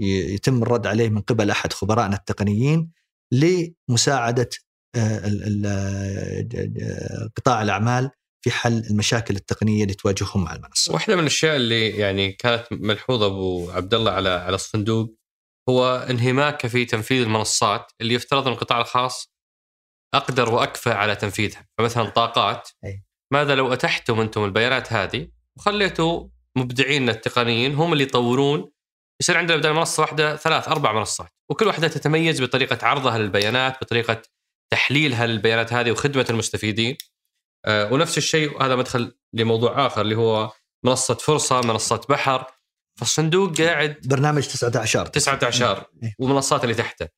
يتم 0.01 0.63
الرد 0.63 0.87
عليه 0.87 1.09
من 1.09 1.21
قبل 1.21 1.51
أحد 1.51 1.73
خبرائنا 1.73 2.17
التقنيين 2.17 2.93
لمساعدة 3.33 4.49
آه، 4.97 5.21
آه، 5.67 7.31
قطاع 7.37 7.63
الأعمال 7.63 8.11
في 8.45 8.51
حل 8.51 8.85
المشاكل 8.91 9.37
التقنية 9.37 9.83
اللي 9.83 9.95
تواجههم 9.95 10.45
مع 10.45 10.55
المنصة. 10.55 10.93
واحدة 10.93 11.15
من 11.15 11.21
الأشياء 11.21 11.57
اللي 11.57 11.89
يعني 11.89 12.33
كانت 12.33 12.67
ملحوظة 12.71 13.27
أبو 13.27 13.71
عبد 13.71 13.95
الله 13.95 14.13
على 14.13 14.29
على 14.29 14.55
الصندوق 14.55 15.17
هو 15.69 16.07
انهماكه 16.11 16.69
في 16.69 16.85
تنفيذ 16.85 17.23
المنصات 17.23 17.93
اللي 18.01 18.15
يفترض 18.15 18.47
أن 18.47 18.53
القطاع 18.53 18.81
الخاص 18.81 19.33
أقدر 20.15 20.55
واكفى 20.55 20.91
على 20.91 21.17
تنفيذها، 21.17 21.69
فمثلا 21.79 22.11
طاقات. 22.11 22.69
ماذا 23.33 23.55
لو 23.55 23.73
أتحتم 23.73 24.21
أنتم 24.21 24.45
البيانات 24.45 24.93
هذه 24.93 25.29
وخليتوا 25.59 26.29
مبدعين 26.57 27.09
التقنيين 27.09 27.75
هم 27.75 27.93
اللي 27.93 28.05
يطورون 28.05 28.71
يصير 29.21 29.37
عندنا 29.39 29.57
بدل 29.57 29.73
منصة 29.73 30.01
واحدة 30.01 30.37
ثلاث 30.37 30.69
أربع 30.69 30.93
منصات. 30.93 31.31
وكل 31.51 31.67
واحدة 31.67 31.89
تتميز 31.89 32.43
بطريقة 32.43 32.87
عرضها 32.87 33.19
للبيانات 33.19 33.85
بطريقة 33.85 34.23
تحليلها 34.73 35.27
للبيانات 35.27 35.73
هذه 35.73 35.91
وخدمة 35.91 36.27
المستفيدين. 36.31 36.97
آه، 37.67 37.93
ونفس 37.93 38.19
الشيء 38.19 38.63
هذا 38.63 38.77
مدخل 38.77 39.19
لموضوع 39.33 39.87
آخر 39.87 40.01
اللي 40.01 40.17
هو 40.17 40.53
منصة 40.85 41.15
فرصة 41.15 41.61
منصة 41.61 42.01
بحر. 42.09 42.45
فالصندوق 42.99 43.61
قاعد 43.61 44.01
برنامج 44.05 44.43
19 44.47 45.07
19 45.07 45.87
إيه. 46.03 46.15
ومنصات 46.19 46.65
اللي 46.65 46.75
تحته. 46.75 47.09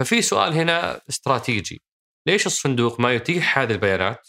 ففي 0.00 0.22
سؤال 0.22 0.52
هنا 0.52 1.00
استراتيجي. 1.08 1.82
ليش 2.28 2.46
الصندوق 2.46 3.00
ما 3.00 3.14
يتيح 3.14 3.58
هذه 3.58 3.72
البيانات 3.72 4.28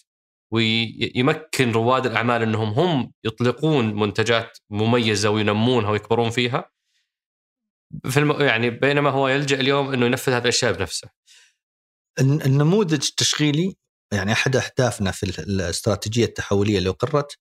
ويمكن 0.54 1.72
رواد 1.72 2.06
الأعمال 2.06 2.42
إنهم 2.42 2.70
هم 2.70 3.12
يطلقون 3.26 3.96
منتجات 3.96 4.58
مميزة 4.70 5.30
وينمونها 5.30 5.90
ويكبرون 5.90 6.30
فيها؟ 6.30 6.70
في 8.10 8.18
الم... 8.20 8.42
يعني 8.42 8.70
بينما 8.70 9.10
هو 9.10 9.28
يلجأ 9.28 9.60
اليوم 9.60 9.94
إنه 9.94 10.06
ينفذ 10.06 10.32
هذه 10.34 10.42
الأشياء 10.44 10.74
بنفسه 10.74 11.10
الن- 12.20 12.42
النموذج 12.42 13.08
التشغيلي 13.10 13.76
يعني 14.14 14.32
أحد 14.32 14.56
أهدافنا 14.56 15.12
في 15.12 15.24
ال- 15.24 15.40
الاستراتيجية 15.40 16.26
التحولية 16.26 16.78
اللي 16.78 16.90
أقرت 16.90 17.38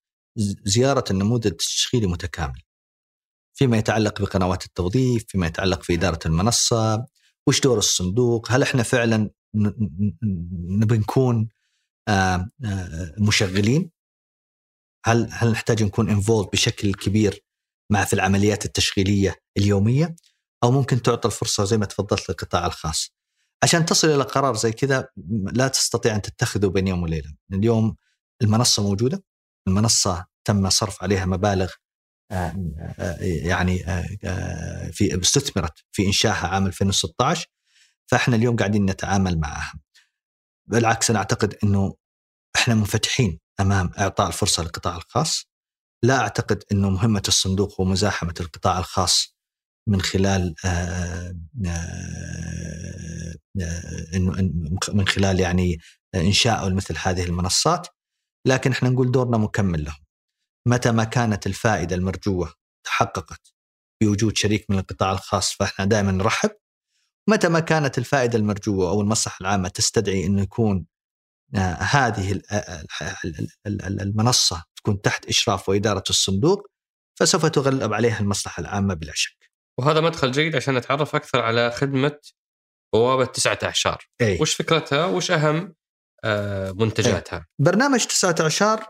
زيارة 0.65 1.05
النموذج 1.11 1.47
التشغيلي 1.47 2.07
متكامل. 2.07 2.63
فيما 3.59 3.79
يتعلق 3.79 4.23
بقنوات 4.23 4.67
التوظيف، 4.67 5.25
فيما 5.29 5.47
يتعلق 5.47 5.83
في 5.83 5.95
إدارة 5.95 6.19
المنصة، 6.27 7.07
وش 7.49 7.61
دور 7.61 7.79
الصندوق؟ 7.79 8.53
هل 8.53 8.63
إحنا 8.63 8.83
فعلا 8.83 9.31
نبي 10.81 10.99
نكون 10.99 11.49
آه، 12.09 12.51
آه، 12.65 13.15
مشغلين؟ 13.19 13.91
هل 15.07 15.29
هل 15.31 15.51
نحتاج 15.51 15.83
نكون 15.83 16.11
انفولد 16.11 16.49
بشكل 16.53 16.95
كبير 16.95 17.45
مع 17.93 18.05
في 18.05 18.13
العمليات 18.13 18.65
التشغيلية 18.65 19.37
اليومية؟ 19.57 20.17
أو 20.65 20.71
ممكن 20.71 21.03
تعطى 21.03 21.29
الفرصة 21.29 21.65
زي 21.65 21.79
ما 21.79 21.87
تفضلت 21.87 22.31
للقطاع 22.31 22.67
الخاص. 22.67 23.15
عشان 23.63 23.87
تصل 23.87 24.09
إلى 24.09 24.23
قرار 24.23 24.55
زي 24.55 24.73
كذا 24.73 25.09
لا 25.53 25.69
تستطيع 25.69 26.15
أن 26.15 26.23
تتخذه 26.23 26.67
بين 26.67 26.89
يوم 26.89 27.03
وليلة، 27.03 27.35
اليوم 27.53 27.97
المنصة 28.43 28.83
موجودة، 28.83 29.25
المنصة 29.69 30.27
تم 30.45 30.71
صرف 30.71 31.03
عليها 31.03 31.27
مبالغ 31.27 31.73
آه، 32.31 32.73
آه، 32.99 33.17
يعني 33.21 33.85
آه، 34.25 34.91
في 34.91 35.21
استثمرت 35.23 35.85
في 35.93 36.07
انشائها 36.07 36.47
عام 36.49 36.67
2016 36.67 37.47
فإحنا 38.07 38.37
اليوم 38.37 38.57
قاعدين 38.57 38.87
نتعامل 38.87 39.41
معها. 39.41 39.81
بالعكس 40.67 41.11
أنا 41.11 41.19
أعتقد 41.19 41.57
إنه 41.65 41.95
إحنا 42.57 42.75
منفتحين 42.75 43.41
أمام 43.61 43.91
إعطاء 43.99 44.29
الفرصة 44.29 44.63
للقطاع 44.63 44.97
الخاص. 44.97 45.49
لا 46.03 46.21
أعتقد 46.21 46.65
إنه 46.73 46.91
مهمة 46.91 47.23
الصندوق 47.29 47.81
هو 47.81 47.85
مزاحمه 47.85 48.35
القطاع 48.41 48.79
الخاص 48.79 49.38
من 49.89 50.01
خلال 50.01 50.55
آه، 50.65 51.35
آه، 51.67 53.35
آه، 53.63 54.19
من 54.93 55.07
خلال 55.09 55.41
يعني 55.41 55.79
إنشاء 56.15 56.71
مثل 56.75 56.95
هذه 57.03 57.25
المنصات 57.25 57.87
لكن 58.47 58.71
إحنا 58.73 58.89
نقول 58.89 59.11
دورنا 59.11 59.37
مكمل 59.39 59.85
لهم 59.85 60.01
متى 60.69 60.93
ما 60.93 61.05
كانت 61.05 61.47
الفائدة 61.47 61.97
المرجوة 61.97 62.55
تحققت 62.87 63.53
بوجود 64.03 64.37
شريك 64.37 64.71
من 64.71 64.79
القطاع 64.79 65.13
الخاص 65.13 65.53
فإحنا 65.53 65.85
دائما 65.85 66.13
نرحب 66.13 66.51
متى 67.29 67.49
ما 67.49 67.61
كانت 67.61 67.99
الفائدة 67.99 68.39
المرجوة 68.39 68.91
أو 68.91 69.01
المصلحة 69.01 69.37
العامة 69.41 69.69
تستدعي 69.69 70.27
انه 70.27 70.43
يكون 70.43 70.87
هذه 71.79 72.33
ال- 72.33 72.53
ال- 73.25 73.49
ال- 73.67 73.83
ال- 73.83 74.01
المنصة 74.01 74.65
تكون 74.77 75.01
تحت 75.01 75.27
إشراف 75.27 75.69
وإدارة 75.69 76.05
الصندوق 76.11 76.67
فسوف 77.19 77.47
تغلب 77.47 77.93
عليها 77.93 78.21
المصلحة 78.21 78.61
العامة 78.61 78.95
بلا 78.95 79.13
شك. 79.15 79.38
وهذا 79.79 80.01
مدخل 80.01 80.31
جيد 80.31 80.57
عشان 80.57 80.75
نتعرف 80.75 81.15
أكثر 81.15 81.41
على 81.41 81.71
خدمة 81.71 82.19
بوابة 82.95 83.25
تسعة 83.25 83.59
أعشار. 83.63 84.09
أي. 84.21 84.39
وش 84.41 84.55
فكرتها؟ 84.55 85.07
وش 85.07 85.31
أهم 85.31 85.75
آه، 86.25 86.73
منتجاتها؟ 86.73 87.47
برنامج 87.59 88.05
تسعة 88.05 88.35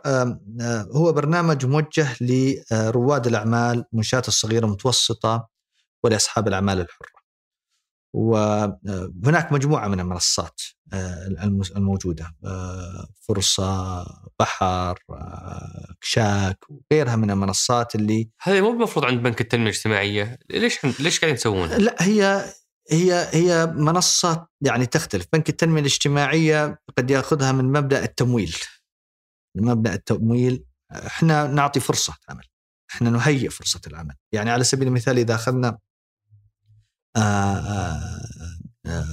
آم، 0.07 0.41
آه، 0.61 0.89
هو 0.97 1.13
برنامج 1.13 1.67
موجه 1.67 2.09
لرواد 2.21 3.27
الأعمال 3.27 3.85
المنشآت 3.93 4.29
الصغيرة 4.29 4.67
المتوسطة 4.67 5.49
ولأصحاب 6.05 6.49
الأعمال 6.49 6.81
الحرة. 6.81 7.18
وهناك 8.15 9.53
مجموعة 9.53 9.89
من 9.89 10.01
المنصات 10.01 10.61
آه، 10.93 11.27
الموجودة 11.77 12.35
آه، 12.45 13.09
فرصة 13.21 14.05
بحر 14.41 14.99
آه، 15.11 15.95
كشاك 16.01 16.59
وغيرها 16.71 17.17
من 17.17 17.31
المنصات 17.31 17.95
اللي 17.95 18.31
هذه 18.43 18.61
مو 18.61 18.71
المفروض 18.71 19.05
عند 19.05 19.23
بنك 19.23 19.41
التنمية 19.41 19.71
الاجتماعية 19.71 20.39
ليش 20.51 20.85
ليش 21.01 21.21
قاعدين 21.21 21.37
تسوونها؟ 21.37 21.79
لا 21.79 21.97
هي 21.99 22.45
هي 22.91 23.29
هي 23.33 23.67
منصة 23.67 24.47
يعني 24.61 24.87
تختلف. 24.87 25.27
بنك 25.33 25.49
التنمية 25.49 25.81
الاجتماعية 25.81 26.81
قد 26.99 27.11
يأخذها 27.11 27.53
من 27.53 27.65
مبدأ 27.65 28.05
التمويل. 28.05 28.57
مبدأ 29.57 29.95
التمويل 29.95 30.65
إحنا 30.93 31.47
نعطي 31.47 31.81
فرصة 31.81 32.17
عمل. 32.29 32.45
إحنا 32.91 33.11
نهيئ 33.11 33.49
فرصة 33.49 33.81
العمل. 33.87 34.15
يعني 34.33 34.51
على 34.51 34.65
سبيل 34.65 34.89
المثال 34.89 35.19
إذا 35.19 35.35
أخذنا 35.35 35.79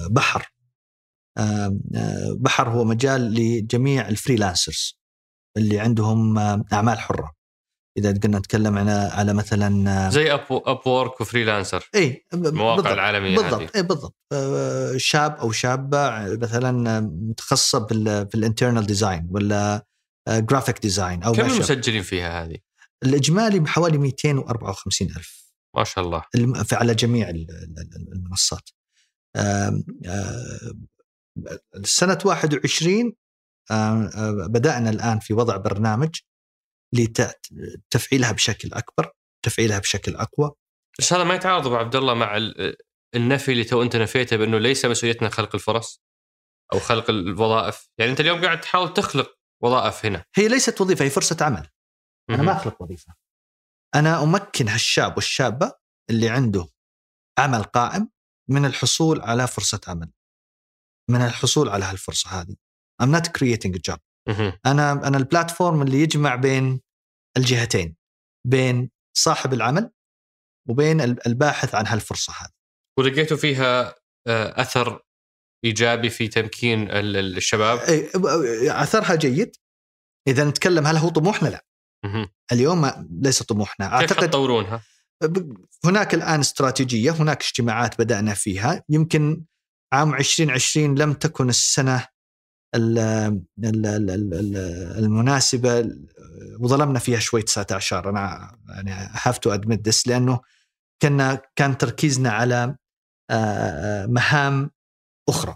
بحر 0.09 0.51
آه، 1.37 1.77
آه، 1.95 2.37
بحر 2.39 2.69
هو 2.69 2.83
مجال 2.83 3.21
لجميع 3.33 4.07
ال 4.07 4.15
freelancers 4.15 4.99
اللي 5.57 5.79
عندهم 5.79 6.37
آه، 6.39 6.63
أعمال 6.73 6.99
حرة 6.99 7.35
إذا 7.97 8.19
قلنا 8.23 8.37
نتكلم 8.39 8.77
على 8.77 8.91
على 8.91 9.33
مثلا 9.33 9.89
آه، 10.07 10.09
زي 10.09 10.33
أب 10.33 10.45
Upwork 10.51 11.21
و 11.21 11.28
Freelancer 11.28 11.89
إي 11.95 12.25
المواقع 12.33 12.75
بالضبط. 12.75 12.93
العالمية 12.93 13.35
بالضبط 13.35 13.61
هذه 13.61 13.69
إي 13.75 13.83
بالضبط 13.83 14.15
آه، 14.33 14.97
شاب 14.97 15.35
أو 15.35 15.51
شابة 15.51 16.35
مثلا 16.35 16.99
متخصصة 16.99 17.79
بال 17.79 18.25
بال 18.25 18.37
internal 18.37 18.85
design 18.85 19.27
ولا 19.31 19.85
graphic 20.29 20.79
design 20.79 21.23
أو 21.23 21.31
كم. 21.33 21.41
المسجلين 21.41 22.01
فيها 22.01 22.43
هذه؟ 22.43 22.57
الإجمالي 23.03 23.59
بحوالي 23.59 23.97
254 23.97 25.07
ألف 25.07 25.44
ما 25.77 25.83
شاء 25.83 26.05
الله. 26.05 26.23
على 26.71 26.95
جميع 26.95 27.29
ال- 27.29 27.47
ال- 27.51 28.13
المنصات. 28.13 28.69
سنة 31.83 32.17
21 32.25 33.13
آم، 33.71 33.75
آم، 34.07 34.47
بدأنا 34.47 34.89
الآن 34.89 35.19
في 35.19 35.33
وضع 35.33 35.57
برنامج 35.57 36.09
لتفعيلها 36.93 38.31
بشكل 38.31 38.73
أكبر 38.73 39.11
تفعيلها 39.45 39.79
بشكل 39.79 40.15
أقوى. 40.15 40.51
بس 40.99 41.13
هذا 41.13 41.23
ما 41.23 41.35
يتعارض 41.35 41.67
أبو 41.67 41.75
عبد 41.75 41.95
الله 41.95 42.13
مع 42.13 42.37
ال- 42.37 42.75
النفي 43.15 43.51
اللي 43.51 43.63
تو 43.63 43.81
أنت 43.81 43.95
نفيته 43.95 44.37
بأنه 44.37 44.57
ليس 44.57 44.85
مسؤوليتنا 44.85 45.29
خلق 45.29 45.55
الفرص 45.55 46.01
أو 46.73 46.79
خلق 46.79 47.09
الوظائف، 47.09 47.87
يعني 47.97 48.11
أنت 48.11 48.19
اليوم 48.19 48.41
قاعد 48.41 48.61
تحاول 48.61 48.93
تخلق 48.93 49.35
وظائف 49.63 50.05
هنا. 50.05 50.25
هي 50.35 50.47
ليست 50.47 50.81
وظيفة 50.81 51.05
هي 51.05 51.09
فرصة 51.09 51.37
عمل. 51.41 51.67
مهم. 52.29 52.45
ما 52.45 52.51
أخلق 52.51 52.81
وظيفة. 52.81 53.13
أنا 53.95 54.23
أمكن 54.23 54.67
هالشاب 54.67 55.15
والشابة 55.15 55.73
اللي 56.09 56.29
عنده 56.29 56.67
عمل 57.39 57.63
قائم 57.63 58.09
من 58.49 58.65
الحصول 58.65 59.21
على 59.21 59.47
فرصة 59.47 59.81
عمل 59.87 60.11
من 61.09 61.21
الحصول 61.21 61.69
على 61.69 61.85
هالفرصة 61.85 62.29
هذه. 62.41 62.55
I'm 63.03 63.05
not 63.15 63.27
creating 63.27 63.71
a 63.75 63.79
job. 63.91 63.99
أنا 64.65 64.91
أنا 64.91 65.17
البلاتفورم 65.17 65.81
اللي 65.81 66.01
يجمع 66.01 66.35
بين 66.35 66.81
الجهتين 67.37 67.95
بين 68.47 68.89
صاحب 69.17 69.53
العمل 69.53 69.91
وبين 70.69 71.01
ال- 71.01 71.27
الباحث 71.27 71.75
عن 71.75 71.87
هالفرصة 71.87 72.33
هذه. 72.33 72.51
ولقيتوا 72.99 73.37
فيها 73.37 73.95
آه، 74.27 74.61
أثر 74.61 75.01
إيجابي 75.65 76.09
في 76.09 76.27
تمكين 76.27 76.81
ال- 76.91 77.15
ال- 77.17 77.37
الشباب؟ 77.37 77.79
إيه، 77.79 78.81
أثرها 78.83 79.15
جيد. 79.15 79.55
إذا 80.27 80.43
نتكلم 80.49 80.87
هل 80.87 80.97
هو 80.97 81.09
طموحنا 81.09 81.47
لا. 81.47 81.65
اليوم 82.51 83.07
ليس 83.21 83.43
طموحنا. 83.43 83.85
كيف 83.85 83.93
أعتقد 83.93 84.23
حتطورونها؟ 84.25 84.81
هناك 85.85 86.13
الآن 86.13 86.39
استراتيجية 86.39 87.11
هناك 87.11 87.41
اجتماعات 87.41 88.01
بدأنا 88.01 88.33
فيها. 88.33 88.83
يمكن 88.89 89.43
عام 89.93 90.13
2020 90.15 90.95
لم 90.97 91.13
تكن 91.13 91.49
السنة 91.49 92.07
ال- 92.75 92.97
ال- 92.99 93.41
ال- 93.63 93.85
ال- 93.85 94.33
ال- 94.33 94.97
المناسبة. 95.03 95.89
وظلمنا 96.59 96.99
فيها 96.99 97.19
شوي 97.19 97.41
19 97.41 98.09
أنا 98.09 98.57
يعني 98.69 98.91
have 98.91 99.37
to 99.37 99.53
admit 99.53 99.87
this 99.87 100.07
لأنه 100.07 100.39
كنا 101.01 101.41
كان 101.55 101.77
تركيزنا 101.77 102.29
على 102.31 102.75
آه، 103.29 104.05
مهام 104.05 104.71
أخرى. 105.29 105.55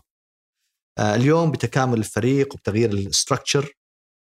آه، 0.99 1.15
اليوم 1.15 1.51
بتكامل 1.51 1.97
الفريق 1.97 2.53
وبتغيير 2.53 2.89
الاستراكشر 2.89 3.73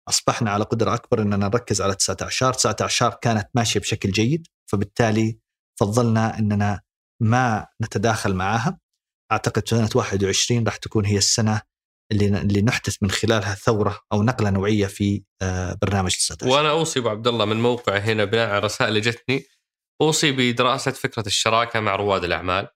أصبحنا 0.09 0.51
على 0.51 0.63
قدره 0.63 0.93
أكبر 0.93 1.21
إننا 1.21 1.37
نركز 1.37 1.81
على 1.81 1.95
19 1.95 2.53
19 2.53 3.13
كانت 3.21 3.49
ماشية 3.55 3.79
بشكل 3.79 4.11
جيد 4.11 4.47
فبالتالي 4.71 5.39
فضلنا 5.79 6.39
إننا 6.39 6.81
ما 7.21 7.67
نتداخل 7.81 8.33
معها. 8.33 8.79
أعتقد 9.31 9.67
سنة 9.67 9.89
21 9.95 10.63
راح 10.65 10.75
تكون 10.75 11.05
هي 11.05 11.17
السنة 11.17 11.61
اللي 12.11 12.25
اللي 12.41 12.61
نحدث 12.61 12.95
من 13.01 13.11
خلالها 13.11 13.55
ثورة 13.55 13.99
أو 14.13 14.23
نقلة 14.23 14.49
نوعية 14.49 14.85
في 14.85 15.23
آه، 15.41 15.77
برنامج 15.81 16.11
19 16.11 16.55
وأنا 16.55 16.69
أوصي 16.69 16.99
أبو 16.99 17.09
عبد 17.09 17.27
الله 17.27 17.45
من 17.45 17.61
موقع 17.61 17.97
هنا 17.97 18.25
بناء 18.25 18.49
على 18.49 18.57
الرسائل 18.57 18.89
اللي 18.89 19.01
جتني 19.01 19.45
أوصي 20.01 20.31
بدراسة 20.31 20.91
فكرة 20.91 21.23
الشراكة 21.27 21.79
مع 21.79 21.95
رواد 21.95 22.23
الأعمال. 22.23 22.67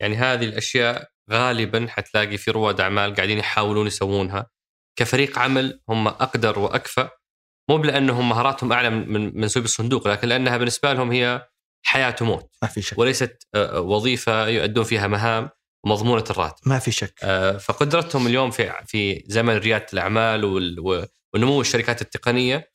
يعني 0.00 0.16
هذه 0.16 0.44
الأشياء 0.44 1.08
غالبا 1.30 1.86
حتلاقي 1.88 2.38
في 2.38 2.50
رواد 2.50 2.80
أعمال 2.80 3.14
قاعدين 3.14 3.38
يحاولون 3.38 3.86
يسوونها. 3.86 4.46
كفريق 4.96 5.38
عمل 5.38 5.80
هم 5.88 6.08
أقدر 6.08 6.58
واكفى 6.58 7.08
مو 7.70 7.76
لانهم 7.76 8.28
مهاراتهم 8.28 8.72
أعلى 8.72 8.90
من 8.90 9.12
من 9.12 9.40
منسوب 9.40 9.64
الصندوق 9.64 10.08
لكن 10.08 10.28
لأنها 10.28 10.56
بالنسبة 10.56 10.92
لهم 10.92 11.12
هي 11.12 11.48
حياة 11.86 12.16
وموت 12.20 12.56
ما 12.62 12.68
في 12.68 12.82
شك. 12.82 12.98
وليست 12.98 13.48
آه، 13.54 13.80
وظيفة 13.80 14.46
يؤدون 14.48 14.84
فيها 14.84 15.06
مهام 15.06 15.50
مضمونة 15.86 16.24
الراتب. 16.30 16.68
ما 16.68 16.78
في 16.78 16.90
شك. 16.90 17.14
آه، 17.22 17.56
فقدرتهم 17.56 18.26
اليوم 18.26 18.50
في 18.50 18.72
في 18.86 19.24
زمن 19.26 19.56
ريادة 19.56 19.86
الأعمال 19.92 20.44
ونمو 21.34 21.60
الشركات 21.60 22.02
التقنية 22.02 22.72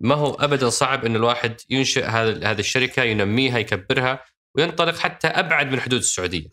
ما 0.00 0.14
هو 0.14 0.34
ابدا 0.34 0.70
صعب 0.70 1.04
إن 1.04 1.16
الواحد 1.16 1.60
ينشئ 1.70 2.04
هذا 2.04 2.50
هذه 2.50 2.60
الشركة 2.60 3.02
ينميها 3.02 3.58
يكبرها 3.58 4.24
وينطلق 4.56 4.98
حتى 4.98 5.28
أبعد 5.28 5.72
من 5.72 5.80
حدود 5.80 5.98
السعودية. 5.98 6.48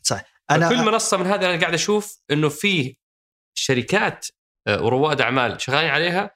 أنا 0.52 0.70
كل 0.70 0.78
منصة 0.78 1.18
من 1.18 1.28
هذه 1.28 1.50
أنا 1.50 1.60
قاعد 1.60 1.74
أشوف 1.74 2.22
إنه 2.32 2.50
في 2.50 2.98
شركات 3.58 4.28
آه، 4.28 4.37
ورواد 4.68 5.22
أعمال 5.22 5.62
شغالين 5.62 5.90
عليها. 5.90 6.32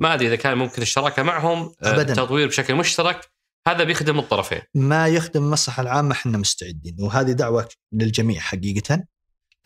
ما 0.00 0.14
أدري 0.14 0.26
إذا 0.26 0.36
كان 0.36 0.58
ممكن 0.58 0.82
الشراكة 0.82 1.22
معهم 1.22 1.58
آه، 1.82 1.94
أبداً. 1.94 2.14
تطوير 2.14 2.48
بشكل 2.48 2.74
مشترك. 2.74 3.30
هذا 3.68 3.84
بيخدم 3.84 4.18
الطرفين. 4.18 4.62
ما 4.74 5.08
يخدم 5.08 5.44
المصلحه 5.44 5.82
العامة 5.82 6.12
إحنا 6.12 6.38
مستعدين. 6.38 6.96
وهذه 7.00 7.32
دعوة 7.32 7.68
للجميع 7.92 8.40
حقيقة 8.40 9.04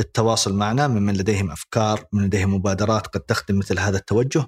للتواصل 0.00 0.54
معنا 0.54 0.88
ممن 0.88 1.16
لديهم 1.16 1.50
أفكار 1.50 2.04
من 2.12 2.24
لديهم 2.24 2.54
مبادرات 2.54 3.06
قد 3.06 3.20
تخدم 3.20 3.58
مثل 3.58 3.78
هذا 3.78 3.96
التوجه. 3.96 4.46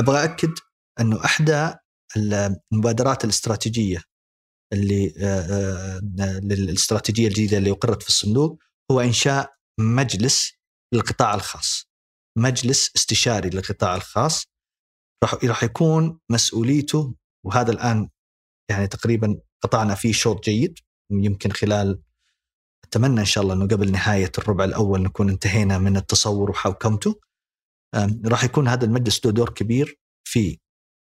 أبغى 0.00 0.24
أكد 0.24 0.52
أنه 1.00 1.24
احدى 1.24 1.72
المبادرات 2.16 3.24
الاستراتيجية 3.24 4.02
اللي 4.72 5.14
آه، 5.18 5.40
آه، 5.40 6.00
للاستراتيجية 6.42 7.28
الجديدة 7.28 7.58
اللي 7.58 7.70
أقرت 7.70 8.02
في 8.02 8.08
الصندوق 8.08 8.58
هو 8.90 9.00
إنشاء 9.00 9.52
مجلس 9.78 10.52
للقطاع 10.92 11.34
الخاص. 11.34 11.93
مجلس 12.36 12.90
استشاري 12.96 13.50
للقطاع 13.50 13.94
الخاص 13.94 14.46
راح 15.22 15.44
راح 15.44 15.64
يكون 15.64 16.18
مسؤوليته 16.30 17.14
وهذا 17.46 17.72
الآن 17.72 18.08
يعني 18.70 18.86
تقريبا 18.86 19.40
قطعنا 19.62 19.94
فيه 19.94 20.12
شوط 20.12 20.44
جيد 20.44 20.78
يمكن 21.10 21.50
خلال 21.50 22.02
أتمنى 22.84 23.20
إن 23.20 23.24
شاء 23.24 23.44
الله 23.44 23.54
إنه 23.54 23.66
قبل 23.66 23.92
نهاية 23.92 24.32
الربع 24.38 24.64
الأول 24.64 25.02
نكون 25.02 25.30
انتهينا 25.30 25.78
من 25.78 25.96
التصور 25.96 26.50
وحوكمته 26.50 27.20
راح 28.26 28.44
يكون 28.44 28.68
هذا 28.68 28.84
المجلس 28.84 29.26
له 29.26 29.32
دور 29.32 29.50
كبير 29.50 29.98
في 30.24 30.58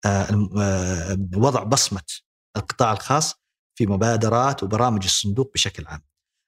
آه، 0.06 0.48
آه، 0.58 1.18
وضع 1.36 1.62
بصمة 1.62 2.04
القطاع 2.56 2.92
الخاص 2.92 3.34
في 3.78 3.86
مبادرات 3.86 4.62
وبرامج 4.62 5.04
الصندوق 5.04 5.52
بشكل 5.54 5.86
عام. 5.86 6.02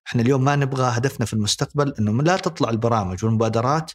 إحنا 0.06 0.22
اليوم 0.22 0.44
ما 0.44 0.56
نبغى 0.56 0.98
هدفنا 0.98 1.26
في 1.26 1.32
المستقبل 1.32 1.94
إنه 1.98 2.22
لا 2.22 2.36
تطلع 2.36 2.70
البرامج 2.70 3.24
والمبادرات 3.24 3.92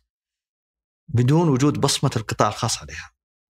بدون 1.09 1.49
وجود 1.49 1.81
بصمة 1.81 2.11
القطاع 2.15 2.47
الخاص 2.47 2.81
عليها. 2.81 3.11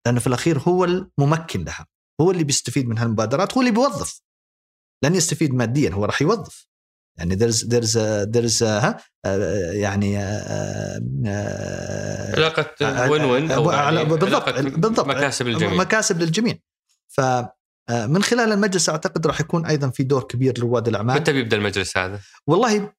لأنه 0.07 0.21
في 0.21 0.27
الأخير 0.27 0.59
هو 0.59 0.85
الممكن 0.85 1.65
لها، 1.65 1.87
هو 2.21 2.31
اللي 2.31 2.45
بيستفيد 2.45 2.89
من 2.89 2.99
هالمبادرات، 2.99 3.55
هو 3.55 3.61
اللي 3.61 3.73
بيوظف. 3.73 4.21
لن 5.05 5.15
يستفيد 5.15 5.55
ماديا 5.55 5.91
هو 5.91 6.05
راح 6.05 6.23
يوظف. 6.23 6.67
يعني 7.19 7.37
there's 7.37 7.59
there's 7.59 7.97
a, 7.97 8.27
there's 8.35 8.63
a, 8.63 9.01
آه، 9.25 9.73
يعني 9.73 10.19
آه، 10.19 11.01
آه، 11.27 12.37
علاقة 12.37 12.87
آه، 12.87 13.11
وين 13.11 13.25
وين 13.25 13.51
آه، 13.51 13.73
يعني 13.73 14.05
بالضبط 14.05 14.49
علاقة 14.49 14.63
بالضبط 14.63 15.07
مكاسب 15.07 15.47
للجميع. 15.47 15.75
مكاسب 15.75 16.21
للجميع 16.21 16.55
ف 17.09 17.21
من 17.91 18.23
خلال 18.23 18.53
المجلس 18.53 18.89
أعتقد 18.89 19.27
راح 19.27 19.41
يكون 19.41 19.67
أيضا 19.67 19.91
في 19.91 20.03
دور 20.03 20.23
كبير 20.23 20.59
لرواد 20.59 20.89
الأعمال 20.89 21.15
متى 21.15 21.33
بيبدأ 21.33 21.57
المجلس 21.57 21.97
هذا؟ 21.97 22.21
والله 22.47 22.93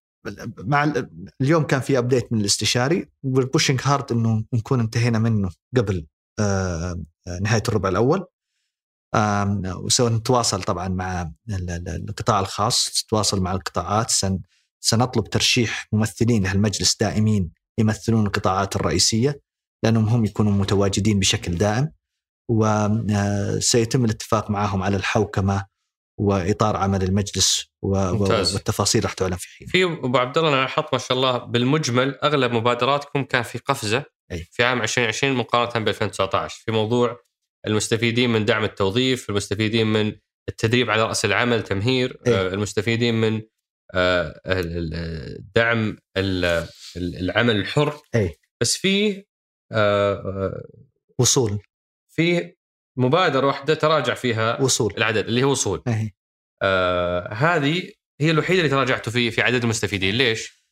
مع 0.57 0.83
ال- 0.83 1.09
اليوم 1.41 1.63
كان 1.63 1.79
في 1.81 1.97
update 1.97 2.33
من 2.33 2.39
الاستشاري. 2.39 3.09
pushing 3.23 3.81
hard 3.83 4.11
إنه 4.11 4.43
نكون 4.53 4.79
انتهينا 4.79 5.19
منه 5.19 5.49
قبل 5.77 6.05
آه، 6.39 7.03
آه، 7.27 7.39
نهاية 7.41 7.63
الربع 7.67 7.89
الأول. 7.89 8.25
وسنتواصل 9.65 10.63
طبعا 10.63 10.87
مع 10.87 11.21
ال- 11.49 11.69
ال- 11.69 12.09
القطاع 12.09 12.39
الخاص 12.39 13.03
نتواصل 13.05 13.41
مع 13.41 13.51
القطاعات. 13.51 14.09
سن 14.11 14.39
سنطلب 14.83 15.29
ترشيح 15.29 15.87
ممثلين 15.93 16.43
لهالمجلس 16.43 16.97
دائمين 16.99 17.51
يمثلون 17.79 18.25
القطاعات 18.25 18.75
الرئيسية 18.75 19.41
لأنهم 19.83 20.05
هم 20.09 20.25
يكونوا 20.25 20.51
متواجدين 20.51 21.19
بشكل 21.19 21.55
دائم. 21.57 21.91
وسيتم 22.51 24.05
الاتفاق 24.05 24.51
معهم 24.51 24.83
على 24.83 24.97
الحوكمة 24.97 25.65
وإطار 26.19 26.75
عمل 26.75 27.03
المجلس 27.03 27.65
ممتاز. 27.93 28.53
والتفاصيل 28.55 29.03
راح 29.03 29.13
تعلن 29.13 29.35
في 29.35 29.47
حين 29.47 29.67
في 29.67 29.83
أبو 29.83 30.17
عبد 30.17 30.37
الله 30.37 30.49
أنا 30.49 30.61
لاحظت 30.61 30.87
ما 30.93 30.99
شاء 30.99 31.17
الله 31.17 31.37
بالمجمل 31.37 32.15
أغلب 32.23 32.51
مبادراتكم 32.51 33.23
كان 33.23 33.43
في 33.43 33.57
قفزة 33.57 34.03
أي. 34.31 34.47
في 34.51 34.63
عام 34.63 34.81
2020 34.81 35.33
مقارنة 35.33 35.85
ب 35.85 35.87
2019 35.87 36.61
في 36.65 36.71
موضوع 36.71 37.19
المستفيدين 37.67 38.29
من 38.29 38.45
دعم 38.45 38.63
التوظيف، 38.63 39.29
المستفيدين 39.29 39.87
من 39.87 40.13
التدريب 40.49 40.89
على 40.89 41.03
رأس 41.03 41.25
العمل، 41.25 41.63
تمهير، 41.63 42.19
أي. 42.27 42.33
آه، 42.33 42.47
المستفيدين 42.47 43.21
من 43.21 43.41
آه، 43.93 44.41
دعم 45.55 45.97
ال- 46.17 46.45
ال- 46.97 47.15
العمل 47.19 47.55
الحر 47.55 48.01
أي. 48.15 48.35
بس 48.61 48.77
في 48.77 49.23
آه، 49.71 50.61
وصول 51.19 51.59
في 52.09 52.53
مبادرة 52.97 53.47
واحدة 53.47 53.73
تراجع 53.73 54.13
فيها 54.13 54.61
وصول 54.61 54.93
العدد 54.97 55.27
اللي 55.27 55.43
هو 55.43 55.51
وصول 55.51 55.83
أي. 55.87 56.13
آه 56.61 57.33
هذه 57.33 57.91
هي 58.21 58.31
الوحيدة 58.31 58.59
اللي 58.59 58.69
تراجعتوا 58.69 59.13
في 59.13 59.31
في 59.31 59.41
عدد 59.41 59.63
المستفيدين. 59.63 60.15
ليش؟ 60.15 60.65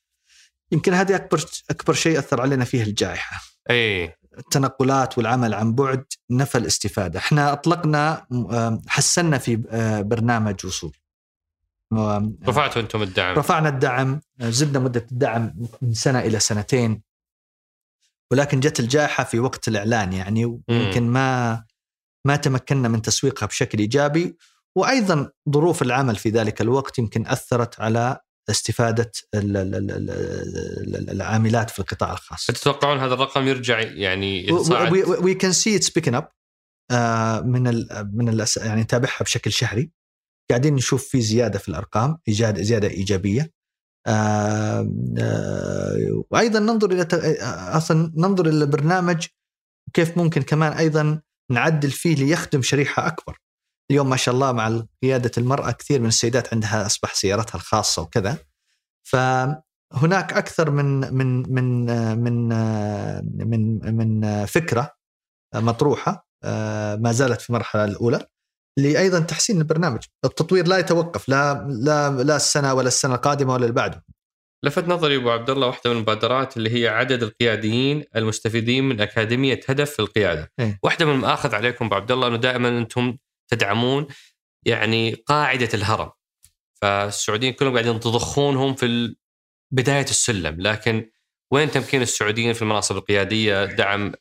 يمكن 0.72 0.94
هذه 0.94 1.16
أكبر 1.16 1.46
أكبر 1.70 1.94
شيء 1.94 2.20
أثر 2.20 2.42
علينا 2.42 2.66
فيه 2.66 2.84
الجائحة. 2.84 3.42
اي 3.70 4.16
التنقلات 4.38 5.18
والعمل 5.18 5.54
عن 5.54 5.74
بعد 5.74 6.06
نفى 6.32 6.58
الاستفادة، 6.58 7.20
إحنا 7.20 7.54
أطلقنا 7.54 8.28
آم، 8.32 8.82
حسنا 8.88 9.38
في 9.38 9.64
آه، 9.70 10.02
برنامج 10.02 10.66
وصول. 10.66 10.98
آم، 11.94 12.38
رفعتوا 12.48 12.82
أنتم 12.82 13.02
الدعم. 13.02 13.36
رفعنا 13.38 13.70
الدعم 13.70 14.22
زدنا 14.40 14.80
مدة 14.80 15.06
الدعم 15.12 15.54
من 15.82 15.94
سنة 15.94 16.20
إلى 16.20 16.40
سنتين. 16.40 17.02
ولكن 18.32 18.60
جت 18.60 18.80
الجائحة 18.80 19.24
في 19.24 19.40
وقت 19.40 19.68
الإعلان 19.68 20.14
يعني 20.14 20.46
ويمكن 20.46 21.04
ما 21.04 21.66
ما 22.26 22.36
تمكنا 22.36 22.88
من 22.88 23.02
تسويقها 23.02 23.46
بشكل 23.46 23.80
إيجابي. 23.80 24.38
وأيضا 24.78 25.32
ظروف 25.50 25.82
العمل 25.82 26.16
في 26.16 26.30
ذلك 26.30 26.62
الوقت 26.62 27.00
يمكن 27.00 27.28
أثرت 27.28 27.80
على 27.80 28.20
استفادة 28.50 29.12
ال- 29.34 29.58
ال- 29.58 29.76
ال- 29.76 30.10
ال- 30.96 31.10
العاملات 31.10 31.70
في 31.70 31.80
القطاع 31.80 32.12
الخاص. 32.14 32.46
تتوقعون 32.46 33.00
هذا 33.00 33.14
الرقم 33.14 33.48
يرجع 33.48 33.80
يعني؟ 33.80 34.52
we 35.22 35.34
can 35.34 35.52
see 35.52 35.76
it's 35.76 35.90
picking 35.90 36.16
up 36.16 36.30
من 37.46 37.68
ال 37.68 38.12
من 38.14 38.30
ال 38.30 38.46
يعني 38.58 38.82
نتابعها 38.82 39.24
بشكل 39.24 39.52
شهري 39.52 39.92
قاعدين 40.50 40.76
نشوف 40.76 41.08
في 41.08 41.22
زيادة 41.22 41.60
في 41.60 41.70
الأرقام 41.70 42.18
زيادة 42.30 42.88
إيجابية 42.88 43.54
آه، 44.08 44.92
آه، 45.20 46.24
وأيضا 46.32 46.60
ننظر 46.60 46.92
إلى 46.92 47.02
آه، 47.02 47.78
أصلا 47.78 48.14
ننظر 48.16 48.46
إلى 48.46 48.64
البرنامج 48.64 49.28
كيف 49.94 50.18
ممكن 50.18 50.42
كمان 50.42 50.72
أيضا 50.74 51.22
نعدل 51.52 51.92
فيه 51.92 52.16
ليخدم 52.16 52.62
شريحة 52.62 53.08
أكبر 53.08 53.40
اليوم 53.94 54.10
ما 54.10 54.16
شاء 54.16 54.36
الله 54.36 54.52
مع 54.52 54.82
قيادة 55.04 55.32
المرأة 55.38 55.72
كثير 55.72 56.00
من 56.02 56.08
السيدات 56.08 56.54
عندها 56.54 56.86
أصبح 56.86 57.14
سيارتها 57.14 57.56
الخاصة 57.56 58.02
وكذا 58.02 58.38
فهناك 59.04 60.34
أكثر 60.34 60.72
من 60.72 61.14
من 61.14 61.54
من 61.54 61.86
من 62.24 62.50
من 63.50 63.96
من 63.96 64.46
فكرة 64.46 64.92
مطروحة 65.56 66.28
آه، 66.44 66.96
ما 66.96 67.12
زالت 67.12 67.42
في 67.42 67.50
المرحلة 67.50 67.86
الأولى 67.86 68.28
لايضا 68.78 69.20
تحسين 69.20 69.58
البرنامج، 69.58 70.04
التطوير 70.26 70.68
لا 70.68 70.78
يتوقف 70.78 71.30
لا 71.30 71.68
لا 71.70 72.10
لا 72.10 72.36
السنة 72.36 72.74
ولا 72.74 72.88
السنة 72.88 73.16
القادمة 73.16 73.54
ولا 73.54 73.64
اللي 73.64 73.74
بعده. 73.74 74.06
لفت 74.66 74.88
نظري 74.88 75.16
أبو 75.16 75.32
عبد 75.32 75.50
الله 75.50 75.68
واحدة 75.68 75.90
من 75.90 75.96
المبادرات 75.96 76.58
اللي 76.58 76.84
هي 76.84 76.88
عدد 76.88 77.24
القياديين 77.24 78.04
المستفيدين 78.16 78.84
من 78.84 79.02
أكاديمية 79.02 79.60
هدف 79.70 79.92
في 79.92 80.00
القيادة. 80.00 80.52
إيه. 80.60 80.80
واحدة 80.84 81.06
من 81.06 81.12
المآخذ 81.12 81.56
عليكم 81.56 81.86
أبو 81.86 81.96
عبد 81.96 82.12
الله 82.12 82.28
أنه 82.28 82.38
دائما 82.38 82.70
أنتم 82.70 83.18
تدعمون 83.56 84.08
يعني 84.66 85.14
قاعدة 85.14 85.70
الهرم. 85.74 86.12
فالسعوديين 86.82 87.54
كلهم 87.54 87.74
قاعدين 87.74 88.00
تضخونهم 88.00 88.76
في 88.76 89.16
بداية 89.72 90.06
السلم 90.06 90.62
لكن 90.62 91.10
وين 91.52 91.72
تمكين 91.72 92.02
السعوديين 92.02 92.54
في 92.54 92.62
المناصب 92.62 92.98
القيادية 92.98 93.66
دعم 93.66 94.14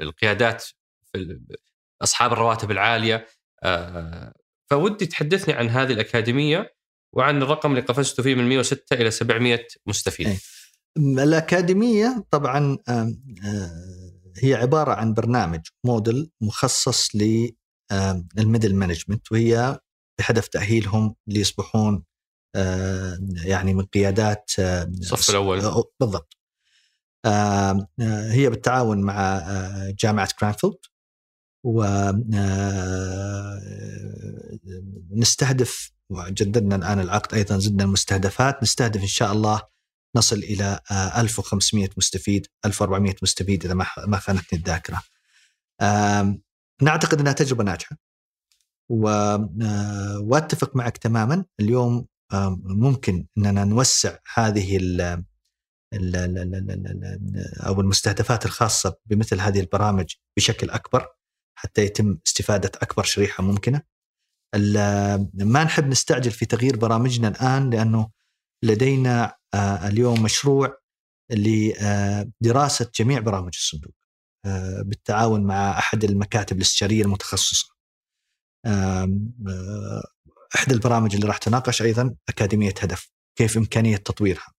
القيادات 0.00 0.64
أصحاب 2.02 2.32
الرواتب 2.32 2.70
العالية 2.70 3.26
آه، 3.62 4.32
فودي 4.70 5.06
تحدثني 5.06 5.54
عن 5.54 5.68
هذه 5.68 5.92
الأكاديمية 5.92 6.74
وعن 7.12 7.42
الرقم 7.42 7.70
اللي 7.70 7.82
قفزتوا 7.82 8.24
فيه 8.24 8.34
من 8.34 8.48
106 8.48 8.94
إلى 8.94 9.10
700 9.10 9.66
مستفيد. 9.86 10.26
إيه. 10.26 10.38
الأكاديمية 10.98 12.24
طبعا 12.30 12.78
آه، 12.88 13.14
هي 14.42 14.54
عبارة 14.54 14.92
عن 14.92 15.14
برنامج 15.14 15.60
موديل 15.84 16.30
مخصص 16.40 17.14
لل 18.36 18.45
middle 18.45 18.74
management 18.74 19.32
وهي 19.32 19.80
بهدف 20.18 20.48
تأهيلهم 20.48 21.14
ليصبحون 21.26 22.04
يعني 23.44 23.74
من 23.74 23.84
قيادات 23.84 24.50
الصف 24.58 25.30
الأول. 25.30 25.60
آه، 25.60 25.84
بالضبط 26.00 26.36
آه، 27.24 27.88
هي 28.30 28.50
بالتعاون 28.50 29.00
مع 29.00 29.36
آه، 29.36 29.94
جامعة 29.98 30.28
كرانفيلد 30.38 30.76
و 31.64 31.82
آه، 32.34 33.60
نستهدف 35.10 35.90
وجددنا 36.10 36.76
الآن 36.76 37.00
العقد 37.00 37.34
أيضا 37.34 37.58
زدنا 37.58 37.84
المستهدفات 37.84 38.62
نستهدف 38.62 39.00
إن 39.00 39.06
شاء 39.06 39.32
الله 39.32 39.62
نصل 40.16 40.36
إلى 40.36 40.80
آه، 40.90 41.20
1500 41.20 41.88
مستفيد 41.96 42.46
1400 42.64 43.14
مستفيد 43.22 43.64
إذا 43.64 43.74
ما 43.74 43.86
ما 44.06 44.16
خانتني 44.16 44.58
الذاكرة. 44.58 45.02
نعتقد 46.82 47.20
إنها 47.20 47.32
تجربة 47.32 47.64
ناجحة. 47.64 47.96
آه، 48.90 50.18
وأتفق 50.22 50.76
معك 50.76 50.96
تماما. 50.98 51.44
اليوم 51.60 52.06
آم، 52.32 52.62
ممكن 52.64 53.26
إننا 53.38 53.64
نوسع 53.64 54.16
هذه 54.34 54.76
ال 54.76 55.00
ال- 55.94 56.16
ال- 56.16 56.54
ال- 56.54 57.62
أو 57.66 57.80
المستهدفات 57.80 58.46
الخاصة 58.46 58.96
بمثل 59.06 59.40
هذه 59.40 59.60
البرامج 59.60 60.14
بشكل 60.36 60.70
أكبر 60.70 61.08
حتى 61.58 61.84
يتم 61.84 62.18
استفادة 62.26 62.70
أكبر 62.82 63.02
شريحة 63.02 63.42
ممكنة. 63.44 63.82
ما 65.34 65.64
نحب 65.64 65.86
نستعجل 65.86 66.30
في 66.30 66.46
تغيير 66.46 66.76
برامجنا 66.76 67.28
الآن 67.28 67.70
لأنه 67.70 68.10
لدينا 68.64 69.34
آه، 69.54 69.88
اليوم 69.88 70.22
مشروع 70.22 70.78
لدراسه 71.30 72.90
جميع 72.94 73.20
برامج 73.20 73.50
الصندوق. 73.54 73.92
آه، 73.94 73.99
بالتعاون 74.84 75.42
مع 75.42 75.78
أحد 75.78 76.04
المكاتب 76.04 76.56
الاستشارية 76.56 77.02
المتخصصة. 77.02 77.68
آه، 78.66 79.10
إحدى 80.54 80.74
البرامج 80.74 81.14
اللي 81.14 81.26
راح 81.26 81.38
تناقش 81.38 81.82
أيضا 81.82 82.14
أكاديمية 82.28 82.74
هدف 82.80 83.10
كيف 83.38 83.56
إمكانية 83.56 83.96
تطويرها. 83.96 84.54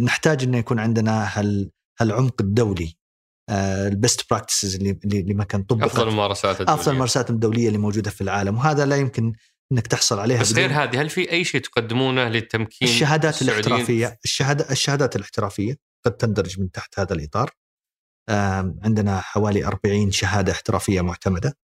نحتاج 0.00 0.42
إنه 0.42 0.58
يكون 0.58 0.78
عندنا 0.78 1.38
هال 1.38 1.70
هالعمق 2.00 2.42
الدولي 2.42 2.98
البست 3.50 4.30
براكتسز 4.30 4.74
اللي 4.74 4.98
اللي 5.04 5.34
ما 5.34 5.44
كان 5.44 5.62
طبقت 5.62 5.90
أفضل 5.90 6.08
الممارسات 6.08 6.60
الدولية. 6.60 6.80
أفضل 6.80 6.92
الممارسات 6.92 7.30
الدولية 7.30 7.68
اللي 7.68 7.78
موجودة 7.78 8.10
في 8.10 8.20
العالم 8.20 8.56
وهذا 8.56 8.86
لا 8.86 8.96
يمكن 8.96 9.32
إنك 9.72 9.86
تحصل 9.86 10.18
عليها 10.18 10.40
بس 10.40 10.52
غير 10.52 10.70
هذه 10.70 11.00
هل 11.00 11.10
في 11.10 11.32
أي 11.32 11.44
شيء 11.44 11.60
تقدمونه 11.60 12.28
للتمكين 12.28 12.88
الشهادات؟ 12.88 13.42
الاحترافية 13.42 14.18
الشهادات 14.70 15.16
الاحترافية 15.16 15.76
قد 16.06 16.16
تندرج 16.16 16.60
من 16.60 16.70
تحت 16.70 16.98
هذا 16.98 17.14
الإطار 17.14 17.50
عندنا 18.82 19.20
حوالي 19.20 19.64
40 19.64 20.10
شهادة 20.10 20.52
احترافية 20.52 21.00
معتمدة 21.00 21.58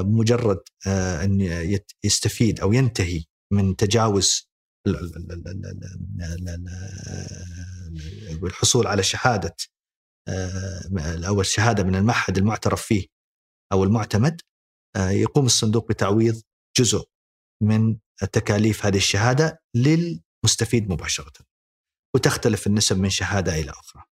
مجرد 0.00 0.60
أن 0.86 1.40
يستفيد 2.04 2.60
أو 2.60 2.72
ينتهي 2.72 3.24
من 3.52 3.76
تجاوز 3.76 4.48
الحصول 8.42 8.86
على 8.86 9.02
شهادة 9.02 9.56
أو 11.26 11.40
الشهادة 11.40 11.84
من 11.84 11.94
المعهد 11.94 12.38
المعترف 12.38 12.82
فيه 12.82 13.06
أو 13.72 13.84
المعتمد 13.84 14.40
يقوم 14.96 15.46
الصندوق 15.46 15.88
بتعويض 15.88 16.42
جزء 16.78 17.04
من 17.62 17.96
تكاليف 18.32 18.86
هذه 18.86 18.96
الشهادة 18.96 19.60
للمستفيد 19.76 20.90
مباشرة 20.90 21.32
وتختلف 22.14 22.66
النسب 22.66 22.98
من 22.98 23.10
شهادة 23.10 23.60
إلى 23.60 23.70
أخرى. 23.70 24.02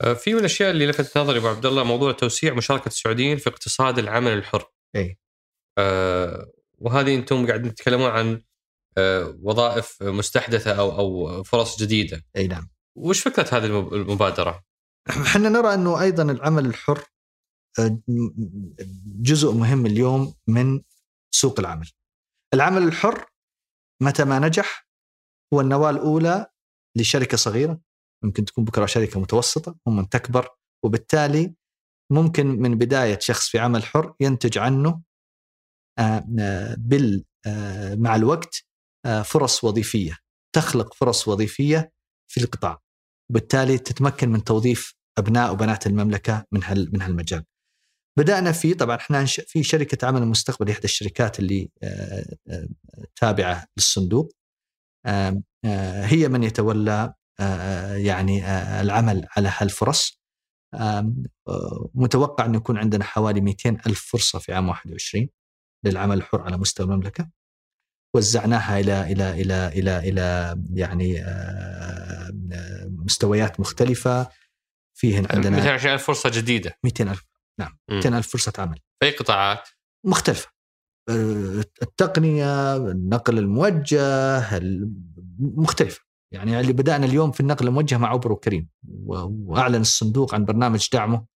آه، 0.00 0.12
في 0.14 0.32
من 0.34 0.38
الأشياء 0.40 0.70
اللي 0.70 0.86
لفتت 0.86 1.18
نظري 1.18 1.38
أبو 1.38 1.48
عبد 1.48 1.66
الله 1.66 1.84
موضوع 1.84 2.12
توسيع 2.12 2.54
مشاركة 2.54 2.86
السعوديين 2.86 3.36
في 3.36 3.50
اقتصاد 3.50 3.98
العمل 3.98 4.32
الحر. 4.32 4.64
إي 4.96 5.18
آه 5.78 6.52
وهذه 6.78 7.14
أنتم 7.14 7.46
قاعدين 7.46 7.74
تتكلمون 7.74 8.10
عن 8.10 8.42
آه 8.98 9.38
وظائف 9.42 10.02
مستحدثة 10.02 10.72
أو 10.78 10.98
أو 10.98 11.42
فرص 11.42 11.82
جديدة. 11.82 12.24
إي 12.36 12.46
نعم. 12.46 12.68
وش 12.96 13.20
فكرة 13.20 13.56
هذه 13.58 13.64
المب- 13.66 13.94
المبادرة؟ 13.94 14.64
إحنا 15.26 15.48
نرى 15.48 15.74
أنه 15.74 16.02
أيضا 16.02 16.22
العمل 16.22 16.66
الحر 16.66 17.04
آه، 17.78 17.98
جزء 19.20 19.52
مهم 19.52 19.86
اليوم 19.86 20.34
من 20.46 20.80
سوق 21.34 21.60
العمل. 21.60 21.90
العمل 22.54 22.82
الحر 22.82 23.26
متى 24.02 24.24
ما 24.24 24.38
نجح 24.38 24.88
هو 25.54 25.60
النواة 25.60 25.90
الأولى 25.90 26.46
لشركة 26.96 27.36
صغيرة 27.36 27.80
ممكن 28.24 28.44
تكون 28.44 28.64
بكره 28.64 28.86
شركه 28.86 29.20
متوسطه 29.20 29.76
ثم 29.84 30.02
تكبر 30.02 30.48
وبالتالي 30.84 31.54
ممكن 32.12 32.46
من 32.46 32.78
بداية 32.78 33.18
شخص 33.18 33.48
في 33.48 33.58
عمل 33.58 33.84
حر 33.84 34.14
ينتج 34.20 34.58
عنه 34.58 35.02
آه، 35.98 36.26
آه، 36.40 36.76
بال 36.78 37.24
آه، 37.46 37.94
مع 37.94 38.16
الوقت 38.16 38.66
فرص 39.24 39.64
وظيفية 39.64 40.18
تخلق 40.54 40.94
فرص 40.94 41.28
وظيفية 41.28 41.92
في 42.30 42.40
القطاع 42.40 42.82
وبالتالي 43.30 43.78
تتمكن 43.78 44.28
من 44.28 44.44
توظيف 44.44 44.94
أبناء 45.18 45.52
وبنات 45.52 45.86
المملكة 45.86 46.44
من 46.52 46.64
هال 46.64 46.90
من 46.92 47.02
هالمجال. 47.02 47.44
بدأنا 48.18 48.52
فيه 48.52 48.74
طبعا 48.74 48.96
إحنا 48.96 49.24
في 49.24 49.62
شركة 49.62 50.06
عمل 50.06 50.22
المستقبل 50.22 50.70
إحدى 50.70 50.84
الشركات 50.84 51.38
اللي 51.38 51.70
تابعة 53.16 53.66
للصندوق 53.76 54.32
هي 56.04 56.28
من 56.28 56.42
يتولى 56.42 57.14
يعني 57.96 58.44
آه، 58.44 58.80
العمل 58.82 59.26
على 59.36 59.52
هالفرص. 59.58 60.20
آه، 60.74 61.12
متوقع 61.94 62.44
أن 62.44 62.54
يكون 62.54 62.78
عندنا 62.78 63.04
حوالي 63.04 63.40
200 63.40 63.78
ألف 63.86 64.00
فرصة 64.12 64.38
في 64.38 64.52
عام 64.52 64.68
21 64.68 65.28
للعمل 65.84 66.16
الحر 66.16 66.40
على 66.42 66.56
مستوى 66.56 66.86
المملكة. 66.86 67.30
وزعناها 68.16 68.80
إلى 68.80 69.12
إلى 69.12 69.30
إلى 69.42 69.68
إلى 69.68 69.98
إلى 69.98 70.56
يعني 70.74 71.20
آه، 71.22 72.30
مستويات 72.90 73.60
مختلفة. 73.60 74.28
فيهن 74.98 75.26
عندنا 75.30 75.56
220 75.56 75.94
ألف 75.94 76.04
فرصة 76.06 76.30
جديدة. 76.34 76.78
200 76.84 77.08
ألف 77.10 77.24
نعم 77.60 77.78
مم. 77.88 77.96
200 77.96 78.18
ألف 78.18 78.28
فرصة 78.28 78.52
عمل. 78.58 78.78
في 79.00 79.06
أي 79.06 79.10
قطاعات؟ 79.10 79.68
مختلفة. 80.06 80.48
التقنية 81.82 82.76
النقل 82.76 83.38
الموجه 83.38 84.00
ال- 84.56 84.92
مختلفة. 85.38 86.05
يعني 86.32 86.60
اللي 86.60 86.72
بدأنا 86.72 87.06
اليوم 87.06 87.32
في 87.32 87.40
النقل 87.40 87.68
الموجه 87.68 87.98
مع 87.98 88.08
عبر 88.08 88.32
وكريم 88.32 88.68
وأعلن 88.88 89.80
الصندوق 89.80 90.34
عن 90.34 90.44
برنامج 90.44 90.88
دعمه 90.92 91.26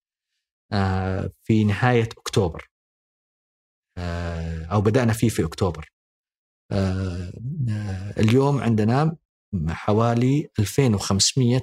آه، 0.73 1.31
في 1.43 1.63
نهاية 1.63 2.09
أكتوبر. 2.17 2.69
آه، 3.97 4.65
أو 4.65 4.81
بدأنا 4.81 5.13
فيه 5.13 5.29
في 5.29 5.45
أكتوبر. 5.45 5.91
آه، 6.71 7.33
اليوم 8.17 8.57
عندنا 8.61 9.17
حوالي 9.69 10.49
2500 10.59 11.61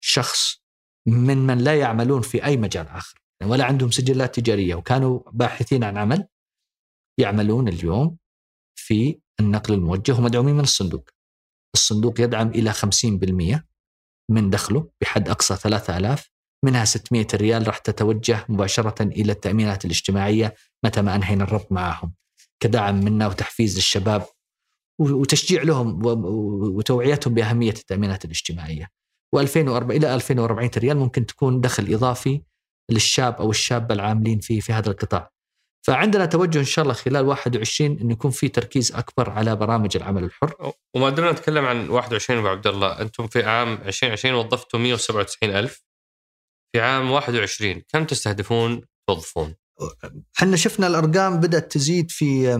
شخص 0.00 0.62
من 1.06 1.38
من 1.38 1.58
لا 1.58 1.78
يعملون 1.78 2.20
في 2.20 2.44
أي 2.44 2.56
مجال 2.56 2.88
آخر. 2.88 3.22
ولا 3.42 3.64
عندهم 3.64 3.90
سجلات 3.90 4.34
تجارية 4.40 4.74
وكانوا 4.74 5.20
باحثين 5.32 5.84
عن 5.84 5.98
عمل 5.98 6.28
يعملون 7.18 7.68
اليوم 7.68 8.18
في 8.74 9.20
النقل 9.40 9.74
الموجه 9.74 10.12
ومدعومين 10.12 10.54
من 10.54 10.60
الصندوق. 10.60 11.10
الصندوق 11.74 12.20
يدعم 12.20 12.48
إلى 12.48 12.72
50% 12.72 13.60
من 14.30 14.50
دخله 14.50 14.88
بحد 15.00 15.28
أقصى 15.28 15.56
3000 15.56 16.32
منها 16.64 16.84
600 16.84 17.26
ريال 17.34 17.66
راح 17.68 17.78
تتوجه 17.78 18.46
مباشرة 18.48 19.02
إلى 19.02 19.32
التأمينات 19.32 19.84
الاجتماعية 19.84 20.54
متى 20.84 21.02
ما 21.02 21.14
أنهينا 21.14 21.44
الربط 21.44 21.72
معهم. 21.72 22.14
كدعم 22.60 23.04
منا 23.04 23.26
وتحفيز 23.26 23.76
للشباب 23.76 24.26
وتشجيع 24.98 25.62
لهم 25.62 26.06
وتوعيتهم 26.76 27.34
بأهمية 27.34 27.70
التأمينات 27.72 28.24
الاجتماعية. 28.24 28.88
و2004 29.36 29.90
إلى 29.90 30.14
2400 30.14 30.70
ريال 30.76 30.96
ممكن 30.96 31.26
تكون 31.26 31.60
دخل 31.60 31.94
إضافي 31.94 32.42
للشاب 32.90 33.34
أو 33.34 33.50
الشابة 33.50 33.94
العاملين 33.94 34.38
في 34.38 34.60
في 34.60 34.72
هذا 34.72 34.90
القطاع. 34.90 35.31
فعندنا 35.86 36.26
توجه 36.26 36.58
إن 36.58 36.64
شاء 36.64 36.82
الله 36.82 36.94
خلال 36.94 37.26
21 37.26 37.98
انه 37.98 38.12
يكون 38.12 38.30
في 38.30 38.48
تركيز 38.48 38.92
أكبر 38.92 39.30
على 39.30 39.56
برامج 39.56 39.96
العمل 39.96 40.24
الحر. 40.24 40.72
وما 40.94 41.10
دمنا 41.10 41.32
نتكلم 41.32 41.64
عن 41.64 41.88
21 41.88 42.38
أبو 42.38 42.48
عبد 42.48 42.66
الله 42.66 43.00
أنتم 43.00 43.26
في 43.26 43.42
عام 43.42 43.72
2020 43.72 44.34
وظفتوا 44.34 44.80
197 44.80 45.50
ألف. 45.50 45.84
في 46.72 46.80
عام 46.80 47.10
21 47.10 47.82
كم 47.88 48.04
تستهدفون 48.04 48.80
توظفون؟ 49.08 49.54
إحنا 50.38 50.56
شفنا 50.56 50.86
الأرقام 50.86 51.40
بدأت 51.40 51.72
تزيد 51.72 52.10
في 52.10 52.58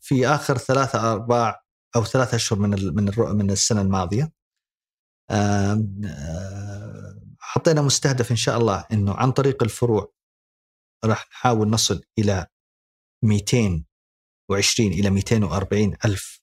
في 0.00 0.26
آخر 0.26 0.58
ثلاثة 0.58 1.12
أرباع 1.12 1.62
أو 1.96 2.04
ثلاثة 2.04 2.36
أشهر 2.36 2.58
من 2.58 2.74
ال 2.74 2.96
من 2.96 3.12
من 3.18 3.50
السنة 3.50 3.80
الماضية. 3.80 4.32
حطينا 7.38 7.82
مستهدف 7.82 8.30
إن 8.30 8.36
شاء 8.36 8.58
الله 8.58 8.84
إنه 8.92 9.14
عن 9.14 9.32
طريق 9.32 9.62
الفروع 9.62 10.12
راح 11.04 11.28
نحاول 11.30 11.70
نصل 11.70 12.02
إلى 12.18 12.46
220 13.24 14.92
إلى 14.92 15.10
240 15.10 15.96
ألف 16.04 16.40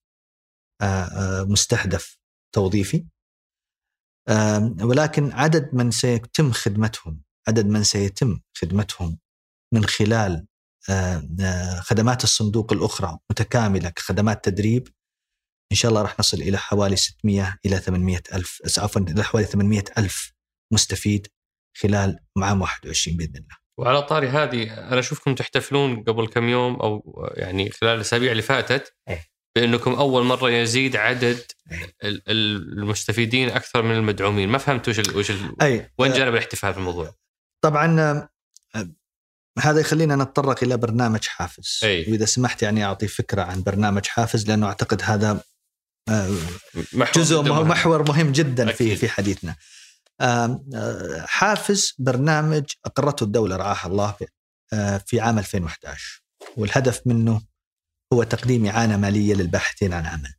آه، 0.81 0.85
آه، 0.85 1.43
مستهدف 1.43 2.17
توظيفي. 2.55 3.07
ولكن 4.81 5.31
عدد 5.31 5.69
من 5.73 5.91
سيتم 5.91 6.51
خدمتهم 6.51 7.21
عدد 7.47 7.65
من 7.65 7.83
سيتم 7.83 8.39
خدمتهم 8.57 9.19
من 9.73 9.85
خلال 9.85 10.47
آه، 10.89 11.79
خدمات 11.79 12.23
الصندوق 12.23 12.73
الأخرى 12.73 13.17
متكاملة 13.31 13.89
كخدمات 13.89 14.45
تدريب 14.45 14.87
إن 15.71 15.77
شاء 15.77 15.89
الله 15.89 16.01
راح 16.01 16.19
نصل 16.19 16.37
إلى 16.37 16.57
حوالي 16.57 16.95
600 16.95 17.57
إلى 17.65 17.79
800 17.79 18.21
ألف 18.33 18.79
عفوا 18.79 19.01
إلى 19.01 19.23
حوالي 19.23 19.47
800 19.47 19.83
ألف 19.97 20.33
مستفيد 20.73 21.27
خلال 21.77 22.19
عام 22.37 22.61
21 22.61 23.17
بإذن 23.17 23.35
الله. 23.35 23.66
وعلى 23.77 24.01
طاري 24.01 24.27
هذه 24.27 24.73
أنا 24.87 24.99
أشوفكم 24.99 25.35
تحتفلون 25.35 26.03
قبل 26.03 26.27
كم 26.27 26.49
يوم 26.49 26.75
أو 26.75 27.23
يعني 27.35 27.69
خلال 27.69 27.95
الأسابيع 27.95 28.31
اللي 28.31 28.43
فاتت 28.43 28.93
إيه. 29.09 29.25
بأنكم 29.55 29.93
أول 29.93 30.23
مرة 30.23 30.49
يزيد 30.49 30.95
عدد 30.95 31.41
إيه. 31.71 31.95
ال- 32.03 32.29
ال- 32.29 32.77
المستفيدين 32.79 33.49
أكثر 33.49 33.81
من 33.81 33.95
المدعومين، 33.95 34.49
ما 34.49 34.57
فهمت 34.57 34.89
وش 34.89 34.99
ال 34.99 35.17
وش 35.17 35.31
ال 35.31 35.61
أي 35.61 35.91
وين 35.97 36.13
جانب 36.13 36.33
الاحتفال 36.33 36.73
في 36.73 36.79
الموضوع؟ 36.79 37.15
طبعا 37.63 38.01
آه، 38.01 38.29
هذا 39.59 39.79
يخلينا 39.79 40.15
نتطرق 40.15 40.63
إلى 40.63 40.77
برنامج 40.77 41.25
حافز 41.27 41.79
أي. 41.83 42.05
وإذا 42.11 42.25
سمحت 42.25 42.63
يعني 42.63 42.85
أعطي 42.85 43.07
فكرة 43.07 43.41
عن 43.41 43.63
برنامج 43.63 44.05
حافز 44.05 44.47
لأنه 44.47 44.67
أعتقد 44.67 45.01
هذا 45.03 45.41
آه، 46.09 46.29
محور 46.93 47.23
جزء. 47.23 47.41
محور 47.43 48.07
مهم 48.09 48.31
جدا 48.31 48.65
في 48.65 48.71
أكيد. 48.85 48.97
في 48.97 49.09
حديثنا. 49.09 49.55
آه، 50.21 51.25
حافز 51.27 51.95
برنامج 51.99 52.65
اقرته 52.85 53.23
الدولة 53.23 53.55
رعاها 53.55 53.87
الله 53.87 54.15
آه، 54.73 54.97
في 54.97 55.19
عام 55.19 55.39
2011 55.39 56.23
والهدف 56.57 57.07
منه 57.07 57.41
هو 58.13 58.23
تقديم 58.23 58.65
إعانة 58.65 58.97
مالية 58.97 59.33
للباحثين 59.33 59.93
عن 59.93 60.05
عمل. 60.05 60.33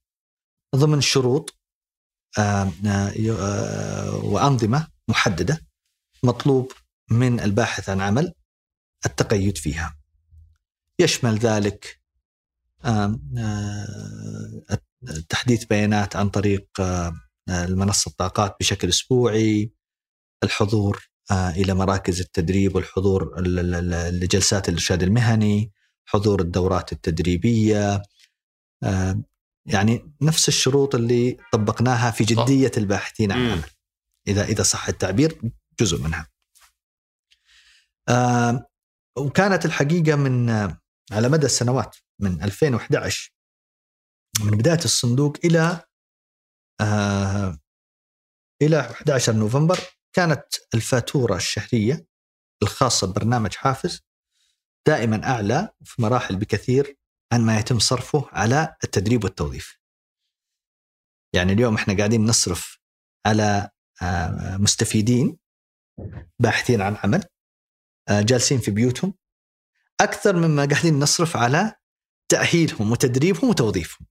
ضمن 0.76 1.01
شروط 1.01 1.59
آه، 2.39 2.72
آه، 2.87 4.14
وأنظمة 4.14 4.89
محددة 5.09 5.61
مطلوب 6.22 6.72
من 7.11 7.41
الباحث 7.41 7.89
عن 7.89 8.01
عمل 8.01 8.35
التقيد 9.07 9.59
فيها. 9.59 9.97
يشمل 10.99 11.39
ذلك 11.39 12.01
آه، 12.85 13.18
تحديث 15.29 15.64
بيانات 15.64 16.16
عن 16.16 16.29
طريق 16.29 16.68
آه، 16.81 17.12
المنصة 17.49 18.11
طاقات 18.19 18.57
بشكل 18.61 18.89
أسبوعي 18.89 19.73
الحضور 20.45 21.09
آه، 21.31 21.51
إلى 21.51 21.75
مراكز 21.75 22.21
التدريب 22.21 22.77
والحضور 22.77 23.41
لجلسات 24.11 24.69
الإرشاد 24.69 25.03
المهني 25.03 25.73
حضور 26.07 26.41
الدورات 26.41 26.93
التدريبية 26.93 28.03
آه، 28.83 29.23
يعني 29.67 30.13
نفس 30.23 30.49
الشروط 30.49 30.95
اللي 30.95 31.37
طبقناها 31.53 32.11
في 32.11 32.25
جدية 32.25 32.71
الباحثين 32.77 33.33
عن 33.33 33.39
مم. 33.39 33.51
عمل 33.51 33.71
إذا 34.29 34.45
إذا 34.45 34.63
صح 34.63 34.89
التعبير 34.89 35.41
جزء 35.81 35.99
منها 35.99 36.29
آه، 38.09 38.67
وكانت 39.19 39.65
الحقيقة 39.65 40.17
من 40.17 40.51
آه، 40.51 40.81
على 41.13 41.29
مدى 41.29 41.47
السنوات 41.47 41.97
من 42.21 42.43
2011 42.43 43.33
من 44.41 44.51
بداية 44.51 44.85
الصندوق 44.85 45.37
إلى 45.45 45.81
آه 46.81 47.59
إلى 48.62 48.81
11 48.81 49.33
نوفمبر 49.33 49.79
كانت 50.12 50.45
الفاتورة 50.74 51.37
الشهرية 51.37 52.07
الخاصة 52.62 53.07
ببرنامج 53.07 53.55
حافز 53.55 54.03
دائما 54.87 55.24
أعلى 55.24 55.68
في 55.85 56.03
مراحل 56.03 56.37
بكثير 56.37 56.97
عن 57.33 57.41
ما 57.41 57.59
يتم 57.59 57.79
صرفه 57.79 58.29
على 58.33 58.76
التدريب 58.85 59.24
والتوظيف 59.24 59.79
يعني 61.35 61.53
اليوم 61.53 61.74
إحنا 61.74 61.97
قاعدين 61.97 62.24
نصرف 62.24 62.79
على 63.26 63.70
آه، 64.03 64.57
مستفيدين 64.57 65.39
باحثين 66.39 66.81
عن 66.81 66.97
عمل 66.97 67.24
آه، 68.09 68.20
جالسين 68.20 68.59
في 68.59 68.70
بيوتهم 68.70 69.14
أكثر 70.01 70.37
مما 70.37 70.64
قاعدين 70.64 70.99
نصرف 70.99 71.37
على 71.37 71.74
تأهيلهم 72.29 72.93
وتدريبهم 72.93 73.51
وتوظيفهم. 73.51 74.07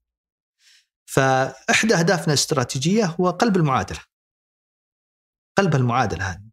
فإحدى 1.09 1.95
أهدافنا 1.95 2.27
الاستراتيجية 2.27 3.05
هو 3.05 3.29
قلب 3.29 3.57
المعادلة. 3.57 3.99
قلب 5.57 5.75
المعادلة 5.75 6.23
هذه. 6.31 6.47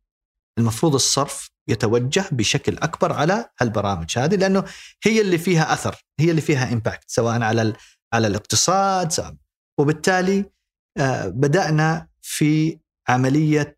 المفروض 0.59 0.94
الصرف 0.94 1.50
يتوجه 1.68 2.24
بشكل 2.32 2.78
أكبر 2.78 3.12
على 3.12 3.50
هالبرامج 3.61 4.18
هذه 4.18 4.34
لأنه 4.36 4.64
هي 5.05 5.20
اللي 5.20 5.38
فيها 5.38 5.72
أثر، 5.72 6.05
هي 6.20 6.30
اللي 6.30 6.40
فيها 6.40 6.72
امباكت 6.72 7.11
سواء 7.11 7.42
على 7.42 7.72
على 8.14 8.26
الاقتصاد 8.26 9.12
سواء 9.12 9.36
وبالتالي 9.80 10.50
آه، 10.98 11.28
بدأنا 11.28 12.09
في 12.22 12.80
عملية 13.09 13.76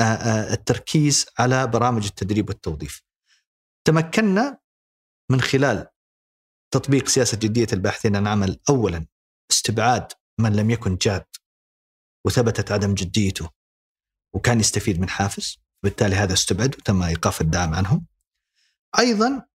آه، 0.00 0.02
آه، 0.02 0.52
التركيز 0.52 1.26
على 1.38 1.66
برامج 1.66 2.04
التدريب 2.06 2.48
والتوظيف. 2.48 3.02
تمكنا 3.86 4.58
من 5.30 5.40
خلال 5.40 5.86
تطبيق 6.74 7.08
سياسة 7.08 7.38
جدية 7.38 7.66
الباحثين 7.72 8.16
عن 8.16 8.26
عمل 8.26 8.60
اولا 8.68 9.06
استبعاد 9.56 10.12
من 10.40 10.56
لم 10.56 10.70
يكن 10.70 10.96
جاد 10.96 11.24
وثبتت 12.26 12.72
عدم 12.72 12.94
جديته 12.94 13.50
وكان 14.34 14.60
يستفيد 14.60 15.00
من 15.00 15.08
حافز 15.08 15.58
وبالتالي 15.82 16.16
هذا 16.16 16.32
استبعد 16.32 16.74
وتم 16.74 17.02
إيقاف 17.02 17.40
الدعم 17.40 17.74
عنهم. 17.74 18.06
أيضا 18.98 19.46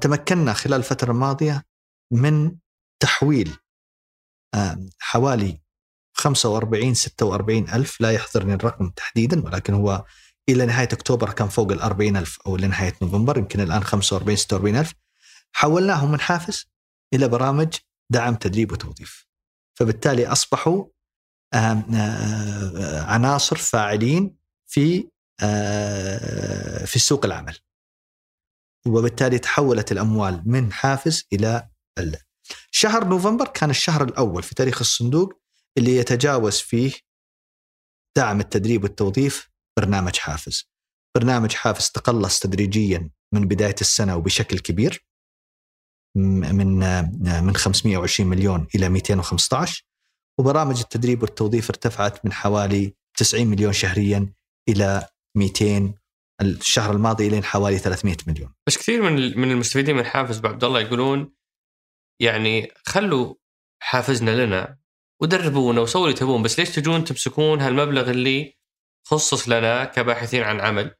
تمكنا 0.00 0.52
خلال 0.52 0.78
الفترة 0.78 1.10
الماضية 1.12 1.64
من 2.12 2.56
تحويل 3.00 3.56
حوالي 4.98 5.60
45 6.12 6.94
46 6.94 7.68
ألف 7.68 8.00
لا 8.00 8.12
يحضرني 8.12 8.54
الرقم 8.54 8.88
تحديدا 8.88 9.44
ولكن 9.44 9.74
هو 9.74 10.04
إلى 10.48 10.66
نهاية 10.66 10.88
أكتوبر 10.92 11.32
كان 11.32 11.48
فوق 11.48 11.72
ال 11.72 11.80
40 11.80 12.16
ألف 12.16 12.38
أو 12.46 12.56
لنهاية 12.56 12.94
نوفمبر 13.02 13.38
يمكن 13.38 13.60
الآن 13.60 13.84
45 13.84 14.36
46 14.36 14.76
ألف 14.76 14.94
حولناهم 15.52 16.12
من 16.12 16.20
حافز 16.20 16.66
إلى 17.14 17.28
برامج 17.28 17.74
دعم 18.12 18.34
تدريب 18.34 18.72
وتوظيف. 18.72 19.26
فبالتالي 19.78 20.26
أصبحوا 20.26 20.84
عناصر 23.04 23.56
فاعلين 23.56 24.36
في 24.66 25.08
في 26.86 26.98
سوق 26.98 27.24
العمل. 27.24 27.58
وبالتالي 28.86 29.38
تحولت 29.38 29.92
الأموال 29.92 30.42
من 30.46 30.72
حافز 30.72 31.26
إلى 31.32 31.68
شهر 32.70 33.08
نوفمبر 33.08 33.48
كان 33.48 33.70
الشهر 33.70 34.04
الأول 34.04 34.42
في 34.42 34.54
تاريخ 34.54 34.78
الصندوق 34.80 35.40
اللي 35.78 35.96
يتجاوز 35.96 36.58
فيه 36.58 36.92
دعم 38.16 38.40
التدريب 38.40 38.82
والتوظيف 38.82 39.50
برنامج 39.78 40.16
حافز. 40.16 40.70
برنامج 41.16 41.52
حافز 41.52 41.90
تقلص 41.90 42.40
تدريجيا 42.40 43.10
من 43.34 43.48
بداية 43.48 43.74
السنة 43.80 44.16
وبشكل 44.16 44.58
كبير. 44.58 45.06
من 46.16 46.78
من 47.44 47.56
520 47.56 48.30
مليون 48.30 48.66
إلى 48.74 48.88
215 48.88 49.84
وبرامج 50.38 50.78
التدريب 50.80 51.22
والتوظيف 51.22 51.70
ارتفعت 51.70 52.24
من 52.24 52.32
حوالي 52.32 52.94
90 53.16 53.46
مليون 53.46 53.72
شهريا 53.72 54.32
إلى 54.68 55.08
200 55.36 55.94
الشهر 56.40 56.92
الماضي 56.92 57.26
إلى 57.26 57.42
حوالي 57.42 57.78
300 57.78 58.16
مليون. 58.26 58.54
بس 58.66 58.78
كثير 58.78 59.02
من 59.02 59.40
من 59.40 59.50
المستفيدين 59.50 59.96
من 59.96 60.04
حافز 60.04 60.44
عبد 60.44 60.64
الله 60.64 60.80
يقولون 60.80 61.34
يعني 62.20 62.72
خلوا 62.86 63.34
حافزنا 63.82 64.46
لنا 64.46 64.78
ودربونا 65.22 65.80
وسووا 65.80 66.04
اللي 66.04 66.16
تبون 66.16 66.42
بس 66.42 66.58
ليش 66.58 66.70
تجون 66.70 67.04
تمسكون 67.04 67.60
هالمبلغ 67.60 68.10
اللي 68.10 68.56
خصص 69.06 69.48
لنا 69.48 69.84
كباحثين 69.84 70.42
عن 70.42 70.60
عمل 70.60 70.94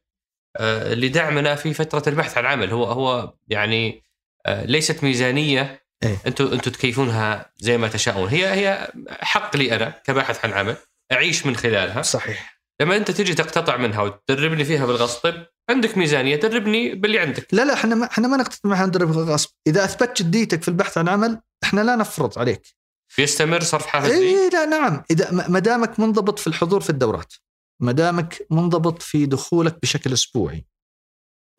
آه، 0.57 0.93
لدعمنا 0.93 1.55
في 1.55 1.73
فترة 1.73 2.03
البحث 2.09 2.37
عن 2.37 2.45
عمل 2.45 2.69
هو 2.69 2.83
هو 2.85 3.33
يعني 3.47 4.03
ليست 4.49 5.03
ميزانية. 5.03 5.87
إيه؟ 6.03 6.17
أنتم 6.27 6.47
أنتم 6.47 6.71
تكيفونها 6.71 7.51
زي 7.57 7.77
ما 7.77 7.87
تشاءون. 7.87 8.29
هي 8.29 8.47
هي 8.47 8.91
حق 9.09 9.57
لي 9.57 9.75
أنا 9.75 9.89
كباحث 9.89 10.45
عن 10.45 10.53
عمل 10.53 10.77
أعيش 11.11 11.45
من 11.45 11.55
خلالها. 11.55 12.01
صحيح. 12.01 12.61
لما 12.81 12.97
أنت 12.97 13.11
تجي 13.11 13.33
تقتطع 13.33 13.77
منها 13.77 14.01
وتدربني 14.01 14.65
فيها 14.65 14.85
بالغصب 14.85 15.21
طيب 15.21 15.45
عندك 15.69 15.97
ميزانية 15.97 16.35
دربني 16.35 16.95
باللي 16.95 17.19
عندك. 17.19 17.53
لا 17.53 17.65
لا 17.65 17.73
إحنا 17.73 17.95
ما 17.95 18.05
إحنا 18.05 18.27
ما 18.27 18.37
نقتطع 18.37 18.69
معها 18.69 18.85
ندرب 18.85 19.07
بالغصب. 19.07 19.49
إذا 19.67 19.83
أثبت 19.83 20.21
جديتك 20.21 20.61
في 20.61 20.67
البحث 20.67 20.97
عن 20.97 21.09
عمل 21.09 21.41
إحنا 21.63 21.81
لا 21.81 21.95
نفرض 21.95 22.39
عليك. 22.39 22.77
بيستمر 23.17 23.63
صرف 23.63 23.85
حافز 23.85 24.11
اي 24.11 24.49
لا 24.49 24.65
نعم. 24.65 25.03
إذا 25.11 25.31
ما 25.31 25.59
دامك 25.59 25.99
منضبط 25.99 26.39
في 26.39 26.47
الحضور 26.47 26.81
في 26.81 26.89
الدورات 26.89 27.33
ما 27.81 27.91
دامك 27.91 28.47
منضبط 28.51 29.01
في 29.01 29.25
دخولك 29.25 29.81
بشكل 29.81 30.13
أسبوعي 30.13 30.65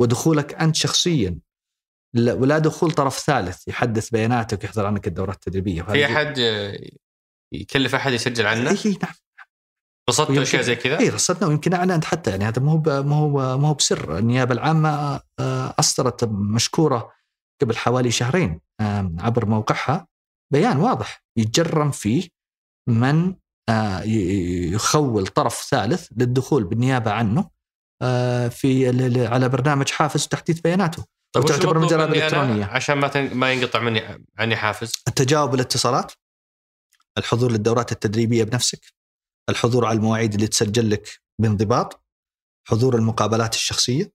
ودخولك 0.00 0.54
أنت 0.54 0.76
شخصيا 0.76 1.38
ولا 2.16 2.58
دخول 2.58 2.90
طرف 2.90 3.18
ثالث 3.18 3.68
يحدث 3.68 4.10
بياناتك 4.10 4.62
ويحضر 4.62 4.86
عنك 4.86 5.06
الدورات 5.06 5.34
التدريبية 5.34 5.82
في 5.82 6.04
احد 6.04 6.38
يكلف 7.54 7.94
أحد 7.94 8.12
يسجل 8.12 8.46
عنه؟ 8.46 8.70
اي 8.70 8.98
نعم 9.02 9.14
رصدتوا 10.08 10.42
أشياء 10.42 10.62
زي 10.62 10.76
كذا؟ 10.76 10.98
اي 10.98 11.08
رصدنا 11.08 11.46
ويمكن 11.48 11.74
أعلنت 11.74 12.04
حتى 12.04 12.30
يعني 12.30 12.44
هذا 12.44 12.62
هو 12.62 13.02
ما 13.56 13.68
هو 13.68 13.74
بسر 13.74 14.18
النيابة 14.18 14.54
العامة 14.54 15.20
آه، 15.40 15.74
أصدرت 15.78 16.24
مشكورة 16.24 17.12
قبل 17.62 17.76
حوالي 17.76 18.10
شهرين 18.10 18.60
عبر 19.18 19.46
موقعها 19.46 20.06
بيان 20.52 20.76
واضح 20.76 21.24
يتجرم 21.38 21.90
فيه 21.90 22.28
من 22.88 23.34
آه، 23.68 24.02
يخول 24.72 25.26
طرف 25.26 25.66
ثالث 25.70 26.08
للدخول 26.16 26.64
بالنيابة 26.64 27.10
عنه 27.10 27.50
آه، 28.02 28.48
في 28.48 28.88
على 29.26 29.48
برنامج 29.48 29.90
حافز 29.90 30.28
تحديث 30.28 30.60
بياناته 30.60 31.04
طيب 31.32 31.44
وتعتبر 31.44 31.78
من 31.78 31.94
الإلكترونية. 31.94 32.64
عشان 32.64 32.98
ما 32.98 33.34
ما 33.34 33.52
ينقطع 33.52 33.80
مني 33.80 34.24
عني 34.38 34.56
حافز. 34.56 34.92
التجاوب 35.08 35.54
الاتصالات. 35.54 36.12
الحضور 37.18 37.50
للدورات 37.52 37.92
التدريبية 37.92 38.44
بنفسك. 38.44 38.80
الحضور 39.48 39.86
على 39.86 39.96
المواعيد 39.96 40.34
اللي 40.34 40.46
تسجل 40.46 40.90
لك 40.90 41.20
بانضباط. 41.38 42.04
حضور 42.68 42.96
المقابلات 42.96 43.54
الشخصية. 43.54 44.12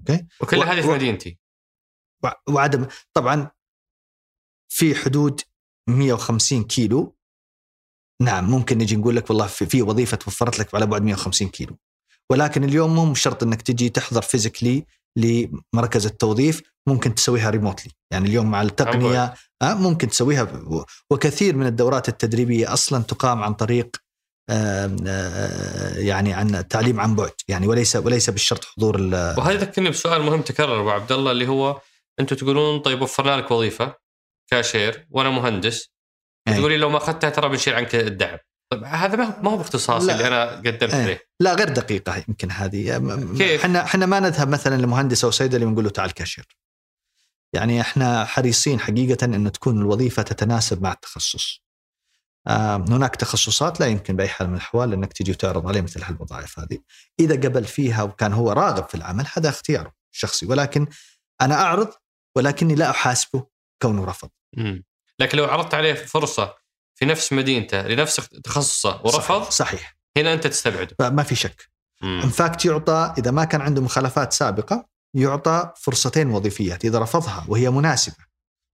okay؟ 0.00 0.26
وكل 0.40 0.58
و... 0.58 0.62
هذه 0.62 0.80
في 0.80 0.88
مدينتي 0.88 1.38
وعدم 2.48 2.86
طبعا 3.14 3.50
في 4.68 4.94
حدود 4.94 5.40
150 5.88 6.64
كيلو. 6.64 7.16
نعم 8.22 8.50
ممكن 8.50 8.78
نجي 8.78 8.96
نقول 8.96 9.16
لك 9.16 9.30
والله 9.30 9.46
في 9.46 9.82
وظيفة 9.82 10.16
توفرت 10.16 10.58
لك 10.58 10.74
على 10.74 10.86
بعد 10.86 11.02
150 11.02 11.48
كيلو. 11.48 11.78
ولكن 12.30 12.64
اليوم 12.64 12.94
مو 12.94 13.14
شرط 13.14 13.42
إنك 13.42 13.62
تجي 13.62 13.88
تحضر 13.88 14.22
physically 14.22 14.86
لمركز 15.18 16.06
التوظيف 16.06 16.62
ممكن 16.88 17.14
تسويها 17.14 17.50
remotely 17.50 17.92
يعني 18.12 18.28
اليوم 18.28 18.50
مع 18.50 18.62
التقنية 18.62 19.34
آه 19.62 19.74
ممكن 19.74 20.08
تسويها. 20.08 20.62
وكثير 21.10 21.56
من 21.56 21.66
الدورات 21.66 22.08
التدريبية 22.08 22.72
أصلا 22.72 23.02
تقام 23.02 23.42
عن 23.42 23.54
طريق 23.54 23.96
يعني 25.96 26.32
عن 26.32 26.54
التعليم 26.54 27.00
عن 27.00 27.14
بعد. 27.14 27.32
يعني 27.48 27.66
وليس 27.66 27.96
وليس 27.96 28.30
بالشرط 28.30 28.64
حضور 28.64 29.00
وهذا 29.14 29.52
يذكرني 29.52 29.90
بسؤال 29.90 30.22
مهم 30.22 30.42
تكرر 30.42 30.80
أبو 30.80 30.90
عبد 30.90 31.12
الله 31.12 31.32
اللي 31.32 31.48
هو 31.48 31.80
أنتم 32.20 32.36
تقولون 32.36 32.80
طيب 32.80 33.02
وفرنا 33.02 33.36
لك 33.36 33.50
وظيفة 33.50 33.94
كاشير 34.50 35.06
وأنا 35.10 35.30
مهندس. 35.30 35.88
تقولي 36.48 36.76
لو 36.76 36.90
ما 36.90 36.96
أخذتها 36.96 37.30
ترى 37.30 37.48
بنشيل 37.48 37.74
عنك 37.74 37.94
الدعم. 37.94 38.38
طيب 38.70 38.84
هذا 38.84 39.16
ما 39.16 39.50
هو 39.50 39.56
باختصاصي 39.56 40.12
اللي 40.12 40.26
أنا 40.26 40.56
قدمت 40.56 40.94
عليه 40.94 41.28
لا 41.40 41.54
غير 41.54 41.68
دقيقة 41.68 42.24
يمكن 42.28 42.50
هذه. 42.50 42.98
كيف؟ 43.38 43.60
إحنا 43.60 43.84
إحنا 43.84 44.06
ما 44.06 44.20
نذهب 44.20 44.48
مثلا 44.48 44.82
لمهندس 44.82 45.24
أو 45.24 45.30
صيدلي 45.30 45.64
ونقول 45.64 45.84
له 45.84 45.90
تعال 45.90 46.14
كاشير. 46.14 46.58
يعني 47.52 47.80
إحنا 47.80 48.24
حريصين 48.24 48.80
حقيقة 48.80 49.24
إن 49.24 49.52
تكون 49.52 49.78
الوظيفة 49.78 50.22
تتناسب 50.22 50.82
مع 50.82 50.92
التخصص. 50.92 51.62
هناك 52.48 53.16
تخصصات 53.16 53.80
لا 53.80 53.86
يمكن 53.86 54.16
بأي 54.16 54.28
حال 54.28 54.48
من 54.48 54.54
الأحوال 54.54 54.92
إنك 54.92 55.12
تجي 55.12 55.30
وتعرض 55.30 55.68
عليه 55.68 55.80
مثل 55.80 56.02
هالوظائف 56.02 56.58
هذه. 56.58 56.78
إذا 57.20 57.34
قبل 57.34 57.64
فيها 57.64 58.02
وكان 58.02 58.32
هو 58.32 58.52
راغب 58.52 58.88
في 58.88 58.94
العمل 58.94 59.26
هذا 59.36 59.48
اختياره 59.48 59.92
الشخصي 60.12 60.46
ولكن 60.46 60.86
أنا 61.40 61.54
أعرض 61.54 61.90
ولكني 62.36 62.74
لا 62.74 62.90
أحاسبه 62.90 63.46
كونه 63.82 64.04
رفض. 64.04 64.28
مم. 64.56 64.84
لكن 65.20 65.38
لو 65.38 65.44
عرضت 65.44 65.74
عليه 65.74 65.94
فرصة 65.94 66.57
في 66.98 67.06
نفس 67.06 67.32
مدينته 67.32 67.82
لنفس 67.82 68.16
تخصصه 68.44 69.00
ورفض؟ 69.04 69.42
صحيح, 69.42 69.50
صحيح. 69.50 69.96
هنا 70.16 70.32
أنت 70.32 70.46
تستبعده. 70.46 70.96
ما 71.00 71.22
في 71.22 71.34
شك. 71.34 71.68
ان 72.02 72.28
فاكت 72.28 72.64
يعطى 72.64 73.14
إذا 73.18 73.30
ما 73.30 73.44
كان 73.44 73.60
عنده 73.60 73.82
مخالفات 73.82 74.32
سابقة 74.32 74.88
يعطى 75.14 75.72
فرصتين 75.76 76.30
وظيفيات 76.30 76.84
إذا 76.84 76.98
رفضها 76.98 77.44
وهي 77.48 77.70
مناسبة 77.70 78.16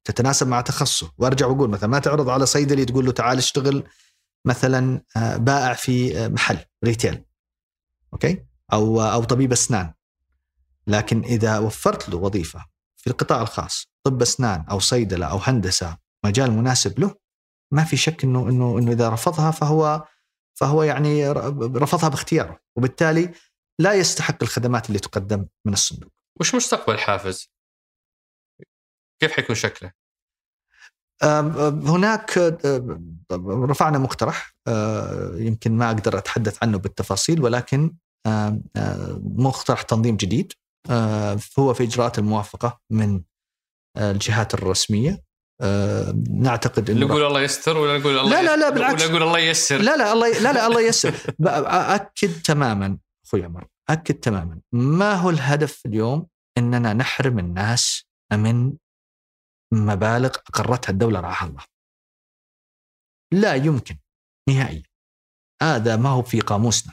تتناسب 0.05 0.49
مع 0.49 0.61
تخصصه. 0.61 1.13
وأرجع 1.19 1.47
وأقول 1.47 1.71
مثلا 1.71 1.89
ما 1.89 1.99
تعرض 1.99 2.29
على 2.29 2.47
صيدلي 2.47 2.85
تقول 2.85 3.07
له 3.07 3.13
تعال 3.13 3.39
اشتغل 3.39 3.85
مثلا 4.45 5.03
آه، 5.17 5.37
بائع 5.37 5.75
في 5.75 6.19
آه، 6.19 6.29
محل 6.29 6.59
retail 6.85 7.25
okay؟ 8.13 8.45
أو 8.73 9.03
أو 9.03 9.25
طبيب 9.25 9.53
أسنان. 9.53 9.93
لكن 10.87 11.25
إذا 11.25 11.59
وفرت 11.59 12.09
له 12.09 12.17
وظيفة 12.17 12.67
في 12.97 13.11
القطاع 13.11 13.43
الخاص 13.43 13.89
طب 14.03 14.23
أسنان 14.23 14.65
أو 14.71 14.79
صيدلة 14.79 15.27
أو 15.27 15.39
هندسة 15.39 15.97
مجال 16.25 16.51
مناسب 16.51 17.01
له 17.01 17.24
ما 17.73 17.85
في 17.85 17.97
شك 17.97 18.25
إنه 18.25 18.49
إنه 18.49 18.79
إنه 18.79 18.93
إذا 18.93 19.09
رفضها 19.09 19.51
فهو 19.51 20.05
فهو 20.59 20.83
يعني 20.83 21.33
رفضها 21.63 22.09
باختياره 22.09 22.61
وبالتالي 22.77 23.35
لا 23.81 23.95
يستحق 23.95 24.43
الخدمات 24.43 24.89
اللي 24.89 24.99
تقدم 24.99 25.47
من 25.67 25.73
الصندوق. 25.73 26.11
وش 26.41 26.55
مستقبل 26.55 26.99
حافز؟ 26.99 27.51
كيف 29.23 29.33
حيكون 29.33 29.57
شكله؟ 29.57 29.93
هناك 31.87 32.39
رفعنا 33.43 33.99
مقترح 33.99 34.55
يمكن 35.35 35.77
ما 35.77 35.87
أقدر 35.87 36.19
أتحدث 36.19 36.63
عنه 36.63 36.79
بالتفاصيل 36.79 37.43
ولكن 37.43 37.97
مقترح 39.37 39.83
تنظيم 39.83 40.17
جديد 40.17 40.53
هو 41.59 41.75
في 41.75 41.85
إجراءات 41.85 42.19
الموافقة 42.19 42.81
من 42.91 43.23
الجهات 43.97 44.55
الرسمية 44.55 45.23
نعتقد 46.31 46.91
إنه 46.91 47.07
نقول 47.07 47.25
الله 47.25 47.41
يستر 47.41 47.77
ولا 47.79 47.99
نقول 47.99 48.19
الله 48.19 48.31
لا 48.31 48.43
لا 48.43 48.57
لا 48.57 48.71
بالعكس 48.71 49.03
ولا 49.03 49.11
نقول 49.11 49.23
الله 49.23 49.39
ييسر 49.39 49.79
لا 49.79 49.97
لا 49.97 50.13
الله 50.13 50.29
لا 50.29 50.53
لا 50.53 50.67
الله 50.67 50.81
ييسر 50.81 51.15
اكد 51.95 52.43
تماما 52.43 52.99
أخوي 53.27 53.45
عمر 53.45 53.67
اكد 53.91 54.15
تماما 54.15 54.61
ما 54.73 55.15
هو 55.15 55.31
الهدف 55.31 55.87
اليوم 55.87 56.27
إننا 56.59 56.93
نحرم 56.93 57.39
الناس 57.39 58.05
من 58.33 58.73
مبالغ 59.73 60.29
أقرتها 60.29 60.93
الدولة 60.93 61.21
رعاها 61.21 61.47
الله. 61.47 61.63
لا 63.33 63.55
يمكن 63.55 63.97
نهائيا. 64.49 64.83
هذا 65.63 65.97
ما 65.97 66.09
هو 66.09 66.23
في 66.23 66.41
قاموسنا. 66.41 66.93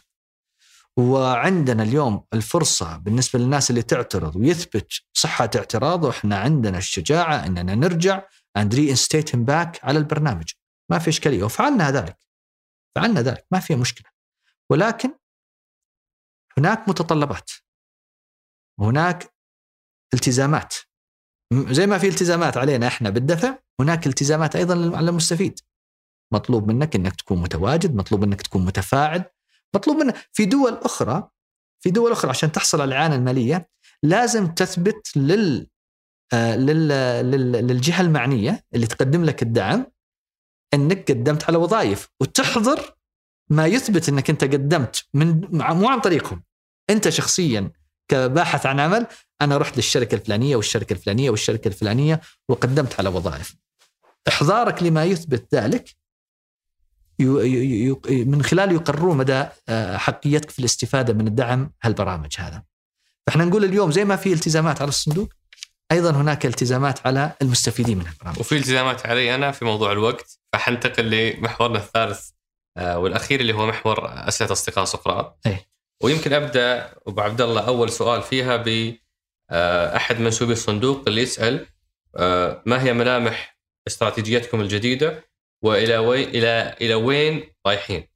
وعندنا 0.97 1.83
اليوم 1.83 2.25
الفرصة 2.33 2.97
بالنسبة 2.97 3.39
للناس 3.39 3.69
اللي 3.69 3.81
تعترض 3.81 4.35
ويثبت 4.35 5.01
صحة 5.13 5.49
اعتراضه 5.55 6.09
إحنا 6.09 6.37
عندنا 6.37 6.77
الشجاعة 6.77 7.45
إننا 7.45 7.75
نرجع 7.75 8.23
and 8.57 8.75
ري 8.75 8.95
باك 9.33 9.85
على 9.85 9.99
البرنامج. 9.99 10.51
ما 10.91 10.99
في 10.99 11.09
إشكالية 11.09 11.43
وفعلنا 11.43 11.91
ذلك. 11.91 12.17
فعلنا 12.95 13.21
ذلك 13.21 13.45
ما 13.51 13.59
في 13.59 13.75
مشكلة. 13.75 14.09
ولكن 14.69 15.13
هناك 16.57 16.89
متطلبات. 16.89 17.51
هناك 18.79 19.33
التزامات 20.13 20.75
زي 21.53 21.87
ما 21.87 21.97
في 21.97 22.07
التزامات 22.07 22.57
علينا 22.57 22.87
إحنا 22.87 23.09
بالدفع 23.09 23.57
هناك 23.79 24.07
التزامات 24.07 24.55
أيضا 24.55 24.97
على 24.97 25.09
المستفيد 25.09 25.59
مطلوب 26.33 26.71
منك 26.71 26.95
إنك 26.95 27.15
تكون 27.15 27.41
متواجد 27.41 27.95
مطلوب 27.95 28.25
منك 28.25 28.41
تكون 28.41 28.65
متفاعل 28.65 29.25
مطلوب 29.75 29.97
منك 29.97 30.29
في 30.33 30.45
دول 30.45 30.73
أخرى 30.73 31.29
في 31.83 31.91
دول 31.91 32.11
أخرى 32.11 32.29
عشان 32.29 32.51
تحصل 32.51 32.81
على 32.81 32.87
الإعانة 32.89 33.15
المالية 33.15 33.69
لازم 34.03 34.47
تثبت. 34.47 35.17
لل... 35.17 35.67
للجهة 36.33 38.01
المعنية 38.01 38.65
اللي 38.75 38.87
تقدم 38.87 39.25
لك 39.25 39.41
الدعم 39.41 39.85
إنك 40.73 41.11
قدمت 41.11 41.43
على 41.43 41.57
وظائف 41.57 42.09
وتحضر 42.19 42.95
ما 43.49 43.67
يثبت 43.67 44.09
إنك 44.09 44.29
أنت 44.29 44.43
قدمت 44.43 45.05
من 45.13 45.41
مو 45.51 45.89
عن 45.89 45.99
طريقهم 45.99 46.43
أنت 46.89 47.09
شخصيا 47.09 47.71
كباحث 48.07 48.65
عن 48.65 48.79
عمل 48.79 49.07
أنا 49.41 49.57
رحت 49.57 49.77
للشركة 49.77 50.15
الفلانية 50.15 50.55
والشركة 50.55 50.93
الفلانية 50.93 51.29
والشركة 51.29 51.67
الفلانية 51.67 52.21
وقدمت 52.49 52.99
على 52.99 53.09
وظائف. 53.09 53.55
إحضارك 54.27 54.83
لما 54.83 55.05
يثبت 55.05 55.55
ذلك 55.55 55.95
من 58.09 58.43
خلاله 58.43 58.73
يقررون 58.73 59.17
مدى 59.17 59.45
آه، 59.69 59.97
حقيتك 59.97 60.49
في 60.49 60.59
الاستفادة 60.59 61.13
من 61.13 61.27
الدعم 61.27 61.73
هالبرامج 61.83 62.35
هذا. 62.37 62.63
فإحنا 63.27 63.45
نقول 63.45 63.65
اليوم 63.65 63.91
زي 63.91 64.05
ما 64.05 64.15
في 64.15 64.33
التزامات 64.33 64.81
على 64.81 64.89
الصندوق 64.89 65.33
أيضا 65.91 66.11
هناك 66.11 66.45
التزامات 66.45 67.07
على 67.07 67.35
المستفيدين 67.41 67.97
من 67.97 68.05
البرامج. 68.07 68.39
وفي 68.39 68.57
التزامات 68.57 69.05
علي 69.05 69.35
أنا 69.35 69.51
في 69.51 69.65
موضوع 69.65 69.91
الوقت 69.91 70.39
فحنتقل 70.53 71.09
لمحورنا 71.09 71.77
الثالث 71.77 72.29
آه، 72.77 72.99
والأخير 72.99 73.39
اللي 73.39 73.53
هو 73.53 73.65
محور 73.65 74.27
أسئلة 74.27 74.51
أصدقاء 74.51 74.85
سقراط. 74.85 75.39
أي. 75.45 75.57
ويمكن 76.03 76.33
أبدأ 76.33 76.93
أبو 77.07 77.21
عبد 77.21 77.41
الله 77.41 77.67
أول 77.67 77.89
سؤال 77.89 78.21
فيها 78.21 78.57
ب 78.57 78.97
آه، 79.51 79.95
أحد 79.95 80.19
منسوبي 80.19 80.53
الصندوق 80.53 81.03
اللي 81.07 81.21
يسأل 81.21 81.67
آه، 82.15 82.63
ما 82.65 82.83
هي 82.83 82.93
ملامح 82.93 83.57
استراتيجيتكم 83.87 84.61
الجديدة 84.61 85.23
وإلى 85.63 85.97
وين 85.97 86.29
إلى 86.29 86.75
إلى 86.81 86.93
وين 86.93 87.43
رايحين؟ 87.67 88.07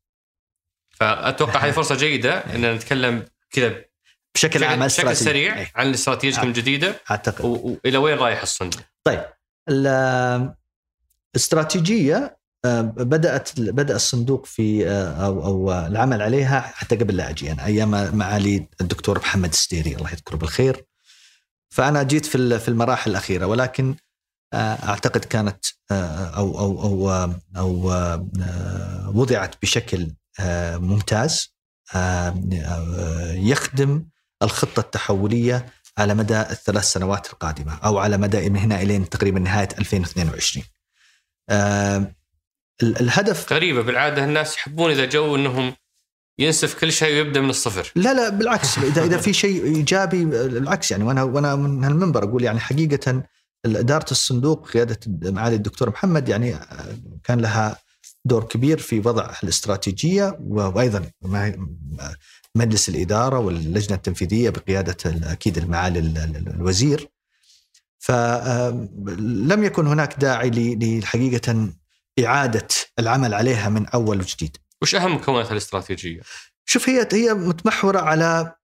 فأتوقع 0.92 1.60
هذه 1.60 1.72
فرصة 1.82 1.96
جيدة 1.96 2.38
إن 2.38 2.76
نتكلم 2.76 3.26
كذا 3.50 3.86
بشكل 4.36 4.64
عام 4.64 4.86
بشكل 4.86 5.16
سريع 5.16 5.60
أي. 5.60 5.68
عن 5.76 5.94
استراتيجيتكم 5.94 6.48
الجديدة. 6.48 7.02
أعتقد. 7.12 7.46
والى 7.86 7.98
وين 7.98 8.18
رايح 8.18 8.42
الصندوق؟ 8.42 8.82
طيب 9.04 9.22
الاستراتيجيه 11.36 12.38
آه، 12.66 12.82
بدأت 12.82 13.60
بدأ 13.60 13.96
الصندوق 13.96 14.46
في 14.46 14.90
أو 14.90 15.46
أو 15.46 15.72
العمل 15.88 16.22
عليها 16.22 16.60
حتى 16.60 16.96
قبل 16.96 17.18
لا 17.18 17.30
أجي 17.30 17.52
أنا 17.52 17.66
أيام 17.66 18.18
معالي 18.18 18.68
الدكتور 18.82 19.20
محمد 19.20 19.50
السديري 19.50 19.96
الله 19.96 20.12
يذكره 20.12 20.36
بالخير. 20.36 20.86
فأنا 21.70 22.04
جيت 22.04 22.26
في 22.26 22.60
في 22.60 22.68
المراحل 22.68 23.12
الأخيرة 23.12 23.46
ولكن 23.46 23.96
آه، 24.54 24.90
أعتقد 24.90 25.26
كانت 25.26 25.66
آه، 25.92 26.28
أو 26.38 26.60
أو 26.60 26.82
أو 26.84 27.12
أو 27.58 27.92
آه، 27.92 29.12
وضعت 29.16 29.56
بشكل 29.62 30.12
ممتاز. 30.80 31.56
يخدم 33.34 34.06
الخطة 34.46 34.80
التحولية 34.80 35.66
على 35.98 36.14
مدى 36.14 36.42
الثلاث 36.42 36.84
سنوات 36.84 37.34
القادمة 37.34 37.78
أو 37.78 37.98
على 37.98 38.18
مدى 38.18 38.50
من 38.50 38.58
هنا 38.58 38.82
إلين 38.82 39.10
تقريبا 39.10 39.40
نهاية 39.40 39.70
2022. 39.80 40.66
الهدف 42.84 43.54
غريبة 43.54 43.82
بالعادة 43.82 44.26
الناس 44.26 44.56
يحبون 44.56 44.92
إذا 44.92 45.06
جو 45.06 45.36
إنهم 45.36 45.74
ينسف 46.40 46.80
كل 46.80 46.92
شيء 46.92 47.14
ويبدأ 47.14 47.42
من 47.42 47.50
الصفر. 47.50 47.92
لا 47.96 48.14
لا 48.14 48.30
بالعكس. 48.30 48.78
إذا 48.92 49.04
إذا 49.04 49.18
في 49.18 49.34
شيء 49.34 49.64
إيجابي 49.64 50.26
بالعكس 50.26 50.92
يعني. 50.92 51.04
وأنا 51.04 51.24
وأنا 51.24 51.56
من 51.56 51.84
هالمنبر 51.84 52.24
أقول 52.24 52.44
يعني 52.44 52.60
حقيقة 52.60 53.24
إدارة 53.66 54.12
الصندوق 54.12 54.72
قيادة 54.72 55.00
معالي 55.08 55.56
الدكتور 55.56 55.90
محمد 55.90 56.30
يعني 56.30 56.56
كان 57.24 57.42
لها 57.42 57.78
دور 58.26 58.44
كبير 58.44 58.78
في 58.78 59.00
وضع 59.00 59.34
الاستراتيجية 59.44 60.38
وأيضا 60.40 61.10
مجلس 62.56 62.90
الإدارة 62.90 63.40
واللجنة 63.40 63.98
التنفيذية 63.98 64.50
بقيادة 64.50 64.98
أكيد 65.06 65.58
المعالي 65.58 66.00
الوزير 66.48 67.10
فلم 68.00 69.64
يكن 69.64 69.88
هناك 69.88 70.20
داعي 70.20 70.50
لحقيقه 71.00 71.74
إعادة 72.26 72.68
العمل 73.00 73.34
عليها 73.34 73.70
من 73.70 73.88
أول 73.88 74.20
وجديد. 74.20 74.58
وش 74.82 74.96
أهم 74.96 75.16
مكونات 75.16 75.52
الاستراتيجية؟ 75.52 76.22
شوف 76.66 76.90
هي 76.90 77.08
هي 77.14 77.34
متمحورة 77.34 78.00
على 78.00 78.56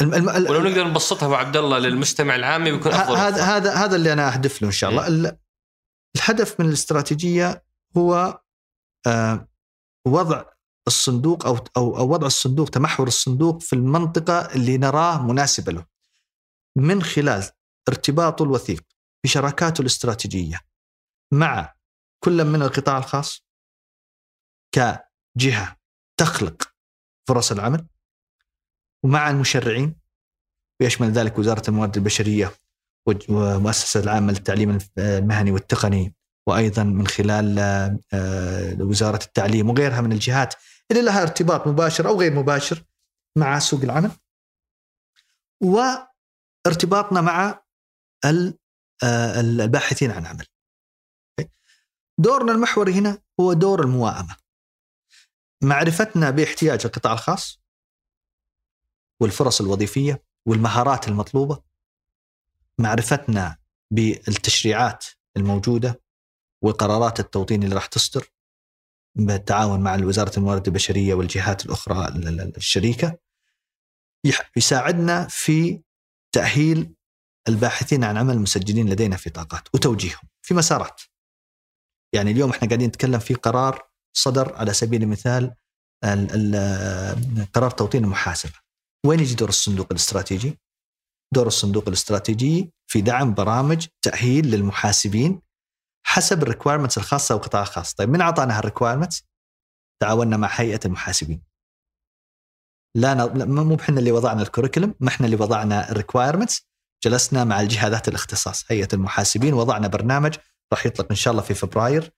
الم... 0.00 0.14
الم... 0.14 0.28
ولو 0.28 0.60
نقدر 0.60 0.88
نبسطها 0.88 1.26
أبو 1.26 1.34
عبد 1.34 1.56
الله 1.56 1.78
للمستمع 1.78 2.36
العامي 2.36 2.70
بيكون 2.70 2.92
أفضل 2.92 3.16
هذا 3.16 3.42
هذا 3.42 3.74
هذا 3.74 3.96
اللي 3.96 4.12
أنا 4.12 4.34
أهدف 4.34 4.62
له 4.62 4.68
إن 4.68 4.72
شاء 4.72 4.90
الله. 4.90 5.36
الهدف 6.16 6.60
من 6.60 6.68
الاستراتيجية 6.68 7.64
هو 7.96 8.40
آه 9.06 9.48
وضع 10.06 10.44
الصندوق 10.86 11.46
أو 11.46 11.56
أو 11.76 11.96
أو 11.96 12.12
وضع 12.12 12.26
الصندوق 12.26 12.68
تمحور 12.68 13.06
الصندوق 13.06 13.62
في 13.62 13.72
المنطقة 13.72 14.54
اللي 14.54 14.78
نراه 14.78 15.26
مناسبة 15.26 15.72
له. 15.72 15.86
من 16.76 17.02
خلال 17.02 17.50
ارتباطه 17.88 18.42
الوثيق 18.42 18.84
بشراكاته 19.24 19.80
الاستراتيجية 19.80 20.60
مع 21.32 21.74
كل 22.24 22.44
من 22.44 22.62
القطاع 22.62 22.98
الخاص 22.98 23.46
كجهة 24.74 25.76
تخلق 26.16 26.62
فرص 27.28 27.52
العمل 27.52 27.86
ومع 29.04 29.30
المشرعين. 29.30 30.02
ويشمل 30.80 31.12
ذلك 31.12 31.38
وزارة 31.38 31.70
الموارد 31.70 31.96
البشرية 31.96 32.52
والمؤسسه 33.06 34.00
العامة 34.00 34.32
للتعليم 34.32 34.78
المهني 34.98 35.50
والتقني. 35.50 36.14
وأيضا 36.46 36.82
من 36.82 37.06
خلال 37.06 37.58
آه، 38.12 38.76
وزارة 38.80 39.24
التعليم 39.24 39.70
وغيرها 39.70 40.00
من 40.00 40.12
الجهات 40.12 40.54
اللي 40.96 41.10
لها 41.10 41.22
ارتباط 41.22 41.66
مباشر 41.66 42.08
أو 42.08 42.20
غير 42.20 42.34
مباشر 42.34 42.84
مع 43.38 43.58
سوق 43.58 43.82
العمل 43.82 44.10
وارتباطنا 45.62 47.20
مع 47.20 47.62
آه، 49.04 49.40
الباحثين 49.40 50.10
عن 50.10 50.26
عمل. 50.26 50.46
دورنا 52.18 52.52
المحوري 52.52 52.92
هنا 52.92 53.22
هو 53.40 53.52
دور 53.52 53.80
المواءمة. 53.80 54.36
معرفتنا 55.62 56.30
باحتياج 56.30 56.80
القطاع 56.84 57.12
الخاص 57.12 57.60
والفرص 59.22 59.60
الوظيفية 59.60 60.24
والمهارات 60.48 61.08
المطلوبة. 61.08 61.62
معرفتنا 62.80 63.56
بالتشريعات 63.90 65.06
الموجودة 65.36 66.02
وقرارات 66.64 67.20
التوطين 67.20 67.62
اللي 67.62 67.74
راح 67.74 67.86
تصدر. 67.86 68.26
بالتعاون 69.14 69.80
مع 69.80 69.94
وزاره 69.94 70.38
الموارد 70.38 70.66
البشرية 70.66 71.14
والجهات 71.14 71.66
الأخرى 71.66 72.08
الشريكة 72.56 73.18
يساعدنا 74.56 75.26
في 75.30 75.82
تأهيل 76.34 76.94
الباحثين 77.48 78.04
عن 78.04 78.16
عمل 78.16 78.34
المسجلين 78.34 78.90
لدينا 78.90 79.16
في 79.16 79.30
طاقات 79.30 79.68
وتوجيههم 79.74 80.28
في 80.42 80.54
مسارات. 80.54 81.00
يعني 82.14 82.30
اليوم 82.30 82.50
إحنا 82.50 82.68
قاعدين 82.68 82.88
نتكلم 82.88 83.18
في 83.18 83.34
قرار 83.34 83.88
صدر 84.16 84.54
على 84.56 84.72
سبيل 84.72 85.02
المثال 85.02 85.54
قرار 87.54 87.70
توطين 87.70 88.04
المحاسبه. 88.04 88.54
وين 89.06 89.20
يجي 89.20 89.34
دور 89.34 89.48
الصندوق 89.48 89.86
الاستراتيجي؟ 89.90 90.58
دور 91.34 91.46
الصندوق 91.46 91.88
الاستراتيجي 91.88 92.72
في 92.86 93.00
دعم 93.00 93.34
برامج 93.34 93.86
تأهيل 94.02 94.50
للمحاسبين 94.50 95.40
حسب 96.06 96.42
ال 96.42 96.46
requirements 96.46 96.98
الخاصة 96.98 97.34
والقطاع 97.34 97.62
الخاص، 97.62 97.94
طيب 97.94 98.08
من 98.08 98.20
اعطانا 98.20 98.58
هال 98.58 98.67
requirements؟ 98.67 99.24
تعاوننا 100.02 100.36
مع 100.36 100.48
هيئة 100.52 100.80
المحاسبين. 100.84 101.42
لا 102.96 103.14
ن... 103.14 103.50
مو 103.50 103.74
إحنا 103.74 103.98
اللي 103.98 104.12
وضعنا 104.12 104.42
الكوريكولم، 104.42 104.94
ما 105.00 105.08
إحنا 105.08 105.26
اللي 105.26 105.36
وضعنا 105.36 105.90
الريكوايرمنتس، 105.90 106.68
جلسنا 107.04 107.44
مع 107.44 107.60
الجهه 107.60 107.88
ذات 107.88 108.08
الاختصاص، 108.08 108.64
هيئة 108.68 108.88
المحاسبين 108.92 109.54
وضعنا 109.54 109.88
برنامج 109.88 110.34
راح 110.72 110.86
يطلق 110.86 111.06
إن 111.10 111.16
شاء 111.16 111.30
الله 111.30 111.42
في 111.42 111.54
فبراير 111.54 112.10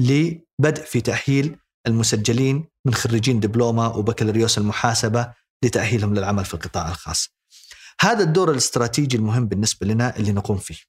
لبدء 0.00 0.84
في 0.84 1.00
تأهيل 1.00 1.58
المسجلين 1.86 2.68
من 2.86 2.94
خريجين 2.94 3.40
دبلومة 3.40 3.96
وبكالوريوس 3.96 4.58
المحاسبة 4.58 5.32
لتأهيلهم 5.64 6.14
للعمل 6.14 6.44
في 6.44 6.54
القطاع 6.54 6.88
الخاص. 6.88 7.28
هذا 8.00 8.22
الدور 8.24 8.50
الاستراتيجي 8.50 9.16
المهم 9.16 9.46
بالنسبة 9.46 9.86
لنا 9.86 10.16
اللي 10.16 10.32
نقوم 10.32 10.56
فيه. 10.56 10.87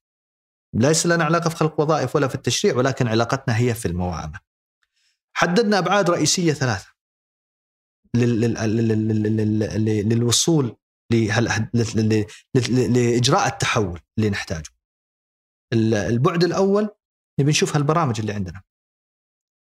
ليس 0.73 1.05
لنا 1.05 1.23
علاقة 1.23 1.49
في 1.49 1.55
خلق 1.55 1.79
وظائف 1.79 2.15
ولا 2.15 2.27
في 2.27 2.35
التشريع 2.35 2.75
ولكن 2.75 3.07
علاقتنا 3.07 3.57
هي 3.57 3.73
في 3.73 3.87
المواعمه. 3.87 4.39
حددنا 5.33 5.77
أبعاد 5.77 6.09
رئيسية 6.09 6.53
ثلاثة 6.53 6.93
للوصول 10.05 10.77
لإجراء 12.71 13.47
التحول 13.47 13.99
اللي 14.17 14.29
نحتاجه. 14.29 14.69
البعد 15.73 16.43
الأول 16.43 16.89
نبي 17.39 17.51
نشوف 17.51 17.75
هالبرامج 17.75 18.19
اللي 18.19 18.33
عندنا. 18.33 18.61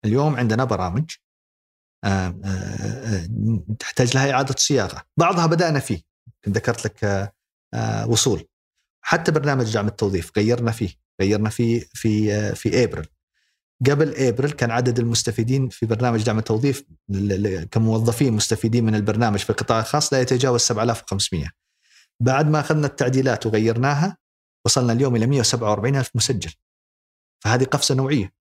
اليوم 0.05 0.35
عندنا 0.35 0.63
برامج 0.63 1.11
آه، 2.05 2.07
آه، 2.07 2.37
آه، 2.45 3.27
تحتاج 3.79 4.17
لها 4.17 4.31
إعادة 4.31 4.55
صياغة، 4.57 5.03
بعضها 5.17 5.45
بدأنا 5.45 5.79
فيه 5.79 6.01
ذكرت 6.49 6.85
لك 6.85 7.31
وصول 8.07 8.48
حتى 9.01 9.31
برنامج 9.31 9.73
دعم 9.73 9.87
التوظيف 9.87 10.31
غيرنا 10.37 10.71
فيه، 10.71 10.89
غيرنا 11.21 11.49
فيه 11.49 11.85
في 11.93 12.55
في 12.55 12.83
ابريل. 12.83 13.05
قبل 13.89 14.15
ابريل 14.15 14.51
كان 14.51 14.71
عدد 14.71 14.99
المستفيدين 14.99 15.69
في 15.69 15.85
برنامج 15.85 16.23
دعم 16.23 16.39
التوظيف 16.39 16.83
كموظفين 17.71 18.33
مستفيدين 18.33 18.85
من 18.85 18.95
البرنامج 18.95 19.39
في 19.39 19.49
القطاع 19.49 19.79
الخاص 19.79 20.13
لا 20.13 20.21
يتجاوز 20.21 20.61
7500 20.61 21.49
بعد 22.19 22.49
ما 22.49 22.59
أخذنا 22.59 22.87
التعديلات 22.87 23.45
وغيرناها 23.45 24.17
وصلنا 24.65 24.93
اليوم 24.93 25.15
إلى 25.15 25.27
147 25.27 25.95
ألف 25.95 26.11
مسجل. 26.15 26.51
فهذه 27.43 27.63
قفزة 27.63 27.95
نوعية. 27.95 28.33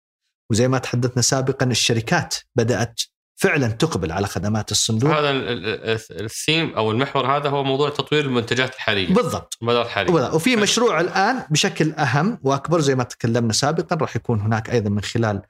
وزي 0.51 0.67
ما 0.67 0.77
تحدثنا 0.77 1.21
سابقا 1.21 1.65
الشركات 1.65 2.35
بدأت 2.55 3.01
فعلا 3.37 3.67
تقبل 3.67 4.11
على 4.11 4.27
خدمات 4.27 4.71
الصندوق 4.71 5.11
هذا 5.11 5.31
الثيم 6.11 6.73
أو 6.75 6.91
المحور 6.91 7.37
هذا 7.37 7.49
هو 7.49 7.63
موضوع 7.63 7.89
تطوير 7.89 8.25
المنتجات 8.25 8.75
الحاليه 8.75 9.13
بالضبط 9.13 9.57
المبادرات 9.61 9.85
الحاليه 9.85 10.13
وفي 10.13 10.55
مشروع 10.55 11.01
الان 11.01 11.43
بشكل 11.49 11.91
اهم 11.91 12.39
واكبر 12.43 12.79
زي 12.79 12.95
ما 12.95 13.03
تكلمنا 13.03 13.53
سابقا 13.53 13.95
راح 13.95 14.15
يكون 14.15 14.41
هناك 14.41 14.69
أيضا 14.69 14.89
من 14.89 15.01
خلال 15.01 15.41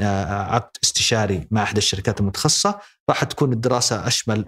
عقد 0.00 0.76
استشاري 0.82 1.48
مع 1.50 1.62
احدى 1.62 1.78
الشركات 1.78 2.20
المتخصصه 2.20 2.80
راح 3.08 3.24
تكون 3.24 3.52
الدراسه 3.52 4.06
اشمل 4.06 4.44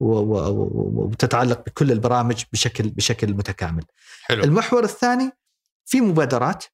وتتعلق 0.00 1.64
بكل 1.66 1.92
البرامج 1.92 2.42
بشكل 2.52 2.90
بشكل 2.90 3.34
متكامل. 3.34 3.84
حلو. 4.22 4.44
المحور 4.44 4.84
الثاني 4.84 5.32
في 5.84 6.00
مبادرات 6.00 6.64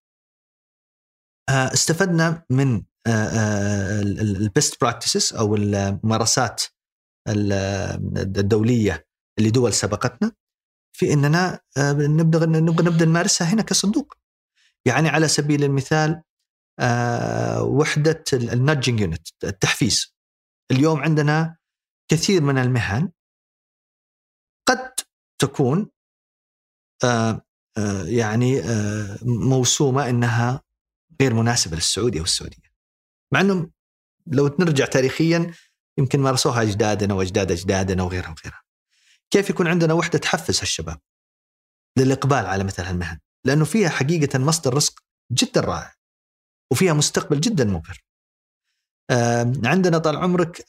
استفدنا 1.48 2.42
من 2.50 2.82
ال 3.06 3.41
best 3.41 4.80
practices 4.80 5.34
أو 5.34 5.54
الممارسات 5.54 6.62
الدولية 7.28 9.06
اللي 9.38 9.50
دول 9.50 9.72
سبقتنا 9.72 10.32
في 10.92 11.12
إننا 11.12 11.60
نبدأ 11.78 12.46
نبغى 12.46 12.86
نبدأ 12.86 13.04
نمارسها 13.04 13.46
هنا 13.46 13.62
كصندوق. 13.62 14.14
يعني 14.84 15.08
على 15.08 15.28
سبيل 15.28 15.64
المثال 15.64 16.22
وحدة 17.60 18.24
النادجنج 18.32 19.00
يونت 19.00 19.28
التحفيز. 19.44 20.14
اليوم 20.70 21.00
عندنا 21.00 21.56
كثير 22.08 22.42
من 22.42 22.58
المهن 22.58 23.10
قد 24.68 24.92
تكون 25.38 25.90
يعني 28.04 28.62
موسومة 29.22 30.08
إنها 30.08 30.62
غير 31.20 31.34
مناسبة 31.34 31.76
للسعودية 31.76 32.20
والسعودية. 32.20 32.69
مع 33.32 33.40
إنه 33.40 33.70
لو 34.26 34.56
نرجع 34.58 34.84
تاريخيا 34.84 35.54
يمكن 35.98 36.20
مارسوها 36.20 36.62
أجدادنا 36.62 37.14
وأجداد 37.14 37.52
أجدادنا 37.52 38.02
وغيرها 38.02 38.28
وغيرها. 38.28 38.62
كيف 39.30 39.50
يكون 39.50 39.66
عندنا 39.66 39.94
وحدة 39.94 40.18
تحفز 40.18 40.60
هالشباب 40.60 40.98
للإقبال 41.98 42.46
على 42.46 42.64
مثل 42.64 42.82
هالمهن؟ 42.82 43.18
لأنه 43.44 43.64
فيها 43.64 43.88
حقيقة 43.88 44.38
مصدر 44.38 44.74
رزق 44.74 45.00
جدا 45.32 45.60
رائع 45.60 45.94
وفيها 46.72 46.92
مستقبل 46.92 47.40
جدا 47.40 47.64
مبهر. 47.64 48.00
عندنا 49.64 49.98
طال 49.98 50.16
عمرك 50.16 50.66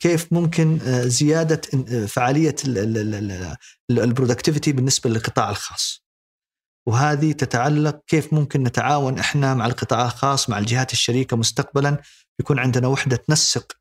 كيف 0.00 0.32
ممكن 0.32 0.78
زيادة 1.08 1.60
فعالية 2.06 2.56
البرودكتيفيتي 3.90 4.72
بالنسبة 4.72 5.10
للقطاع 5.10 5.50
الخاص. 5.50 6.01
وهذه 6.86 7.32
تتعلق 7.32 8.00
كيف 8.06 8.32
ممكن 8.34 8.62
نتعاون 8.62 9.18
إحنا 9.18 9.54
مع 9.54 9.66
القطاع 9.66 10.04
الخاص 10.04 10.50
مع 10.50 10.58
الجهات 10.58 10.92
الشريكة 10.92 11.36
مستقبلا 11.36 12.02
يكون 12.40 12.58
عندنا 12.58 12.88
وحدة 12.88 13.16
تنسق 13.16 13.72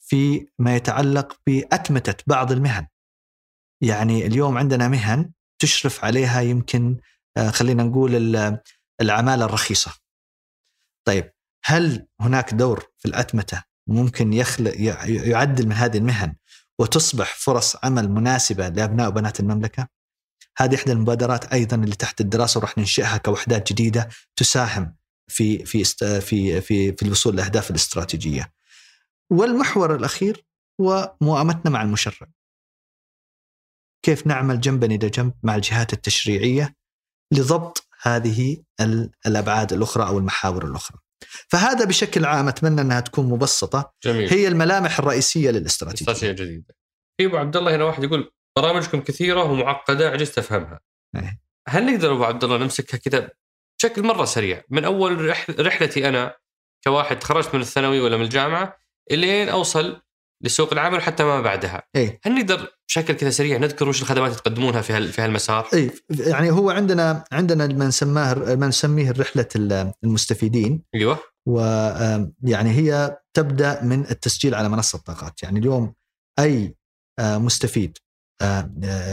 في 0.00 0.46
ما 0.58 0.76
يتعلق 0.76 1.36
بأتمتة 1.46 2.24
بعض 2.26 2.52
المهن. 2.52 2.86
يعني 3.80 4.26
اليوم 4.26 4.58
عندنا 4.58 4.88
مهن 4.88 5.32
تشرف 5.58 6.04
عليها 6.04 6.40
يمكن 6.40 6.96
خلينا 7.50 7.82
نقول 7.82 8.14
العمالة 9.00 9.44
الرخيصة. 9.44 9.94
طيب 11.04 11.32
هل 11.64 12.06
هناك 12.20 12.54
دور 12.54 12.86
في 12.98 13.08
الأتمتة 13.08 13.62
ممكن 13.86 14.32
يخلق 14.32 14.72
يعدل 15.06 15.66
من 15.66 15.72
هذه 15.72 15.98
المهن 15.98 16.34
وتصبح 16.78 17.34
فرص 17.34 17.76
عمل 17.84 18.10
مناسبة 18.10 18.68
لأبناء 18.68 19.08
وبنات 19.08 19.40
المملكة؟ 19.40 19.88
هذه 20.56 20.74
إحدى 20.74 20.92
المبادرات 20.92 21.52
أيضا 21.52 21.76
اللي 21.76 21.96
تحت 21.96 22.20
الدراسة 22.20 22.58
وراح 22.58 22.78
ننشئها 22.78 23.16
كوحدات 23.16 23.72
جديدة 23.72 24.08
تساهم 24.36 24.96
في 25.28 25.64
في 25.64 25.84
في 26.20 26.60
في 26.60 26.92
في 26.92 27.02
الوصول 27.02 27.36
لأهداف 27.36 27.70
الاستراتيجية. 27.70 28.52
والمحور 29.30 29.94
الأخير 29.94 30.44
هو 30.80 31.16
موائمتنا 31.20 31.70
مع 31.70 31.82
المشرع. 31.82 32.28
كيف 34.02 34.26
نعمل 34.26 34.60
جنبا 34.60 34.86
إلى 34.86 35.08
جنب 35.08 35.32
مع 35.42 35.54
الجهات 35.54 35.92
التشريعية 35.92 36.76
لضبط 37.32 37.88
هذه 38.02 38.62
الأبعاد 39.26 39.72
الأخرى 39.72 40.06
أو 40.06 40.18
المحاور 40.18 40.64
الأخرى. 40.64 40.98
فهذا 41.48 41.84
بشكل 41.84 42.24
عام 42.24 42.48
أتمنى 42.48 42.80
أنها 42.80 43.00
تكون 43.00 43.28
مبسطة 43.28 43.92
جميل. 44.04 44.30
هي 44.30 44.48
الملامح 44.48 44.98
الرئيسية 44.98 45.50
للاستراتيجية. 45.50 46.12
استراتيجية 46.12 46.44
جديدة. 46.44 46.74
في 47.16 47.26
أبو 47.26 47.36
عبد 47.36 47.56
الله 47.56 47.76
هنا 47.76 47.84
واحد 47.84 48.04
يقول 48.04 48.32
برامجكم 48.58 49.00
كثيرة 49.00 49.44
ومعقدة 49.44 50.10
عجزت 50.10 50.38
أفهمها. 50.38 50.80
أيه. 51.16 51.40
هل 51.68 51.94
نقدر 51.94 52.12
أبو 52.12 52.24
عبد 52.24 52.44
الله 52.44 52.56
نمسكها 52.56 52.98
كذا 52.98 53.30
بشكل 53.78 54.02
مرة 54.02 54.24
سريع 54.24 54.62
من 54.70 54.84
أول 54.84 55.34
رحلتي 55.60 56.08
أنا 56.08 56.36
كواحد 56.84 57.18
تخرجت 57.18 57.54
من 57.54 57.60
الثانوي 57.60 58.00
ولا 58.00 58.16
من 58.16 58.22
الجامعة 58.22 58.76
إلين 59.10 59.48
أوصل 59.48 60.00
لسوق 60.44 60.72
العمل 60.72 61.02
حتى 61.02 61.24
ما 61.24 61.40
بعدها. 61.40 61.82
إيه؟ 61.96 62.20
هل 62.24 62.34
نقدر 62.34 62.68
بشكل 62.88 63.14
كذا 63.14 63.30
سريع 63.30 63.58
نذكر 63.58 63.88
وش 63.88 64.02
الخدمات 64.02 64.30
اللي 64.30 64.40
تقدمونها 64.40 64.80
في 64.80 65.12
في 65.12 65.22
هالمسار؟ 65.22 65.68
اي 65.74 65.90
يعني 66.10 66.50
هو 66.50 66.70
عندنا 66.70 67.24
عندنا 67.32 67.66
ما 67.66 67.86
نسماه 67.86 68.34
ما 68.34 68.66
نسميه 68.66 69.10
رحلة 69.10 69.48
المستفيدين 70.04 70.82
أيوه 70.94 71.18
ويعني 71.48 72.70
هي 72.70 73.18
تبدأ 73.34 73.82
من 73.82 74.00
التسجيل 74.00 74.54
على 74.54 74.68
منصة 74.68 74.98
طاقات، 74.98 75.42
يعني 75.42 75.58
اليوم 75.58 75.94
أي 76.38 76.76
مستفيد 77.20 77.98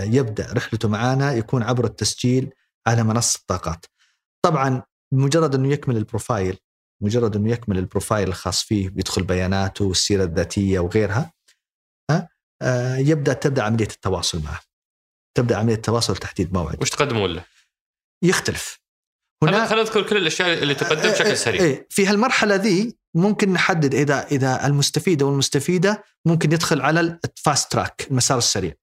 يبدأ 0.06 0.54
رحلته 0.54 0.88
معنا 0.88 1.34
يكون 1.34 1.64
عبر 1.64 1.86
التسجيل 1.86 2.54
على 2.88 3.04
منصة 3.04 3.40
طاقات. 3.48 3.86
طبعا 4.46 4.84
بمجرد 5.14 5.56
أنه 5.56 5.72
يكمل 5.72 5.98
ال 5.98 6.05
profile 6.05 6.58
مجرد 7.04 7.36
أنه 7.36 7.52
يكمل 7.52 7.78
ال 7.78 7.84
profile 7.84 8.28
الخاص 8.28 8.64
فيه 8.64 8.90
بيدخل 8.90 9.24
بياناته 9.24 9.86
والسيرة 9.86 10.24
الذاتية 10.24 10.80
وغيرها 10.80 11.34
يبدأ 12.98 13.34
تبدأ 13.34 13.64
عملية 13.64 13.88
التواصل 13.88 14.44
معه. 14.44 14.60
تبدأ 15.38 15.58
عملية 15.58 15.76
التواصل 15.76 16.14
لتحديد 16.14 16.54
موعد. 16.54 16.82
وش 16.82 16.90
تقدمون 16.90 17.34
له؟ 17.34 17.46
يختلف. 18.24 18.80
هنا 19.44 19.66
خلينا 19.68 19.84
نذكر 19.84 20.10
كل 20.10 20.18
الأشياء 20.18 20.64
اللي 20.64 20.76
تقدم 20.76 21.10
بشكل 21.10 21.38
سريع. 21.38 21.62
إيه 21.62 21.88
في 21.90 22.06
هالمرحلة 22.06 22.56
ذي 22.56 22.98
ممكن 23.16 23.54
نحدد 23.54 23.96
إذا 23.96 24.28
إذا 24.28 24.66
المستفيد 24.66 25.22
أو 25.22 25.30
المستفيدة 25.30 26.04
ممكن 26.26 26.52
يدخل 26.52 26.82
على 26.82 27.00
ال 27.00 27.14
fast 27.14 27.72
track 27.72 28.08
المسار 28.12 28.38
السريع. 28.38 28.74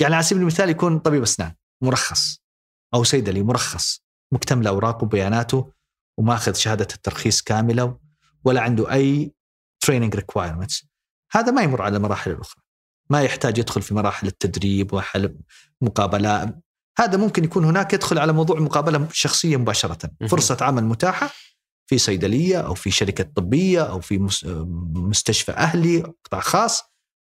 يعني 0.00 0.14
على 0.14 0.22
سبيل 0.24 0.42
المثال 0.42 0.70
يكون 0.70 0.98
طبيب 0.98 1.22
أسنان 1.22 1.54
مرخص 1.82 2.42
أو 2.94 3.04
صيدلي 3.04 3.42
مرخص 3.42 4.02
مكتمل 4.32 4.66
أوراقه 4.66 5.04
وبياناته 5.04 5.72
وماخذ 6.18 6.54
شهادة 6.54 6.88
الترخيص 6.94 7.42
كاملة 7.42 7.98
ولا 8.44 8.60
عنده 8.60 8.92
أي 8.92 9.32
training 9.80 10.14
requirements 10.16 10.84
هذا 11.32 11.52
ما 11.52 11.62
يمر 11.62 11.82
على 11.82 11.96
المراحل 11.96 12.30
الأخرى. 12.30 12.62
ما 13.10 13.22
يحتاج 13.22 13.58
يدخل 13.58 13.82
في 13.82 13.94
مراحل 13.94 14.26
التدريب 14.26 14.92
وحل 14.92 15.36
مقابلات 15.82 16.58
هذا 16.98 17.16
ممكن 17.18 17.44
يكون 17.44 17.64
هناك 17.64 17.92
يدخل 17.92 18.18
على 18.18 18.32
موضوع 18.32 18.60
مقابلة 18.60 19.08
شخصية 19.12 19.56
مباشرة. 19.56 20.10
مهم. 20.20 20.28
فرصة 20.28 20.56
عمل 20.60 20.84
متاحة 20.84 21.30
في 21.86 21.98
صيدلية 21.98 22.60
أو 22.60 22.74
في 22.74 22.90
شركة 22.90 23.24
طبية 23.24 23.82
أو 23.82 24.00
في 24.00 24.18
مس- 24.18 24.44
مستشفى 24.94 25.52
أهلي 25.52 26.12
قطاع 26.24 26.40
خاص. 26.40 26.82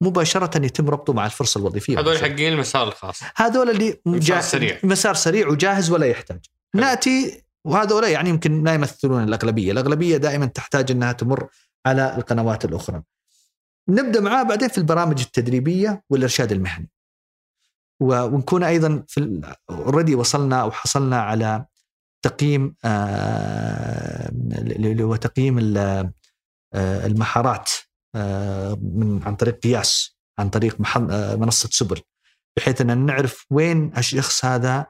مباشرة 0.02 0.66
يتم 0.66 0.88
ربطه 0.90 1.12
مع 1.12 1.26
الفرصة 1.26 1.58
الوظيفية 1.60 1.98
هذول 2.00 2.18
حقين 2.18 2.52
المسار 2.52 2.88
الخاص 2.88 3.20
هذول 3.36 3.70
اللي 3.70 4.00
مسار 4.06 4.40
سريع. 4.40 4.78
مسار 4.82 5.14
سريع 5.14 5.48
وجاهز 5.48 5.90
ولا 5.90 6.06
يحتاج 6.06 6.40
حلو. 6.74 6.82
نأتي 6.82 7.42
وهذول 7.64 8.04
يعني 8.04 8.28
يمكن 8.30 8.64
لا 8.64 8.74
يمثلون 8.74 9.22
الأغلبية، 9.22 9.72
الأغلبية 9.72 10.16
دائما 10.16 10.46
تحتاج 10.46 10.90
إنها 10.90 11.12
تمر 11.12 11.48
على 11.86 12.16
القنوات 12.16 12.64
الأخرى. 12.64 13.02
نبدأ 13.88 14.20
معاه 14.20 14.42
بعدين 14.42 14.68
في 14.68 14.78
البرامج 14.78 15.20
التدريبية 15.20 16.02
والإرشاد 16.10 16.52
المهني. 16.52 16.90
و- 18.00 18.22
ونكون 18.24 18.62
أيضا 18.64 19.04
في 19.08 19.40
اوريدي 19.70 20.14
وصلنا 20.14 20.60
أو 20.62 20.70
حصلنا 20.70 21.20
على 21.20 21.64
تقييم 22.22 22.74
آه، 22.84 24.28
اللي 24.52 25.02
هو 25.02 25.16
تقييم 25.16 25.58
ال- 25.58 26.10
آه، 26.74 27.06
المهارات 27.06 27.70
من 28.82 29.20
عن 29.24 29.36
طريق 29.36 29.58
قياس 29.58 30.16
عن 30.38 30.48
طريق 30.50 30.80
محل- 30.80 31.10
آه، 31.10 31.36
منصة 31.36 31.68
سبل 31.72 32.00
بحيث 32.56 32.80
أن 32.80 33.06
نعرف 33.06 33.46
وين 33.50 33.92
الشخص 33.98 34.44
هذا 34.44 34.86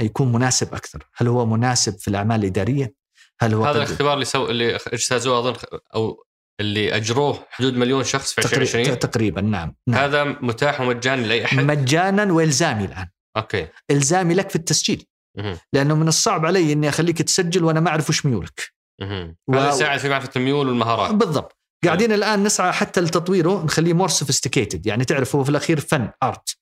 يكون 0.00 0.32
مناسب 0.32 0.74
أكثر، 0.74 1.08
هل 1.16 1.28
هو 1.28 1.46
مناسب 1.46 1.98
في 1.98 2.08
الأعمال 2.08 2.40
الإدارية؟ 2.40 2.94
هل 3.40 3.54
هو 3.54 3.64
هذا 3.64 3.76
الاختبار 3.78 4.14
اللي 4.14 4.24
سو 4.24 4.46
اللي 4.46 4.76
أجتازوه 4.76 5.38
أظن 5.38 5.54
أو 5.94 6.24
اللي 6.60 6.96
أجروه 6.96 7.46
حدود 7.50 7.74
مليون 7.74 8.04
شخص 8.04 8.32
في 8.32 8.40
تقريبا 8.40 8.62
2020 8.62 8.98
تقريبا 8.98 9.40
نعم, 9.40 9.74
نعم. 9.88 10.00
هذا 10.04 10.24
متاح 10.24 10.80
ومجاني 10.80 11.26
لأي 11.26 11.44
أحد 11.44 11.58
مجانا 11.58 12.32
وإلزامي 12.32 12.84
الآن، 12.84 13.08
okay 13.36 13.68
إلزامي 13.90 14.34
لك 14.34 14.50
في 14.50 14.56
التسجيل، 14.56 15.06
مهم. 15.38 15.58
لأنه 15.72 15.94
من 15.94 16.08
الصعب 16.08 16.46
علي 16.46 16.72
إني 16.72 16.88
أخليك 16.88 17.22
تسجل 17.22 17.64
وأنا 17.64 17.80
ما 17.80 17.90
أعرف 17.90 18.08
وش 18.08 18.26
ميولك. 18.26 18.72
مهم. 19.00 19.36
و- 19.48 19.54
هذا 19.56 19.68
يساعد 19.68 19.98
في 19.98 20.08
معرفه 20.08 20.30
الميول 20.36 20.68
والمهارات 20.68 21.14
بالضبط 21.14 21.55
قاعدين 21.86 22.12
الآن 22.12 22.42
نسعى 22.42 22.72
حتى 22.72 23.00
لتطويره 23.00 23.64
نخليه 23.64 23.92
more 23.92 24.08
sophisticated 24.08 24.86
يعني 24.86 25.04
تعرف 25.04 25.36
هو 25.36 25.44
في 25.44 25.50
الأخير 25.50 25.80
فن 25.80 26.08
art 26.22 26.56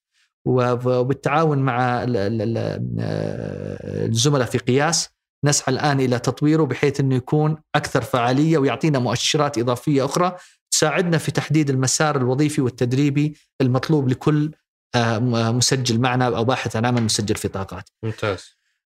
وبالتعاون 0.47 1.59
مع 1.59 2.03
آه، 2.03 2.07
الزملاء 4.07 4.47
في 4.47 4.59
قياس 4.59 5.09
نسعى 5.45 5.75
الآن 5.75 6.01
إلى 6.01 6.19
تطويره 6.19 6.65
بحيث 6.65 7.01
إنه 7.01 7.15
يكون 7.15 7.57
أكثر 7.75 8.03
فعالية 8.03 8.59
ويعطينا 8.59 8.99
مؤشرات 8.99 9.59
إضافية 9.59 10.05
أخرى 10.05 10.37
تساعدنا 10.71 11.19
في 11.19 11.31
تحديد 11.33 11.71
المسار 11.71 12.17
الوظيفي 12.17 12.61
والتدريبي 12.61 13.37
المطلوب 13.61 14.09
لكل 14.09 14.51
آه، 14.95 15.19
م- 15.19 15.57
مسجل 15.57 16.01
معنا 16.01 16.27
أو 16.37 16.45
باحث 16.45 16.77
عن 16.77 16.85
عمل 16.87 17.03
مسجل 17.03 17.35
في 17.35 17.49
طاقات. 17.49 17.89
ممتاز. 18.03 18.45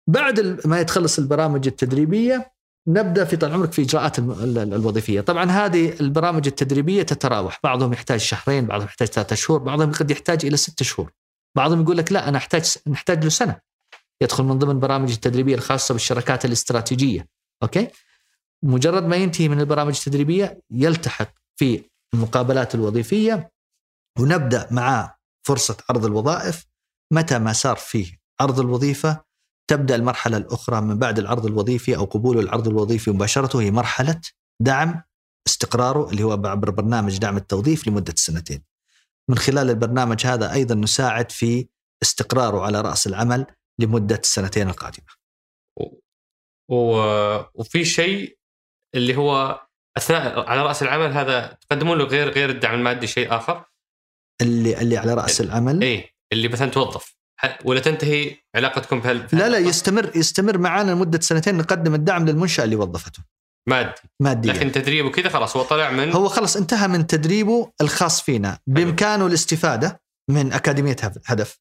بعد 0.08 0.62
ما 0.68 0.80
يتخلص 0.80 1.20
البرامج 1.20 1.68
التدريبية 1.68 2.52
نبدأ 2.88 3.26
في 3.26 3.38
طال 3.38 3.54
عمرك 3.54 3.72
في 3.72 3.82
إجراءات 3.82 4.20
الوظيفية، 4.20 5.22
طبعا 5.22 5.52
هذه 5.52 6.00
البرامج 6.00 6.48
التدريبية 6.48 7.04
تتراوح، 7.04 7.60
بعضهم 7.64 7.94
يحتاج 7.94 8.20
شهرين، 8.20 8.66
بعضهم 8.66 8.86
يحتاج 8.86 9.08
ثلاثة 9.08 9.36
شهور، 9.36 9.60
بعضهم 9.60 9.92
قد 9.92 10.12
يحتاج 10.12 10.46
إلى 10.46 10.58
ستة 10.58 10.86
شهور. 10.86 11.12
بعضهم 11.56 11.82
يقول 11.82 11.98
لك 11.98 12.12
لا 12.12 12.30
أنا 12.30 12.38
أحتاج 12.38 12.76
نحتاج 12.88 13.24
له 13.24 13.30
سنة. 13.30 13.60
يدخل 14.22 14.44
من 14.44 14.60
ضمن 14.60 14.72
البرامج 14.72 15.12
التدريبية 15.12 15.56
الخاصة 15.56 15.94
بالشركات 15.94 16.46
الاستراتيجية، 16.46 17.28
أوكي؟ 17.64 17.88
مجرد 18.64 19.04
ما 19.04 19.16
ينتهي 19.16 19.48
من 19.48 19.60
البرامج 19.60 19.96
التدريبية 19.98 20.62
يلتحق 20.72 21.34
في 21.56 21.84
المقابلات 22.14 22.76
الوظيفية 22.76 23.52
ونبدأ 24.20 24.68
معاه 24.72 25.16
فرصة 25.48 25.78
عرض 25.90 26.06
الوظائف 26.06 26.66
متى 27.14 27.40
ما 27.40 27.54
صار 27.54 27.76
فيه 27.76 28.20
عرض 28.42 28.60
الوظيفة 28.60 29.22
تبدأ 29.69 29.95
المرحلة 29.95 30.38
الأخرى 30.38 30.81
من 30.81 30.99
بعد 30.99 31.19
العرض 31.19 31.45
الوظيفي 31.45 31.98
أو 31.98 32.06
قبول 32.06 32.40
العرض 32.40 32.68
الوظيفي 32.68 33.11
مباشرة 33.11 33.61
هي 33.61 33.72
مرحلة 33.72 34.22
دعم 34.60 35.03
استقراره 35.48 36.10
اللي 36.10 36.23
هو 36.23 36.31
عبر 36.31 36.69
برنامج 36.69 37.18
دعم 37.18 37.38
التوظيف 37.38 37.88
لمدة 37.88 38.14
سنتين. 38.18 38.64
من 39.30 39.38
خلال 39.38 39.69
البرنامج 39.69 40.26
هذا 40.26 40.53
أيضا 40.53 40.76
نساعد 40.76 41.31
في 41.31 41.68
استقراره 42.03 42.61
على 42.61 42.81
رأس 42.81 43.07
العمل 43.07 43.45
لمدة 43.80 44.19
السنتين 44.23 44.69
القادمة. 44.69 45.07
و... 46.69 46.76
وفي 47.53 47.85
شيء 47.85 48.38
اللي 48.95 49.15
هو 49.15 49.61
أثناء 49.98 50.49
على 50.49 50.61
رأس 50.61 50.84
العمل 50.84 51.11
هذا 51.11 51.57
تقدمون 51.61 51.98
له 51.98 52.06
غير 52.06 52.30
غير 52.30 52.49
الدعم 52.49 52.73
المادي 52.73 53.07
شيء 53.07 53.35
آخر؟ 53.35 53.65
اللي 54.41 54.81
اللي 54.81 54.98
على 54.98 55.14
رأس 55.14 55.41
العمل 55.41 55.84
إيه 55.84 56.11
اللي 56.34 56.48
مثلا 56.48 56.69
توظف 56.69 57.15
ولا 57.64 57.80
تنتهي 57.80 58.36
علاقتكم 58.56 58.99
بهال 58.99 59.28
لا 59.34 59.49
لا 59.49 59.57
يستمر 59.57 60.11
يستمر 60.15 60.57
معنا 60.57 60.91
لمدة 60.91 61.20
سنتين 61.20 61.57
نقدم 61.57 61.95
الدعم 61.95 62.26
للمنشأة 62.26 62.64
اللي 62.64 62.76
وظفته. 62.76 63.24
مادي. 63.70 64.02
ماديا. 64.20 64.53
لكن 64.53 64.72
تدريب 64.72 65.06
وكذا 65.06 65.30
خلاص 65.30 65.57
هو 65.57 65.64
طلع 65.64 65.91
من 65.91 66.11
هو 66.11 66.28
خلص 66.28 66.57
انتهى 66.57 66.88
من 66.88 67.07
تدريبه 67.07 67.72
الخاص 67.82 68.22
فينا. 68.22 68.57
بإمكانه 68.68 69.28
الاستفادة 69.28 70.02
من 70.30 70.53
أكاديمية 70.53 70.95
هدف 71.26 71.60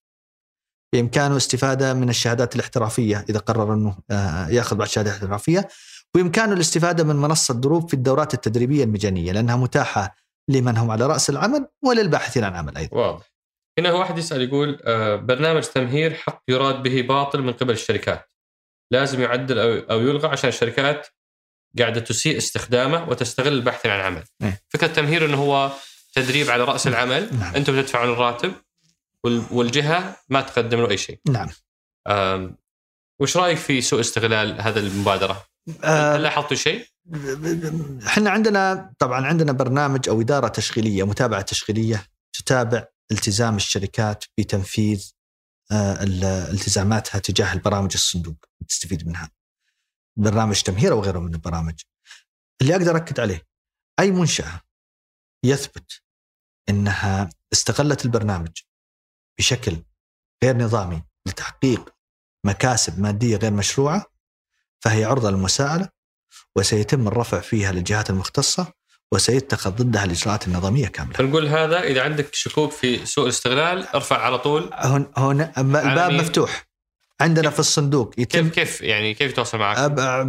بإمكانه 0.95 1.37
استفادة 1.37 1.95
من 1.95 2.09
الشهادات 2.09 2.55
الاحترافية 2.57 3.25
إذا 3.29 3.39
قرر 3.39 3.75
إنه 3.75 3.99
آه، 4.11 4.49
يأخذ 4.49 4.77
بعض 4.77 4.87
الشهادات 4.87 5.13
الاحترافيه 5.13 5.69
وبامكانه 6.15 6.53
الاستفادة 6.53 7.05
من 7.05 7.17
منصة 7.17 7.55
دروب 7.55 7.89
في 7.89 7.95
الدورات 7.95 8.35
التدريبية 8.35 8.85
المجانية 8.85 9.33
لأنها 9.33 9.57
متاحة 9.57 10.17
لمن 10.49 10.77
هم 10.77 10.91
على 10.91 11.07
رأس 11.07 11.31
العمل 11.31 11.67
وللباحثين 11.85 12.45
عن 12.45 12.55
عمل 12.55 12.77
أيضا. 12.77 12.97
واضح. 12.97 13.32
هنا 13.79 13.91
هو 13.91 13.99
واحد 13.99 14.19
يسأل 14.19 14.43
يقول 14.43 14.79
آه، 14.85 15.17
برنامج 15.17 15.63
تمهير 15.63 16.15
حق 16.15 16.43
يراد 16.49 16.83
به 16.83 17.03
باطل 17.03 17.43
من 17.43 17.53
قبل 17.53 17.73
الشركات 17.73 18.29
لازم 18.91 19.21
يعدل 19.21 19.59
أو 19.59 19.73
أو 19.91 20.01
يلغى 20.01 20.29
عشان 20.29 20.49
الشركات 20.49 21.07
قاعدة 21.79 22.01
تسيء 22.01 22.37
استخدامه 22.37 23.09
وتستغل 23.09 23.53
الباحثين 23.53 23.91
عن 23.91 24.01
عمل 24.01 24.25
إيه. 24.43 24.61
فكرة 24.69 24.87
التمهير 24.87 25.25
إنه 25.25 25.37
هو 25.37 25.73
تدريب 26.15 26.51
على 26.51 26.65
رأس 26.65 26.87
العمل 26.87 27.29
نعم. 27.39 27.55
أنتم 27.55 27.81
تدفعون 27.81 28.13
الراتب 28.13 28.53
وال- 29.25 29.45
والجهة 29.51 30.17
ما 30.29 30.41
تقدم 30.41 30.81
له 30.81 30.91
أي 30.91 30.97
شيء 30.97 31.21
نعم. 31.29 31.49
وش 33.21 33.37
رأيك 33.37 33.59
في 33.59 33.81
سوء 33.81 34.01
استغلال 34.01 34.61
هذا 34.61 34.81
المبادرة؟ 34.81 35.45
هل 35.85 36.23
لاحظتوا 36.23 36.57
شيء؟ 36.57 36.87
إحنا 38.07 38.31
عندنا 38.31 38.93
طبعا 38.99 39.27
عندنا 39.27 39.53
برنامج 39.53 40.09
أو 40.09 40.21
إدارة 40.21 40.49
تشغيلية 40.49 41.07
متابعة 41.07 41.43
تشغيلية 41.43 42.07
تتابع 42.33 42.85
التزام 43.13 43.57
الشركات 43.57 44.25
بتنفيذ 44.39 45.13
آه، 45.73 46.03
ال- 46.03 46.25
التزاماتها 46.25 47.19
تجاه 47.19 47.53
البرامج 47.53 47.91
الصندوق 47.95 48.37
تستفيد 48.69 49.07
منها. 49.09 49.31
برنامج 50.17 50.63
تمهير 50.63 50.93
أو 50.93 51.01
غيره 51.01 51.19
من 51.19 51.35
البرامج. 51.35 51.81
اللي 52.63 52.77
أقدر 52.77 52.97
أكد 52.97 53.21
عليه 53.21 53.47
أي 54.01 54.11
منشأة 54.11 54.61
يثبت 55.45 56.03
إنها 56.69 57.31
استغلت 57.53 58.05
البرنامج 58.05 58.51
بشكل 59.39 59.83
غير 60.45 60.57
نظامي 60.57 61.03
لتحقيق 61.27 61.95
مكاسب 62.45 63.01
مادية 63.01 63.37
غير 63.37 63.53
مشروعة 63.53 64.05
فهي 64.81 65.05
عرضة 65.05 65.31
للمساءلة 65.31 65.89
وسيتم 66.57 67.09
الرفع 67.09 67.41
فيها 67.41 67.73
للجهات 67.73 68.11
المختصة 68.11 68.73
وسيتخذ 69.13 69.71
ضدها 69.71 70.05
الإجراءات 70.05 70.47
النظامية 70.47 70.87
كاملة. 70.87 71.13
فنقول 71.13 71.47
هذا 71.47 71.83
إذا 71.83 72.03
عندك 72.03 72.35
شكوك 72.35 72.71
في 72.73 73.07
سوء 73.07 73.25
الاستغلال 73.25 73.87
ارفع 73.95 74.19
على 74.19 74.39
طول 74.39 74.71
هون 74.75 75.07
هون 75.17 75.41
الباب. 75.41 76.13
مفتوح 76.13 76.69
عندنا 77.21 77.51
في 77.51 77.59
الصندوق 77.59 78.15
يتم 78.19 78.49
كيف 78.49 78.55
كيف 78.55 78.81
يعني 78.81 79.15
كيف 79.15 79.31
يتواصل 79.31 79.59
معك؟ 79.59 79.79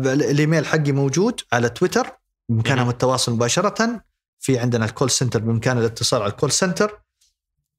الإيميل 0.06 0.66
حقي 0.66 0.92
موجود 0.92 1.42
على 1.54 1.70
تويتر 1.70 2.08
بامكانهم. 2.50 2.90
التواصل 2.90 3.32
مباشرة 3.32 4.04
في 4.40 4.60
عندنا 4.60 4.86
ال 4.86 4.91
call 4.91 5.12
center 5.12 5.40
بامكان 5.40 5.78
الاتصال 5.78 6.22
على 6.22 6.32
ال 6.32 6.36
call 6.36 6.52
center 6.52 7.02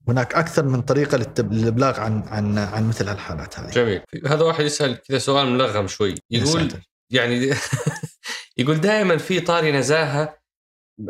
هناك 0.08 0.34
أكثر 0.34 0.64
من 0.64 0.82
طريقة 0.82 1.16
للإبلاغ 1.38 2.00
عن 2.00 2.22
عن 2.22 2.58
عن 2.58 2.88
مثل 2.88 3.08
الحالات 3.08 3.58
هذه 3.58 3.70
جميل 3.70 4.00
هذا 4.26 4.42
واحد 4.42 4.64
يسأل 4.64 5.02
كذا 5.02 5.18
سؤال 5.18 5.46
ملغم 5.46 5.86
شوي 5.86 6.14
يقول. 6.30 6.68
يعني 7.10 7.54
يقول 8.58 8.80
دائما 8.80 9.16
في 9.16 9.40
طاري 9.40 9.72
نزاهة 9.72 10.43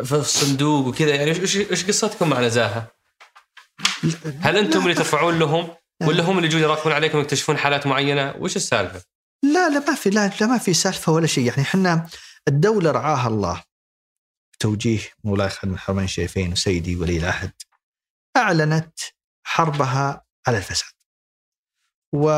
في 0.04 0.12
الصندوق 0.12 0.86
وكذا 0.86 1.14
يعني 1.14 1.30
إيش 1.30 1.56
إيش 1.56 1.86
قصتكم 1.86 2.30
مع 2.30 2.40
نزاهة؟ 2.40 2.90
هل 4.40 4.56
أنتم 4.56 4.82
اللي 4.82 4.94
ترفعون 4.94 5.38
لهم 5.38 5.68
ولا 6.02 6.22
هم 6.22 6.36
اللي 6.36 6.48
يجون 6.48 6.62
يراقبون 6.62 6.92
عليكم 6.92 7.18
ويكتشفون 7.18 7.58
حالات 7.58 7.86
معينة؟ 7.86 8.34
وش 8.38 8.56
السالفة؟ 8.56 9.02
لا 9.42 9.68
لا 9.68 9.78
ما 9.78 9.94
في 9.94 10.10
لا, 10.10 10.30
لا 10.40 10.46
ما 10.46 10.58
في 10.58 10.74
سالفة 10.74 11.12
ولا 11.12 11.26
شيء 11.26 11.46
يعني 11.46 11.62
إحنا 11.62 12.08
الدولة 12.48 12.90
رعاها 12.90 13.28
الله 13.28 13.62
توجيه 14.58 15.00
مولاي 15.24 15.48
خادم 15.48 15.74
الحرمين 15.74 16.04
الشريفين 16.04 16.52
وسيدي 16.52 16.96
ولي 16.96 17.18
العهد 17.18 17.52
أعلنت 18.36 18.98
حربها 19.46 20.24
على 20.46 20.58
الفساد. 20.58 20.94
و 22.14 22.28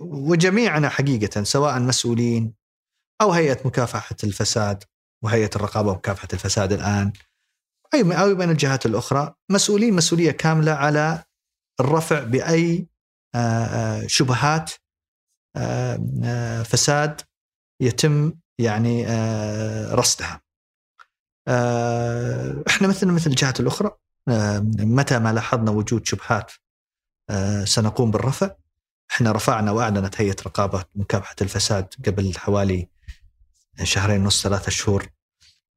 وجميعنا 0.00 0.88
حقيقة 0.88 1.42
سواء 1.42 1.78
مسؤولين 1.78 2.54
أو 3.20 3.32
هيئة 3.32 3.66
مكافحة 3.66 4.16
الفساد 4.24 4.84
وهيئة 5.24 5.50
الرقابة 5.56 5.90
ومكافحه 5.90 6.28
الفساد 6.32 6.72
الآن. 6.72 7.12
أو 7.94 8.34
بين 8.34 8.50
الجهات 8.50 8.86
الأخرى. 8.86 9.34
مسؤولين 9.50 9.94
مسؤولية 9.94 10.30
كاملة 10.30 10.72
على 10.72 11.24
الرفع 11.80 12.22
بأي 12.22 12.86
آه، 13.34 13.38
آه، 13.38 14.06
شبهات 14.06 14.72
آه، 15.56 16.62
فساد 16.62 17.20
يتم 17.80 18.32
يعني 18.58 19.06
رصدها. 19.92 20.40
إحنا 22.68 22.88
مثل 22.88 23.06
مثل 23.06 23.30
الجهات 23.30 23.60
الأخرى 23.60 23.90
متى 24.78 25.18
ما 25.18 25.32
لاحظنا 25.32 25.70
وجود 25.70 26.06
شبهات 26.06 26.52
سنقوم 27.64 28.10
بالرفع. 28.10 28.50
إحنا 29.10 29.32
رفعنا 29.32 29.70
وأعلنت 29.70 30.20
هيئة 30.20 30.36
رقابة 30.46 30.84
مكافحة 30.94 31.36
الفساد 31.40 31.94
قبل 32.06 32.38
حوالي 32.38 32.88
شهرين 33.82 34.22
ونص 34.22 34.42
ثلاثة 34.42 34.70
شهور. 34.70 35.06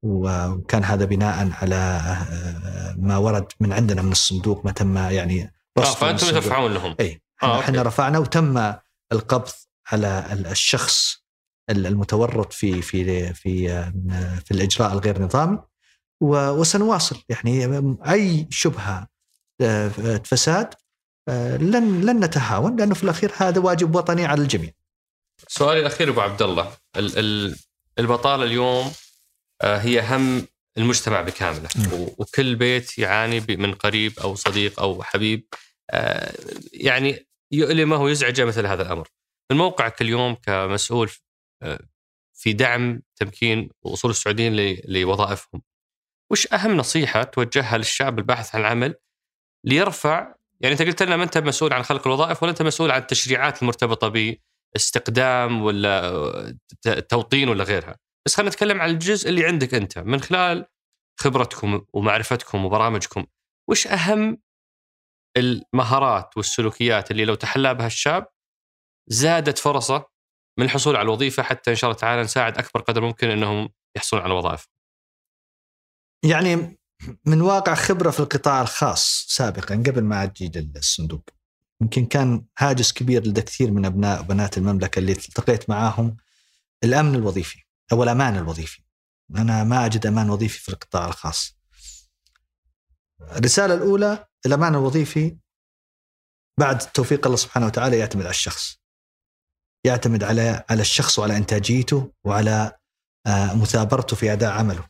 وكان 0.03 0.83
هذا 0.83 1.05
بناء 1.05 1.49
على 1.61 1.75
آه، 1.75 2.95
ما 2.97 3.17
ورد 3.17 3.45
من 3.59 3.73
عندنا 3.73 4.01
من 4.01 4.11
الصندوق 4.11 4.65
ما 4.65 4.71
تم 4.71 4.97
يعني 4.97 5.53
آه 5.77 5.81
فأنتم 5.81 6.29
ترفعون 6.29 6.73
لهم. 6.73 6.95
اي 6.99 7.21
آه 7.43 7.59
إحنا 7.59 7.81
رفعنا 7.81 8.19
وتم 8.19 8.73
القبض 9.11 9.51
على 9.87 10.25
الشخص 10.51 11.23
المتورط 11.69 12.53
في 12.53 12.81
في 12.81 13.33
في 13.33 13.71
آه، 13.71 14.39
في 14.45 14.51
الإجراء 14.51 14.93
الغير 14.93 15.21
نظامي. 15.21 15.59
وسنواصل 16.21 17.23
يعني 17.29 17.81
أي 18.09 18.47
شبهة 18.49 19.07
آه، 19.61 19.87
فساد 20.23 20.73
لن 21.59 22.01
لن 22.01 22.23
نتهاون 22.23 22.75
لأنه 22.75 22.93
في 22.93 23.03
الأخير 23.03 23.31
هذا 23.37 23.59
واجب 23.59 23.95
وطني 23.95 24.25
على 24.25 24.41
الجميع. 24.41 24.71
سؤالي 25.47 25.79
الأخير 25.79 26.09
أبو 26.09 26.21
عبد 26.21 26.41
الله. 26.41 26.71
البطالة 27.99 28.43
اليوم 28.43 28.91
آه، 29.61 29.77
هي 29.77 30.15
هم 30.15 30.47
المجتمع 30.77 31.21
بكامله 31.21 31.69
وكل 32.17 32.55
بيت 32.55 32.97
يعاني 32.99 33.39
من 33.49 33.73
قريب 33.73 34.19
أو 34.19 34.35
صديق 34.35 34.79
أو 34.79 35.03
حبيب 35.03 35.47
آه، 35.91 36.33
يعني 36.73 37.27
يؤلمه 37.51 38.01
ويزعجه 38.01 38.45
مثل 38.45 38.65
هذا 38.65 38.81
الأمر. 38.81 39.07
من 39.51 39.57
موقعك 39.57 40.01
اليوم 40.01 40.35
كمسؤول 40.35 41.11
آه، 41.63 41.79
في 42.33 42.53
دعم 42.53 43.01
تمكين 43.15 43.69
وصول 43.81 44.11
السعوديين 44.11 44.77
لوظائفهم. 44.87 45.61
وش 46.31 46.53
أهم 46.53 46.77
نصيحة 46.77 47.23
توجهها 47.23 47.77
للشعب 47.77 48.19
الباحث 48.19 48.55
عن 48.55 48.61
العمل 48.61 48.95
ليرفع 49.65 50.35
يعني 50.61 50.73
أنت 50.73 50.81
قلت 50.81 51.03
لنا 51.03 51.17
ما 51.17 51.23
أنت 51.23 51.37
مسؤول 51.37 51.73
عن 51.73 51.83
خلق 51.83 52.07
الوظائف 52.07 52.43
ولا 52.43 52.51
أنت 52.51 52.61
مسؤول 52.61 52.91
عن 52.91 53.01
التشريعات 53.01 53.61
المرتبطة 53.61 54.07
باستقدام 54.73 55.61
ولا 55.61 56.57
توطين 57.09 57.49
ولا 57.49 57.63
غيرها. 57.63 57.97
بس 58.25 58.35
خلينا 58.35 58.49
نتكلم 58.49 58.81
عن 58.81 58.89
الجزء 58.89 59.29
اللي 59.29 59.45
عندك 59.45 59.73
انت 59.73 59.99
من 59.99 60.21
خلال 60.21 60.65
خبرتكم 61.19 61.85
ومعرفتكم 61.93 62.65
وبرامجكم 62.65 63.25
وش 63.69 63.87
أهم 63.87 64.41
المهارات 65.37 66.37
والسلوكيات 66.37 67.11
اللي 67.11 67.25
لو 67.25 67.35
تحلى 67.35 67.73
بها 67.73 67.87
الشاب 67.87 68.27
زادت 69.07 69.57
فرصه 69.57 70.09
من 70.59 70.65
الحصول 70.65 70.95
على 70.95 71.03
الوظيفة 71.03 71.43
حتى 71.43 71.71
إن 71.71 71.75
شاء 71.75 71.89
الله 71.89 71.99
تعالى 71.99 72.21
نساعد 72.21 72.57
أكبر 72.57 72.81
قدر 72.81 73.01
ممكن 73.01 73.29
إنهم 73.29 73.69
يحصلون 73.97 74.23
على 74.23 74.33
وظائف. 74.33 74.67
يعني 76.25 76.79
من 77.25 77.41
واقع 77.41 77.75
خبرة 77.75 78.11
في 78.11 78.19
القطاع 78.19 78.61
الخاص 78.61 79.25
سابقا 79.29 79.75
قبل 79.75 80.03
ما 80.03 80.23
أجي 80.23 80.51
للصندوق 80.55 81.29
يمكن 81.81 82.05
كان 82.05 82.45
هاجس 82.57 82.93
كبير 82.93 83.27
لدى 83.27 83.41
كثير 83.41 83.71
من 83.71 83.85
أبناء 83.85 84.21
وبنات 84.21 84.57
المملكة 84.57 84.99
اللي 84.99 85.11
التقيت 85.11 85.69
معاهم 85.69 86.17
الأمن 86.83 87.15
الوظيفي. 87.15 87.69
هو 87.93 88.03
الأمان 88.03 88.37
الوظيفي 88.37 88.81
أنا 89.35 89.63
ما 89.63 89.85
أجد 89.85 90.05
أمان 90.05 90.29
وظيفي 90.29 90.59
في 90.59 90.69
القطاع 90.69 91.07
الخاص 91.07 91.57
الرسالة 93.21 93.73
الأولى 93.73 94.27
الأمان 94.45 94.75
الوظيفي 94.75 95.37
بعد 96.59 96.77
توفيق 96.77 97.25
الله 97.25 97.37
سبحانه 97.37 97.65
وتعالى 97.65 97.99
يعتمد 97.99 98.21
على 98.21 98.29
الشخص 98.29 98.79
يعتمد 99.85 100.23
على 100.23 100.65
على 100.69 100.81
الشخص 100.81 101.19
وعلى 101.19 101.37
إنتاجيته 101.37 102.13
وعلى 102.23 102.71
آه، 103.27 103.53
مثابرته 103.53 104.15
في 104.15 104.33
أداء 104.33 104.51
عمله. 104.51 104.89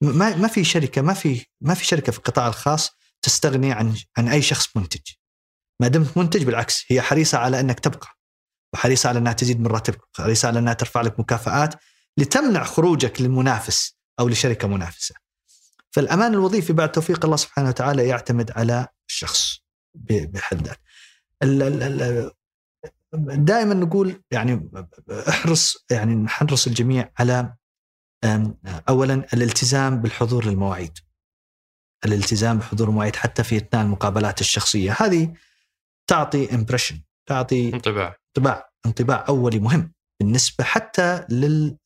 ما 0.00 0.36
ما 0.36 0.48
في 0.48 0.64
شركة 0.64 1.02
ما 1.02 1.14
في 1.14 1.46
ما 1.60 1.74
في 1.74 1.84
شركة 1.84 2.12
في 2.12 2.18
القطاع 2.18 2.48
الخاص 2.48 2.90
تستغني 3.22 3.72
عن 3.72 3.96
عن 4.16 4.28
أي 4.28 4.42
شخص 4.42 4.76
منتج. 4.76 5.00
ما 5.80 5.88
دمت 5.88 6.18
منتج 6.18 6.44
بالعكس 6.44 6.84
هي 6.88 7.02
حريصة 7.02 7.38
على 7.38 7.60
أنك 7.60 7.80
تبقى 7.80 8.08
وحريصة 8.74 9.08
على 9.08 9.18
أنها 9.18 9.32
تزيد 9.32 9.60
من 9.60 9.66
راتبك، 9.66 10.00
حريصة 10.16 10.48
على 10.48 10.58
أنها 10.58 10.72
ترفع 10.72 11.00
لك 11.00 11.20
مكافآت 11.20 11.74
لتمنع 12.18 12.64
خروجك 12.64 13.20
للمنافس 13.20 13.98
أو 14.20 14.28
لشركة 14.28 14.68
منافسة. 14.68 15.14
فالأمان 15.90 16.34
الوظيفي 16.34 16.72
بعد 16.72 16.92
توفيق 16.92 17.24
الله 17.24 17.36
سبحانه 17.36 17.68
وتعالى 17.68 18.08
يعتمد 18.08 18.50
على 18.50 18.86
الشخص 19.08 19.58
بحد 19.94 20.66
ذاته. 20.66 20.80
دائما 23.36 23.74
نقول 23.74 24.22
يعني 24.30 24.70
احرص 25.28 25.84
يعني 25.90 26.14
نحرص 26.14 26.66
الجميع 26.66 27.12
على 27.18 27.54
اولا 28.88 29.14
الالتزام 29.34 30.02
بالحضور 30.02 30.44
للمواعيد. 30.46 30.98
الالتزام 32.04 32.58
بحضور 32.58 32.88
المواعيد 32.88 33.16
حتى 33.16 33.44
في 33.44 33.56
إثناء 33.56 33.82
المقابلات 33.82 34.40
الشخصية، 34.40 34.96
هذه 34.98 35.34
تعطي 36.06 36.54
امبريشن 36.54 37.00
تعطي 37.28 37.74
انطباع. 37.74 38.16
انطباع. 38.36 38.70
انطباع 38.86 39.24
أولي 39.28 39.58
مهم 39.58 39.92
بالنسبة 40.20 40.64
حتى 40.64 41.26
لل 41.30 41.76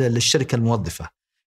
للشركة 0.00 0.56
الموظفة. 0.56 1.08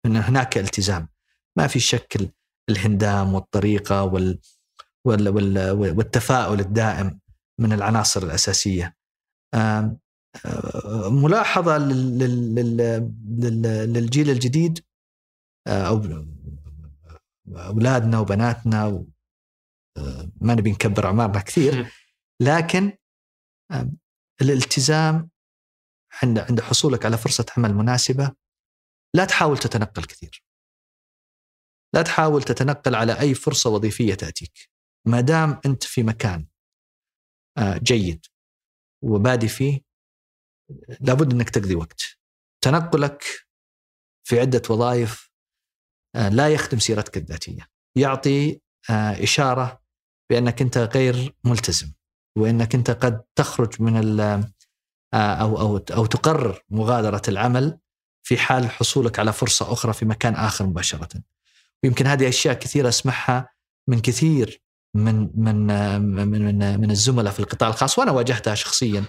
ان 0.05 0.15
هناك 0.15 0.57
التزام. 0.57 1.09
ما 1.57 1.67
في 1.67 1.79
شك 1.79 2.33
الهندام 2.69 3.33
والطريقة 3.33 4.03
وال 4.03 4.39
والتفاؤل 5.71 6.59
الدائم 6.59 7.19
من 7.59 7.73
العناصر 7.73 8.23
الأساسية. 8.23 8.95
ملاحظة 11.11 11.77
للجيل 13.87 14.29
الجديد 14.29 14.79
أو 15.67 16.25
أولادنا 17.55 18.19
وبناتنا 18.19 19.05
ما 20.41 20.55
نبي 20.55 20.71
نكبر 20.71 21.05
اعمارنا 21.05 21.41
كثير 21.41 21.91
لكن 22.41 22.97
الالتزام 24.41 25.29
عند 26.23 26.39
عند 26.39 26.61
حصولك 26.61 27.05
على 27.05 27.17
فرصة 27.17 27.45
عمل 27.57 27.73
مناسبة 27.73 28.35
لا 29.15 29.25
تحاول 29.25 29.57
تتنقل 29.57 30.03
كثير. 30.03 30.43
لا 31.93 32.01
تحاول 32.01 32.43
تتنقل 32.43 32.95
على 32.95 33.19
أي 33.19 33.33
فرصة 33.33 33.69
وظيفية 33.69 34.13
تأتيك. 34.13 34.69
ما 35.07 35.21
دام 35.21 35.61
أنت 35.65 35.83
في 35.83 36.03
مكان 36.03 36.47
آه، 37.57 37.77
جيد 37.77 38.25
وبادي 39.03 39.47
فيه 39.47 39.81
لابد 41.01 41.33
أنك 41.33 41.49
تقضي 41.49 41.75
وقت. 41.75 42.01
تنقلك 42.63 43.23
في 44.27 44.39
عدة 44.39 44.61
وظائف 44.69 45.31
آه، 46.15 46.29
لا 46.29 46.53
يخدم 46.53 46.79
سيرتك 46.79 47.17
الذاتية. 47.17 47.67
يعطي 47.97 48.61
آه، 48.89 49.23
إشارة 49.23 49.80
بأنك 50.31 50.61
أنت 50.61 50.77
غير 50.77 51.35
ملتزم 51.43 51.91
وأنك 52.37 52.75
أنت 52.75 52.91
قد 52.91 53.21
تخرج 53.35 53.81
من 53.81 54.19
آه، 54.19 54.53
أو 55.13 55.59
أو 55.59 55.77
أو 55.77 56.05
تقرر 56.05 56.63
مغادرة 56.69 57.21
العمل 57.27 57.79
في 58.23 58.37
حال 58.37 58.69
حصولك 58.69 59.19
على 59.19 59.33
فرصة 59.33 59.73
أخرى 59.73 59.93
في 59.93 60.05
مكان 60.05 60.35
آخر 60.35 60.65
مباشرة. 60.65 61.09
ويمكن 61.83 62.07
هذه 62.07 62.29
أشياء 62.29 62.53
كثيرة 62.53 62.89
أسمعها 62.89 63.49
من 63.87 63.99
كثير 63.99 64.61
من 64.95 65.29
من 65.35 65.67
من 66.01 66.41
من, 66.41 66.79
من 66.79 66.91
الزملاء 66.91 67.33
في 67.33 67.39
القطاع 67.39 67.69
الخاص 67.69 67.99
وأنا 67.99 68.11
واجهتها 68.11 68.55
شخصيا 68.55 69.03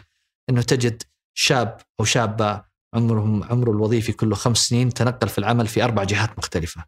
إنه 0.50 0.62
تجد 0.62 1.02
شاب 1.34 1.76
أو 2.00 2.04
شابة 2.04 2.64
عمرهم 2.94 3.44
عمره 3.44 3.70
الوظيفي 3.70 4.12
كله 4.12 4.34
خمس 4.34 4.58
سنين 4.58 4.94
تنقل 4.94 5.28
في 5.28 5.38
العمل 5.38 5.66
في 5.66 5.84
أربع 5.84 6.04
جهات 6.04 6.38
مختلفة. 6.38 6.84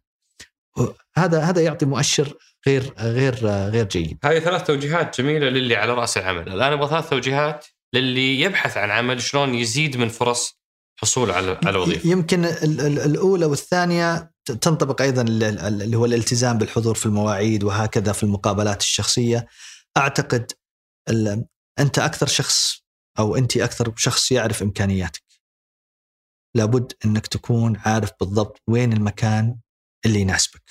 هذا 1.17 1.41
هذا 1.41 1.63
يعطي 1.63 1.87
مؤشر 1.87 2.35
غير 2.67 2.95
غير 2.99 3.35
غير 3.47 3.85
جيد. 3.85 4.19
هذه 4.25 4.39
ثلاث 4.39 4.67
توجيهات 4.67 5.21
جميلة 5.21 5.49
للي 5.49 5.77
على 5.77 5.95
رأس 5.95 6.19
العمل، 6.19 6.49
الآن 6.49 6.73
أبغى 6.73 6.89
ثلاث 6.89 7.09
توجيهات 7.09 7.67
للي 7.95 8.41
يبحث 8.41 8.77
عن 8.77 8.91
عمل 8.91 9.23
شلون 9.23 9.55
يزيد 9.55 9.97
من 9.97 10.09
فرص 10.09 10.61
حصول 11.01 11.31
على 11.31 11.61
على 11.65 11.79
وظيفة. 11.79 12.09
يمكن 12.09 12.45
الأولى 12.45 13.47
والثانية 13.47 14.31
تنطبق 14.45 15.03
أيضا 15.03 15.23
اللي 15.23 15.97
هو 15.97 16.05
الالتزام 16.05 16.59
بالحضور 16.59 16.95
في 16.95 17.07
المواعيد 17.07 17.65
وهكذا 17.65 18.13
في 18.13 18.23
المقابلات 18.23 18.81
الشخصية. 18.81 19.47
أعتقد 19.97 20.53
أنت 21.79 21.99
أكثر 21.99 22.27
شخص 22.27 22.85
أو 23.19 23.37
أنت 23.37 23.57
أكثر 23.57 23.93
شخص 23.97 24.33
يعرف 24.33 24.63
إمكانياتك. 24.63 25.25
لابد 26.57 26.93
إنك 27.05 27.27
تكون 27.27 27.77
عارف 27.77 28.11
بالضبط 28.21 28.63
وين 28.69 28.93
المكان 28.93 29.57
اللي 30.07 30.21
يناسبك. 30.21 30.63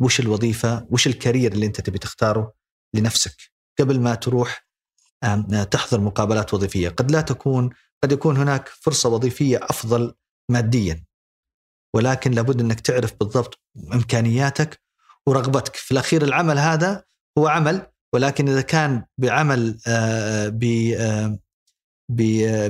وش 0.00 0.20
الوظيفة 0.20 0.86
وش 0.90 1.06
الكارير 1.06 1.52
اللي 1.52 1.66
انت 1.66 1.80
تبي 1.80 1.98
تختاره 1.98 2.52
لنفسك 2.94 3.36
قبل 3.80 4.00
ما 4.00 4.14
تروح 4.14 4.66
تحضر 5.70 6.00
مقابلات 6.00 6.54
وظيفية، 6.54 6.88
قد 6.88 7.10
لا 7.10 7.20
تكون 7.20 7.70
قد 8.02 8.12
يكون 8.12 8.36
هناك 8.36 8.68
فرصة 8.68 9.08
وظيفية 9.08 9.58
أفضل 9.62 10.14
ماديا. 10.50 11.04
ولكن 11.94 12.30
لابد 12.30 12.60
أنك 12.60 12.80
تعرف 12.80 13.14
بالضبط 13.20 13.60
إمكانياتك 13.94 14.80
ورغبتك. 15.26 15.76
في 15.76 15.92
الأخير 15.92 16.24
العمل 16.24 16.58
هذا 16.58 17.04
هو 17.38 17.46
عمل 17.48 17.86
ولكن 18.12 18.48
إذا 18.48 18.60
كان 18.60 19.04
بعمل 19.18 19.78
آه، 19.86 20.48
ب 20.48 20.64
آه، 20.98 22.68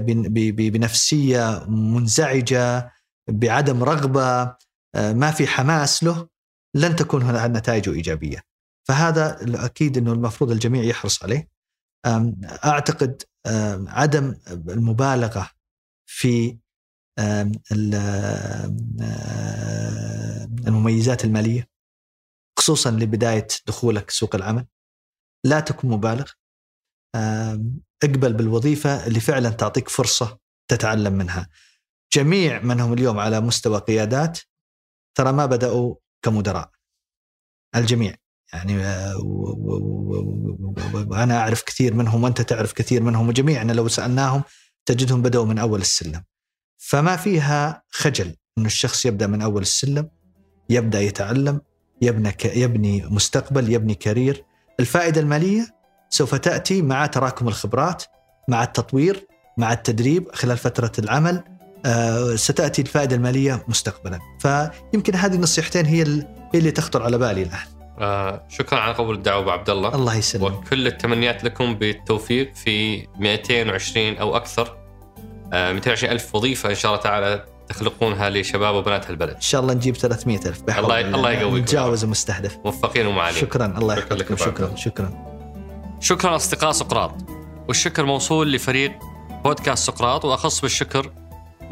بنفسية 0.48 1.64
منزعجة 1.68 2.92
بعدم 3.28 3.84
رغبة 3.84 4.22
آه، 4.22 4.58
ما 4.96 5.30
في 5.30 5.46
حماس 5.46 6.04
له 6.04 6.28
لن 6.74 6.96
تكون 6.96 7.22
هنا 7.22 7.48
نتائجه 7.48 7.92
إيجابية. 7.92 8.42
فهذا 8.88 9.38
أكيد 9.64 9.98
إنه 9.98 10.12
المفروض 10.12 10.50
الجميع 10.50 10.82
يحرص 10.82 11.22
عليه. 11.22 11.48
أعتقد 12.64 13.22
عدم 13.86 14.36
المبالغة 14.48 15.50
في 16.06 16.58
المميزات 20.68 21.24
المالية 21.24 21.68
خصوصا 22.58 22.90
لبداية 22.90 23.46
دخولك 23.66 24.10
سوق 24.10 24.34
العمل 24.34 24.66
لا 25.46 25.60
تكن 25.60 25.88
مبالغ 25.88 26.30
اقبل 28.04 28.32
بالوظيفة 28.32 29.06
اللي 29.06 29.20
فعلا 29.20 29.50
تعطيك 29.50 29.88
فرصة 29.88 30.38
تتعلم 30.70 31.12
منها 31.12 31.48
جميع 32.12 32.62
من 32.62 32.80
هم 32.80 32.92
اليوم 32.92 33.18
على 33.18 33.40
مستوى 33.40 33.78
قيادات 33.78 34.38
ترى 35.14 35.32
ما 35.32 35.46
بدأوا 35.46 35.94
كمدراء. 36.22 36.70
الجميع. 37.76 38.14
يعني 38.52 38.76
وأنا 41.10 41.38
أعرف 41.38 41.62
كثير 41.62 41.94
منهم 41.94 42.24
وأنت 42.24 42.40
تعرف 42.40 42.72
كثير 42.72 43.02
منهم 43.02 43.28
وجميعنا 43.28 43.72
لو 43.72 43.88
سألناهم 43.88 44.42
تجدهم 44.86 45.22
بدأوا 45.22 45.44
من 45.44 45.58
أول 45.58 45.80
السلم. 45.80 46.24
فما 46.78 47.16
فيها 47.16 47.82
خجل 47.90 48.36
إنه 48.58 48.66
الشخص 48.66 49.06
يبدأ 49.06 49.26
من 49.26 49.42
أول 49.42 49.62
السلم 49.62 50.10
يبدأ 50.70 51.00
يتعلم 51.00 51.60
يبني 52.02 52.34
يبني 52.44 53.06
مستقبل 53.06 53.72
يبني 53.72 53.94
كارير. 53.94 54.44
الفائدة 54.80 55.20
المالية 55.20 55.66
سوف 56.10 56.34
تأتي 56.34 56.82
مع 56.82 57.06
تراكم 57.06 57.48
الخبرات 57.48 58.04
مع 58.48 58.62
التطوير 58.62 59.26
مع 59.58 59.72
التدريب 59.72 60.34
خلال 60.34 60.58
فترة 60.58 60.92
العمل. 60.98 61.36
آه، 61.36 61.51
ستأتي 62.34 62.82
الفائدة 62.82 63.16
المالية 63.16 63.64
مستقبلا. 63.68 64.18
فيمكن 64.38 65.14
هذه 65.14 65.34
النصيحتين 65.34 65.86
هي 65.86 66.02
اللي 66.54 66.70
تخطر 66.70 67.02
على 67.02 67.18
بالي 67.18 67.42
الآن. 67.42 67.58
آه 68.00 68.46
شكرا 68.48 68.78
على 68.78 68.94
قبول 68.94 69.14
الدعوة 69.14 69.40
أبو 69.42 69.50
عبد 69.50 69.70
الله. 69.70 69.94
الله 69.94 70.14
يسلمك. 70.14 70.52
وكل 70.52 70.86
التمنيات 70.86 71.44
لكم 71.44 71.74
بالتوفيق 71.74 72.54
في 72.54 73.06
220 73.18 74.16
أو 74.16 74.36
أكثر. 74.36 74.76
آه 75.52 75.72
220 75.72 76.12
ألف 76.12 76.34
وظيفة 76.34 76.70
إن 76.70 76.74
شاء 76.74 76.92
الله 76.92 77.02
تعالى 77.02 77.44
تخلقونها 77.68 78.30
لشباب 78.30 78.74
وبنات 78.74 79.10
البلد. 79.10 79.34
إن 79.34 79.40
شاء 79.40 79.60
الله 79.60 79.74
نجيب 79.74 79.96
300 79.96 80.40
ألف. 80.46 80.62
الله 80.78 81.00
الله. 81.00 81.30
يقويكم. 81.30 81.56
نتجاوز 81.56 82.04
المستهدف. 82.04 82.58
موفقين 82.64 83.06
ومعالين. 83.06 83.40
شكرا. 83.40 83.66
الله 83.66 83.98
يحفظكم. 83.98 84.36
شكرا. 84.36 84.76
شكرا. 84.76 85.12
شكرا 86.00 86.36
أصدقاء 86.36 86.72
سقراط. 86.72 87.14
والشكر 87.68 88.04
موصول 88.04 88.52
لفريق 88.52 88.92
بودكاست 89.44 89.86
سقراط 89.86 90.24
وأخص 90.24 90.60
بالشكر 90.60 91.12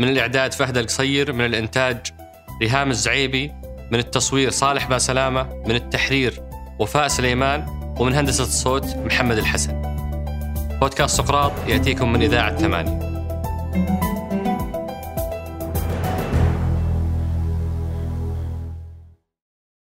من 0.01 0.09
الإعداد 0.09 0.53
فهد 0.53 0.77
القصير 0.77 1.33
من 1.33 1.45
الإنتاج 1.45 2.07
ريهام 2.63 2.91
الزعيبي 2.91 3.53
من 3.91 3.99
التصوير 3.99 4.51
صالح 4.51 4.89
باسلامه 4.89 5.63
من 5.67 5.75
التحرير 5.75 6.43
وفاء 6.79 7.09
سليمان 7.09 7.67
ومن 7.99 8.15
هندسة 8.15 8.45
الصوت 8.45 8.97
محمد 8.97 9.39
الحسن. 9.39 9.83
بودكاست 10.81 11.17
سقراط 11.17 11.53
يأتيكم 11.69 12.13
من 12.13 12.23
إذاعة 12.23 12.57
ثمانية. 12.57 13.10